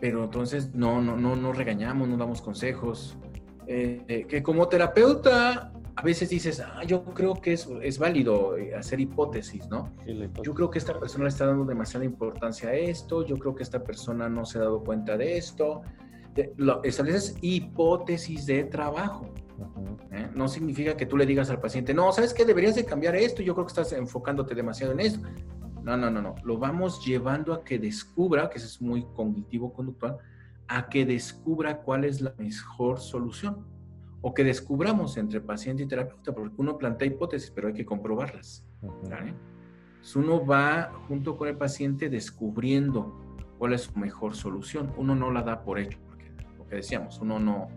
Pero 0.00 0.24
entonces 0.24 0.74
no, 0.74 1.00
no, 1.00 1.16
no, 1.16 1.36
no 1.36 1.52
regañamos, 1.52 2.08
no 2.08 2.16
damos 2.16 2.42
consejos. 2.42 3.16
Eh, 3.66 4.02
eh, 4.08 4.26
que 4.28 4.42
como 4.42 4.68
terapeuta 4.68 5.72
a 5.96 6.02
veces 6.02 6.28
dices, 6.28 6.60
ah, 6.60 6.84
yo 6.84 7.02
creo 7.02 7.34
que 7.34 7.54
es, 7.54 7.66
es 7.82 7.98
válido 7.98 8.56
eh, 8.58 8.74
hacer 8.74 9.00
hipótesis, 9.00 9.66
¿no? 9.68 9.90
yo 10.42 10.52
creo 10.52 10.70
que 10.70 10.78
esta 10.78 10.98
persona 11.00 11.24
le 11.24 11.30
está 11.30 11.46
dando 11.46 11.64
demasiada 11.64 12.04
importancia 12.04 12.68
a 12.68 12.74
esto, 12.74 13.24
yo 13.24 13.38
creo 13.38 13.54
que 13.54 13.62
esta 13.62 13.82
persona 13.82 14.28
no 14.28 14.44
se 14.44 14.58
ha 14.58 14.62
dado 14.62 14.84
cuenta 14.84 15.16
de 15.16 15.38
esto. 15.38 15.80
estableces 16.84 17.36
hipótesis 17.40 18.44
de 18.44 18.64
trabajo. 18.64 19.32
¿eh? 20.12 20.28
No 20.34 20.48
significa 20.48 20.98
que 20.98 21.06
tú 21.06 21.16
le 21.16 21.24
digas 21.24 21.48
al 21.48 21.60
paciente, 21.60 21.94
no, 21.94 22.12
¿sabes 22.12 22.34
qué? 22.34 22.44
Deberías 22.44 22.74
de 22.74 22.84
cambiar 22.84 23.16
esto, 23.16 23.42
yo 23.42 23.54
creo 23.54 23.64
que 23.64 23.70
estás 23.70 23.92
enfocándote 23.94 24.54
demasiado 24.54 24.92
en 24.92 25.00
esto. 25.00 25.26
No, 25.86 25.96
no, 25.96 26.10
no, 26.10 26.20
no. 26.20 26.34
Lo 26.42 26.58
vamos 26.58 27.06
llevando 27.06 27.54
a 27.54 27.62
que 27.62 27.78
descubra, 27.78 28.50
que 28.50 28.58
eso 28.58 28.66
es 28.66 28.82
muy 28.82 29.06
cognitivo-conductual, 29.14 30.18
a 30.66 30.88
que 30.88 31.06
descubra 31.06 31.80
cuál 31.82 32.04
es 32.04 32.20
la 32.20 32.34
mejor 32.38 32.98
solución 32.98 33.64
o 34.20 34.34
que 34.34 34.42
descubramos 34.42 35.16
entre 35.16 35.40
paciente 35.40 35.84
y 35.84 35.86
terapeuta, 35.86 36.34
porque 36.34 36.56
uno 36.56 36.76
plantea 36.76 37.06
hipótesis, 37.06 37.52
pero 37.52 37.68
hay 37.68 37.74
que 37.74 37.86
comprobarlas. 37.86 38.66
uno 40.16 40.44
va 40.44 40.92
junto 41.06 41.36
con 41.36 41.46
el 41.46 41.56
paciente 41.56 42.08
descubriendo 42.08 43.20
cuál 43.56 43.72
es 43.72 43.82
su 43.82 43.96
mejor 43.96 44.34
solución. 44.34 44.92
Uno 44.96 45.14
no 45.14 45.30
la 45.30 45.42
da 45.42 45.62
por 45.62 45.78
hecho, 45.78 46.00
porque 46.04 46.32
lo 46.58 46.66
que 46.66 46.74
decíamos, 46.74 47.20
uno 47.20 47.38
no, 47.38 47.68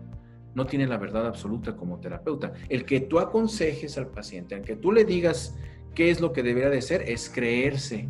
no 0.56 0.66
tiene 0.66 0.88
la 0.88 0.96
verdad 0.96 1.28
absoluta 1.28 1.76
como 1.76 2.00
terapeuta. 2.00 2.54
El 2.68 2.84
que 2.84 3.02
tú 3.02 3.20
aconsejes 3.20 3.96
al 3.98 4.08
paciente, 4.08 4.56
el 4.56 4.62
que 4.62 4.74
tú 4.74 4.90
le 4.90 5.04
digas 5.04 5.56
qué 5.94 6.10
es 6.10 6.20
lo 6.20 6.32
que 6.32 6.42
debería 6.42 6.70
de 6.70 6.82
ser, 6.82 7.02
es 7.02 7.28
creerse 7.28 8.08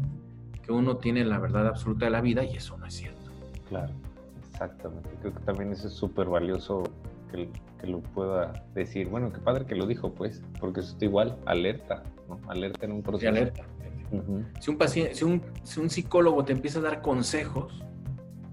que 0.62 0.72
uno 0.72 0.98
tiene 0.98 1.24
la 1.24 1.38
verdad 1.38 1.66
absoluta 1.66 2.04
de 2.04 2.10
la 2.10 2.20
vida 2.20 2.44
y 2.44 2.56
eso 2.56 2.76
no 2.78 2.86
es 2.86 2.94
cierto. 2.94 3.30
Claro, 3.68 3.92
exactamente. 4.50 5.08
Creo 5.20 5.34
que 5.34 5.40
también 5.40 5.72
eso 5.72 5.88
es 5.88 5.94
súper 5.94 6.28
valioso 6.28 6.84
que, 7.30 7.48
que, 7.80 7.86
lo 7.86 8.00
pueda 8.00 8.64
decir. 8.74 9.08
Bueno, 9.08 9.32
qué 9.32 9.40
padre 9.40 9.64
que 9.64 9.74
lo 9.74 9.86
dijo, 9.86 10.12
pues, 10.12 10.42
porque 10.58 10.80
eso 10.80 10.92
está 10.92 11.04
igual, 11.04 11.36
alerta, 11.46 12.02
¿no? 12.28 12.40
Alerta 12.48 12.86
en 12.86 12.92
un 12.92 13.02
proceso. 13.02 13.28
alerta. 13.28 13.64
si, 14.60 14.70
un 14.70 14.78
paciente, 14.78 15.14
si, 15.14 15.24
un, 15.24 15.42
si 15.62 15.80
un 15.80 15.90
psicólogo 15.90 16.44
te 16.44 16.52
empieza 16.52 16.80
a 16.80 16.82
dar 16.82 17.00
consejos, 17.00 17.82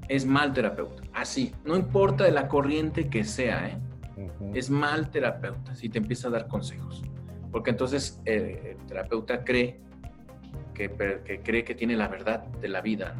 es 0.07 0.25
mal 0.25 0.53
terapeuta. 0.53 1.03
Así, 1.13 1.53
no 1.65 1.75
importa 1.75 2.23
de 2.23 2.31
la 2.31 2.47
corriente 2.47 3.09
que 3.09 3.23
sea, 3.23 3.67
¿eh? 3.67 3.77
es 4.53 4.69
mal 4.69 5.09
terapeuta 5.09 5.75
si 5.75 5.89
te 5.89 5.97
empieza 5.97 6.27
a 6.27 6.31
dar 6.31 6.47
consejos. 6.47 7.03
Porque 7.51 7.71
entonces 7.71 8.19
eh, 8.25 8.77
el 8.77 8.87
terapeuta 8.87 9.43
cree 9.43 9.79
que, 10.73 11.41
cree 11.43 11.63
que 11.63 11.75
tiene 11.75 11.95
la 11.95 12.07
verdad 12.07 12.43
de 12.61 12.67
la 12.67 12.81
vida, 12.81 13.15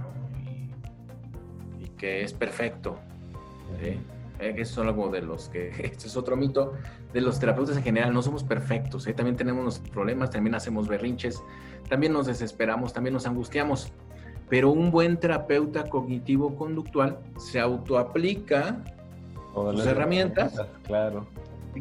y, 1.79 1.87
que 1.89 2.23
es 2.23 2.33
perfecto. 2.33 2.99
¿eh? 3.81 3.97
Eso 4.39 4.81
es 4.81 4.87
algo 4.87 5.09
de 5.09 5.21
los 5.21 5.49
que, 5.49 5.69
este 5.83 6.07
es 6.07 6.15
otro 6.15 6.35
mito, 6.35 6.73
de 7.13 7.21
los 7.21 7.39
terapeutas 7.39 7.77
en 7.77 7.83
general, 7.83 8.13
no 8.13 8.21
somos 8.21 8.43
perfectos, 8.43 9.07
¿eh? 9.07 9.13
también 9.13 9.35
tenemos 9.35 9.63
nuestros 9.63 9.89
problemas, 9.89 10.29
también 10.29 10.55
hacemos 10.55 10.87
berrinches, 10.87 11.41
también 11.89 12.13
nos 12.13 12.27
desesperamos, 12.27 12.93
también 12.93 13.13
nos 13.13 13.25
angustiamos, 13.25 13.91
pero 14.49 14.69
un 14.69 14.91
buen 14.91 15.17
terapeuta 15.17 15.89
cognitivo-conductual 15.89 17.17
se 17.37 17.59
autoaplica 17.59 18.83
sus 19.53 19.85
herramientas. 19.85 20.53
Claro. 20.83 21.27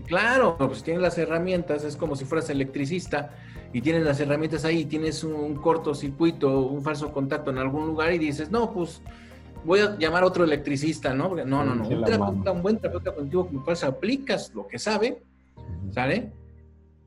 Claro, 0.04 0.56
pues 0.58 0.82
tienes 0.82 1.02
las 1.02 1.18
herramientas, 1.18 1.84
es 1.84 1.96
como 1.96 2.16
si 2.16 2.24
fueras 2.24 2.50
electricista 2.50 3.30
y 3.72 3.80
tienes 3.80 4.04
las 4.04 4.20
herramientas 4.20 4.64
ahí, 4.64 4.84
tienes 4.84 5.24
un 5.24 5.54
cortocircuito, 5.56 6.66
un 6.66 6.82
falso 6.82 7.12
contacto 7.12 7.50
en 7.50 7.58
algún 7.58 7.86
lugar 7.86 8.12
y 8.12 8.18
dices, 8.18 8.50
no, 8.50 8.72
pues 8.72 9.02
voy 9.64 9.80
a 9.80 9.96
llamar 9.98 10.22
a 10.22 10.26
otro 10.26 10.44
electricista, 10.44 11.12
¿no? 11.12 11.34
no, 11.34 11.44
no, 11.44 11.74
no. 11.74 11.88
Un, 11.88 12.48
un 12.48 12.62
buen 12.62 12.78
terapeuta 12.78 13.14
cognitivo 13.14 13.46
conductual 13.46 13.76
aplicas 13.86 14.54
lo 14.54 14.66
que 14.66 14.78
sabe, 14.78 15.22
¿sale? 15.90 16.32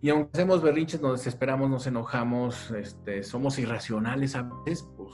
Y 0.02 0.10
aunque 0.10 0.30
hacemos 0.34 0.62
berrinches, 0.62 1.02
nos 1.02 1.20
desesperamos, 1.20 1.70
nos 1.70 1.88
enojamos, 1.88 2.72
este, 2.72 3.24
somos 3.24 3.60
irracionales 3.60 4.36
a 4.36 4.44
veces, 4.66 4.88
pues 4.96 5.14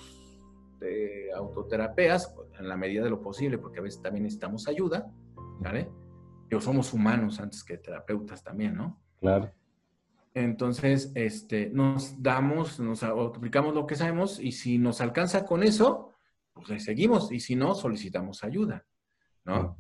te 0.80 1.32
autoterapeas 1.34 2.34
en 2.60 2.68
la 2.68 2.78
medida 2.78 3.04
de 3.04 3.10
lo 3.10 3.22
posible, 3.22 3.58
porque 3.58 3.80
a 3.80 3.82
veces 3.82 4.02
también 4.02 4.24
necesitamos 4.24 4.68
ayuda, 4.68 5.08
¿vale? 5.60 5.90
Pero 6.48 6.62
somos 6.62 6.94
humanos 6.94 7.40
antes 7.40 7.64
que 7.64 7.78
terapeutas 7.78 8.44
también, 8.44 8.76
¿no? 8.76 9.00
Claro. 9.20 9.52
Entonces, 10.34 11.12
este, 11.16 11.70
nos 11.70 12.22
damos, 12.22 12.80
nos 12.80 13.04
aplicamos 13.04 13.74
lo 13.74 13.88
que 13.88 13.96
sabemos 13.96 14.40
y 14.40 14.52
si 14.52 14.78
nos 14.78 15.00
alcanza 15.00 15.46
con 15.46 15.64
eso, 15.64 16.12
pues 16.54 16.84
seguimos 16.84 17.32
y 17.32 17.40
si 17.40 17.56
no, 17.56 17.74
solicitamos 17.74 18.44
ayuda, 18.44 18.86
¿no? 19.46 19.78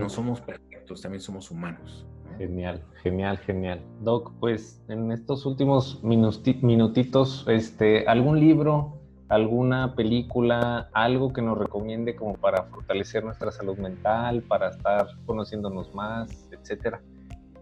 No 0.00 0.08
somos 0.08 0.40
perfectos, 0.40 1.02
también 1.02 1.20
somos 1.20 1.50
humanos. 1.50 2.06
Genial, 2.38 2.82
genial, 3.02 3.36
genial. 3.38 3.84
Doc, 4.00 4.32
pues 4.40 4.82
en 4.88 5.12
estos 5.12 5.44
últimos 5.44 6.02
minutitos, 6.02 7.44
este, 7.48 8.06
¿algún 8.06 8.40
libro, 8.40 8.97
alguna 9.28 9.94
película, 9.94 10.88
algo 10.92 11.32
que 11.32 11.42
nos 11.42 11.58
recomiende 11.58 12.16
como 12.16 12.34
para 12.34 12.64
fortalecer 12.64 13.24
nuestra 13.24 13.50
salud 13.50 13.76
mental, 13.78 14.42
para 14.42 14.70
estar 14.70 15.06
conociéndonos 15.26 15.94
más, 15.94 16.48
etcétera? 16.50 17.00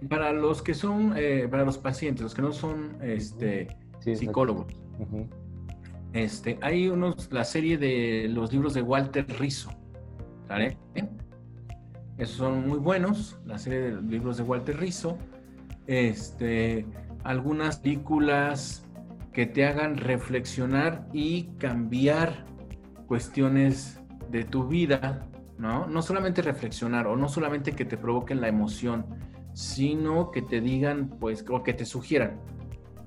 Para 0.08 0.32
los 0.32 0.62
que 0.62 0.74
son, 0.74 1.14
eh, 1.16 1.48
para 1.50 1.64
los 1.64 1.78
pacientes, 1.78 2.22
los 2.22 2.34
que 2.34 2.42
no 2.42 2.52
son 2.52 2.96
este, 3.02 3.68
psicólogos, 4.00 4.66
este, 6.12 6.58
hay 6.62 6.88
unos, 6.88 7.32
la 7.32 7.44
serie 7.44 7.78
de 7.78 8.28
los 8.28 8.52
libros 8.52 8.74
de 8.74 8.82
Walter 8.82 9.26
Rizzo, 9.38 9.70
¿vale? 10.48 10.78
Esos 12.16 12.36
son 12.36 12.68
muy 12.68 12.78
buenos, 12.78 13.38
la 13.44 13.58
serie 13.58 13.80
de 13.80 14.02
libros 14.02 14.36
de 14.36 14.42
Walter 14.42 14.78
Rizzo. 14.78 15.18
Este, 15.86 16.86
algunas 17.24 17.78
películas 17.80 18.85
que 19.36 19.44
te 19.44 19.66
hagan 19.66 19.98
reflexionar 19.98 21.06
y 21.12 21.48
cambiar 21.58 22.46
cuestiones 23.06 24.00
de 24.30 24.44
tu 24.44 24.66
vida, 24.66 25.28
¿no? 25.58 25.86
No 25.86 26.00
solamente 26.00 26.40
reflexionar 26.40 27.06
o 27.06 27.16
no 27.16 27.28
solamente 27.28 27.72
que 27.72 27.84
te 27.84 27.98
provoquen 27.98 28.40
la 28.40 28.48
emoción, 28.48 29.04
sino 29.52 30.30
que 30.30 30.40
te 30.40 30.62
digan, 30.62 31.10
pues, 31.20 31.44
o 31.50 31.62
que 31.62 31.74
te 31.74 31.84
sugieran, 31.84 32.40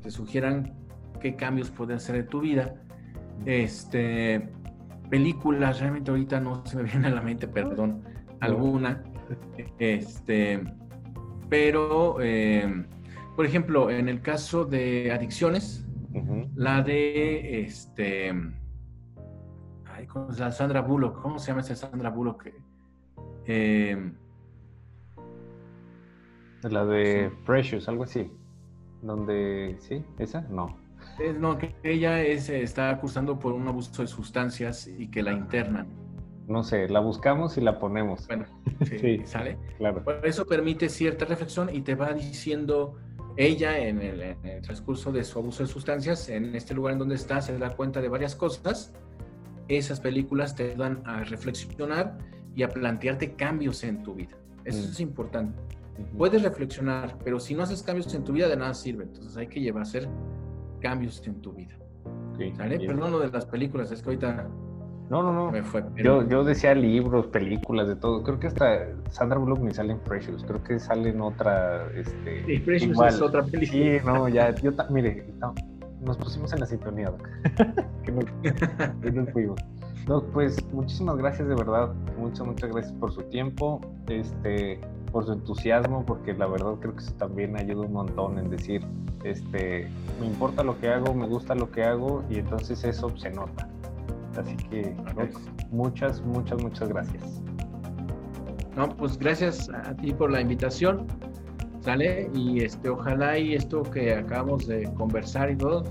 te 0.03 0.11
sugieran 0.11 0.75
qué 1.19 1.35
cambios 1.35 1.71
pueden 1.71 1.97
hacer 1.97 2.17
en 2.17 2.27
tu 2.27 2.41
vida. 2.41 2.75
Este, 3.47 4.51
películas, 5.09 5.79
realmente 5.79 6.11
ahorita 6.11 6.39
no 6.39 6.63
se 6.63 6.77
me 6.77 6.83
viene 6.91 7.07
a 7.07 7.09
la 7.09 7.21
mente, 7.21 7.47
perdón 7.47 8.03
alguna. 8.39 9.03
Este, 9.79 10.61
pero, 11.49 12.17
eh, 12.21 12.85
por 13.35 13.47
ejemplo, 13.47 13.89
en 13.89 14.07
el 14.07 14.21
caso 14.21 14.63
de 14.63 15.11
adicciones, 15.11 15.88
la 16.59 16.81
de 16.81 17.61
este. 17.61 18.31
Ay, 19.85 20.07
la 20.37 20.51
Sandra 20.51 20.81
Bullock, 20.81 21.21
¿cómo 21.21 21.39
se 21.39 21.47
llama 21.47 21.61
esa 21.61 21.73
Sandra 21.73 22.09
Bullock? 22.09 22.49
Eh, 23.45 24.11
la 26.63 26.85
de 26.85 27.31
Precious, 27.45 27.87
algo 27.87 28.03
así. 28.03 28.29
Donde, 29.01 29.77
¿sí? 29.79 30.03
¿Esa? 30.17 30.41
No. 30.41 30.77
no, 31.39 31.57
que 31.57 31.73
ella 31.83 32.21
es, 32.21 32.49
está 32.49 32.89
acusando 32.89 33.39
por 33.39 33.53
un 33.53 33.65
abuso 33.69 34.01
de 34.01 34.09
sustancias 34.09 34.85
y 34.85 35.09
que 35.09 35.23
la 35.23 35.31
internan 35.31 35.87
no 36.49 36.63
sé, 36.63 36.89
la 36.89 36.99
buscamos 36.99 37.57
y 37.59 37.61
la 37.61 37.77
ponemos. 37.77 38.25
Bueno, 38.25 38.45
sí, 38.83 39.21
¿sale? 39.25 39.55
Claro. 39.77 40.03
eso 40.23 40.47
permite 40.47 40.89
cierta 40.89 41.25
reflexión 41.25 41.69
y 41.73 41.81
te 41.81 41.93
va 41.93 42.11
diciendo 42.11 42.97
ella 43.39 43.79
en 43.79 44.01
el, 44.01 44.61
transcurso 44.61 45.13
de 45.13 45.23
su 45.23 45.39
abuso 45.39 45.63
de 45.63 45.69
sustancias, 45.69 46.27
en 46.27 46.55
este 46.55 46.73
lugar 46.73 46.93
en 46.93 46.99
donde 46.99 47.15
está, 47.15 47.41
se 47.41 47.57
da 47.57 47.69
cuenta 47.69 48.01
de 48.01 48.09
varias 48.09 48.35
cosas. 48.35 48.93
Esas 49.69 50.01
películas 50.01 50.55
te 50.55 50.71
ayudan 50.71 51.01
a 51.05 51.23
reflexionar 51.23 52.17
y 52.53 52.63
a 52.63 52.67
plantearte 52.67 53.35
cambios 53.35 53.85
en 53.85 54.03
tu 54.03 54.15
vida. 54.15 54.35
Eso 54.65 54.85
mm. 54.85 54.91
es 54.91 54.99
importante. 54.99 55.57
Puedes 56.17 56.43
reflexionar, 56.43 57.17
pero 57.23 57.39
si 57.39 57.55
no 57.55 57.63
haces 57.63 57.81
cambios 57.81 58.13
en 58.13 58.25
tu 58.25 58.33
vida, 58.33 58.49
de 58.49 58.57
nada 58.57 58.73
sirve. 58.73 59.05
Entonces 59.05 59.37
hay 59.37 59.47
que 59.47 59.61
llevar 59.61 59.83
a 59.83 59.83
hacer 59.83 60.09
cambios 60.81 61.25
en 61.25 61.41
tu 61.41 61.53
vida. 61.53 61.77
¿Sale? 62.57 62.77
Perdón 62.79 63.11
lo 63.11 63.19
de 63.19 63.29
las 63.29 63.45
películas, 63.45 63.89
es 63.91 64.01
que 64.01 64.09
ahorita 64.09 64.49
no, 65.09 65.23
no, 65.23 65.51
no. 65.51 65.95
yo, 65.95 66.27
yo 66.27 66.43
decía 66.43 66.75
libros, 66.75 67.27
películas, 67.27 67.87
de 67.87 67.95
todo. 67.95 68.21
Creo 68.23 68.39
que 68.39 68.47
hasta 68.47 68.87
Sandra 69.09 69.39
Bullock 69.39 69.59
ni 69.59 69.71
sale 69.71 69.93
en 69.93 69.99
Precious. 69.99 70.43
Creo 70.43 70.63
que 70.63 70.79
sale 70.79 71.09
en 71.09 71.21
otra. 71.21 71.87
Este, 71.95 72.45
sí, 72.45 72.59
Precious 72.59 72.99
es 73.07 73.21
otra 73.21 73.43
película. 73.43 73.71
Sí, 73.71 73.97
no, 74.05 74.29
ya. 74.29 74.53
Yo 74.55 74.71
mire, 74.89 75.25
nos 76.01 76.17
pusimos 76.17 76.53
en 76.53 76.59
la 76.59 76.65
sintonía, 76.67 77.11
que, 78.05 78.11
no, 78.11 78.21
nos 79.11 79.31
fuimos. 79.31 79.59
No, 80.07 80.23
pues 80.23 80.63
muchísimas 80.71 81.17
gracias 81.17 81.47
de 81.47 81.55
verdad. 81.55 81.91
Muchas, 82.17 82.45
muchas 82.45 82.71
gracias 82.71 82.93
por 82.93 83.11
su 83.11 83.23
tiempo, 83.23 83.81
este, 84.07 84.79
por 85.11 85.25
su 85.25 85.33
entusiasmo, 85.33 86.05
porque 86.05 86.33
la 86.33 86.47
verdad 86.47 86.75
creo 86.79 86.93
que 86.93 87.03
eso 87.03 87.13
también 87.13 87.57
ayuda 87.57 87.85
un 87.85 87.93
montón 87.93 88.37
en 88.37 88.49
decir, 88.49 88.85
este, 89.23 89.87
me 90.19 90.27
importa 90.27 90.63
lo 90.63 90.79
que 90.79 90.89
hago, 90.89 91.13
me 91.13 91.27
gusta 91.27 91.55
lo 91.55 91.71
que 91.71 91.83
hago 91.83 92.23
y 92.29 92.39
entonces 92.39 92.83
eso 92.83 93.15
se 93.17 93.31
nota. 93.31 93.67
Así 94.37 94.55
que 94.55 94.95
muchas, 95.71 96.21
muchas, 96.21 96.61
muchas 96.61 96.89
gracias. 96.89 97.41
No, 98.75 98.87
pues 98.95 99.17
gracias 99.17 99.69
a 99.69 99.95
ti 99.95 100.13
por 100.13 100.31
la 100.31 100.41
invitación, 100.41 101.07
¿sale? 101.81 102.29
Y 102.33 102.61
este, 102.61 102.89
ojalá 102.89 103.37
y 103.37 103.55
esto 103.55 103.83
que 103.83 104.13
acabamos 104.13 104.67
de 104.67 104.83
conversar 104.93 105.51
y 105.51 105.57
todo, 105.57 105.83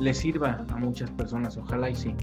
le 0.00 0.14
sirva 0.14 0.64
a 0.70 0.76
muchas 0.76 1.10
personas, 1.12 1.56
ojalá 1.56 1.90
y 1.90 1.96
sí, 1.96 2.14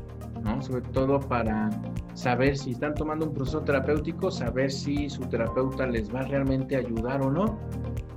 ¿no? 0.43 0.61
Sobre 0.61 0.81
todo 0.91 1.19
para 1.19 1.69
saber 2.13 2.55
si 2.57 2.71
están 2.71 2.93
tomando 2.95 3.25
un 3.25 3.33
proceso 3.33 3.61
terapéutico, 3.61 4.31
saber 4.31 4.71
si 4.71 5.09
su 5.09 5.21
terapeuta 5.23 5.85
les 5.87 6.13
va 6.13 6.21
a 6.21 6.23
realmente 6.23 6.77
ayudar 6.77 7.21
o 7.21 7.31
no, 7.31 7.57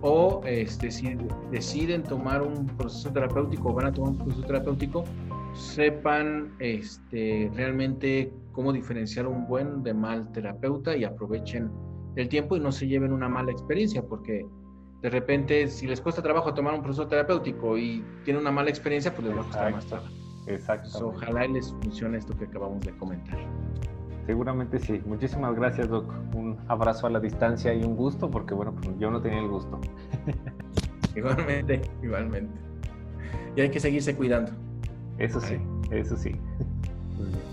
o 0.03 0.41
este, 0.45 0.91
si 0.91 1.17
deciden 1.51 2.05
tomar 2.05 2.43
un 2.43 2.67
proceso 2.67 3.11
terapéutico 3.11 3.71
o 3.71 3.75
van 3.75 3.87
a 3.87 3.93
tomar 3.93 4.11
un 4.13 4.19
proceso 4.19 4.43
terapéutico, 4.47 5.05
sepan 5.59 6.55
este, 6.61 7.51
realmente 7.55 8.33
cómo 8.53 8.73
diferenciar 8.73 9.27
un 9.27 9.47
buen 9.47 9.83
de 9.83 9.93
mal 9.93 10.31
terapeuta 10.33 10.97
y 10.97 11.05
aprovechen 11.05 11.71
el 12.17 12.29
tiempo 12.29 12.57
y 12.57 12.61
no 12.61 12.73
se 12.73 12.87
lleven 12.87 13.13
una 13.13 13.29
mala 13.29 13.53
experiencia, 13.53 14.03
porque 14.03 14.47
de 15.03 15.11
repente 15.11 15.69
si 15.69 15.87
les 15.87 16.01
cuesta 16.01 16.23
trabajo 16.23 16.55
tomar 16.55 16.75
un 16.75 16.83
proceso 16.83 17.07
terapéutico 17.07 17.77
y 17.77 18.05
tienen 18.25 18.43
una 18.43 18.51
mala 18.51 18.71
experiencia, 18.71 19.13
pues 19.15 19.27
les 19.27 19.37
va 19.37 19.41
a 19.41 19.45
costar 19.45 19.73
más 19.73 19.87
trabajo. 19.87 20.13
Exacto. 20.47 21.09
ojalá 21.09 21.47
les 21.47 21.71
funcione 21.83 22.17
esto 22.17 22.37
que 22.37 22.47
acabamos 22.47 22.81
de 22.81 22.97
comentar. 22.97 23.39
Seguramente 24.27 24.79
sí. 24.79 25.01
Muchísimas 25.07 25.55
gracias, 25.55 25.89
Doc. 25.89 26.13
Un 26.35 26.57
abrazo 26.69 27.07
a 27.07 27.11
la 27.11 27.21
distancia 27.21 27.75
y 27.75 27.83
un 27.83 27.97
gusto, 27.97 28.31
porque 28.31 28.55
bueno, 28.55 28.75
pues 28.75 28.91
yo 28.99 29.11
no 29.11 29.21
tenía 29.21 29.41
el 29.41 29.49
gusto. 29.49 29.79
igualmente, 31.17 31.83
igualmente. 32.03 32.59
Y 33.57 33.61
hay 33.61 33.71
que 33.71 33.81
seguirse 33.81 34.15
cuidando. 34.17 34.53
Eso 35.19 35.41
sí, 35.41 35.59
eso 35.91 36.17
sí. 36.17 36.35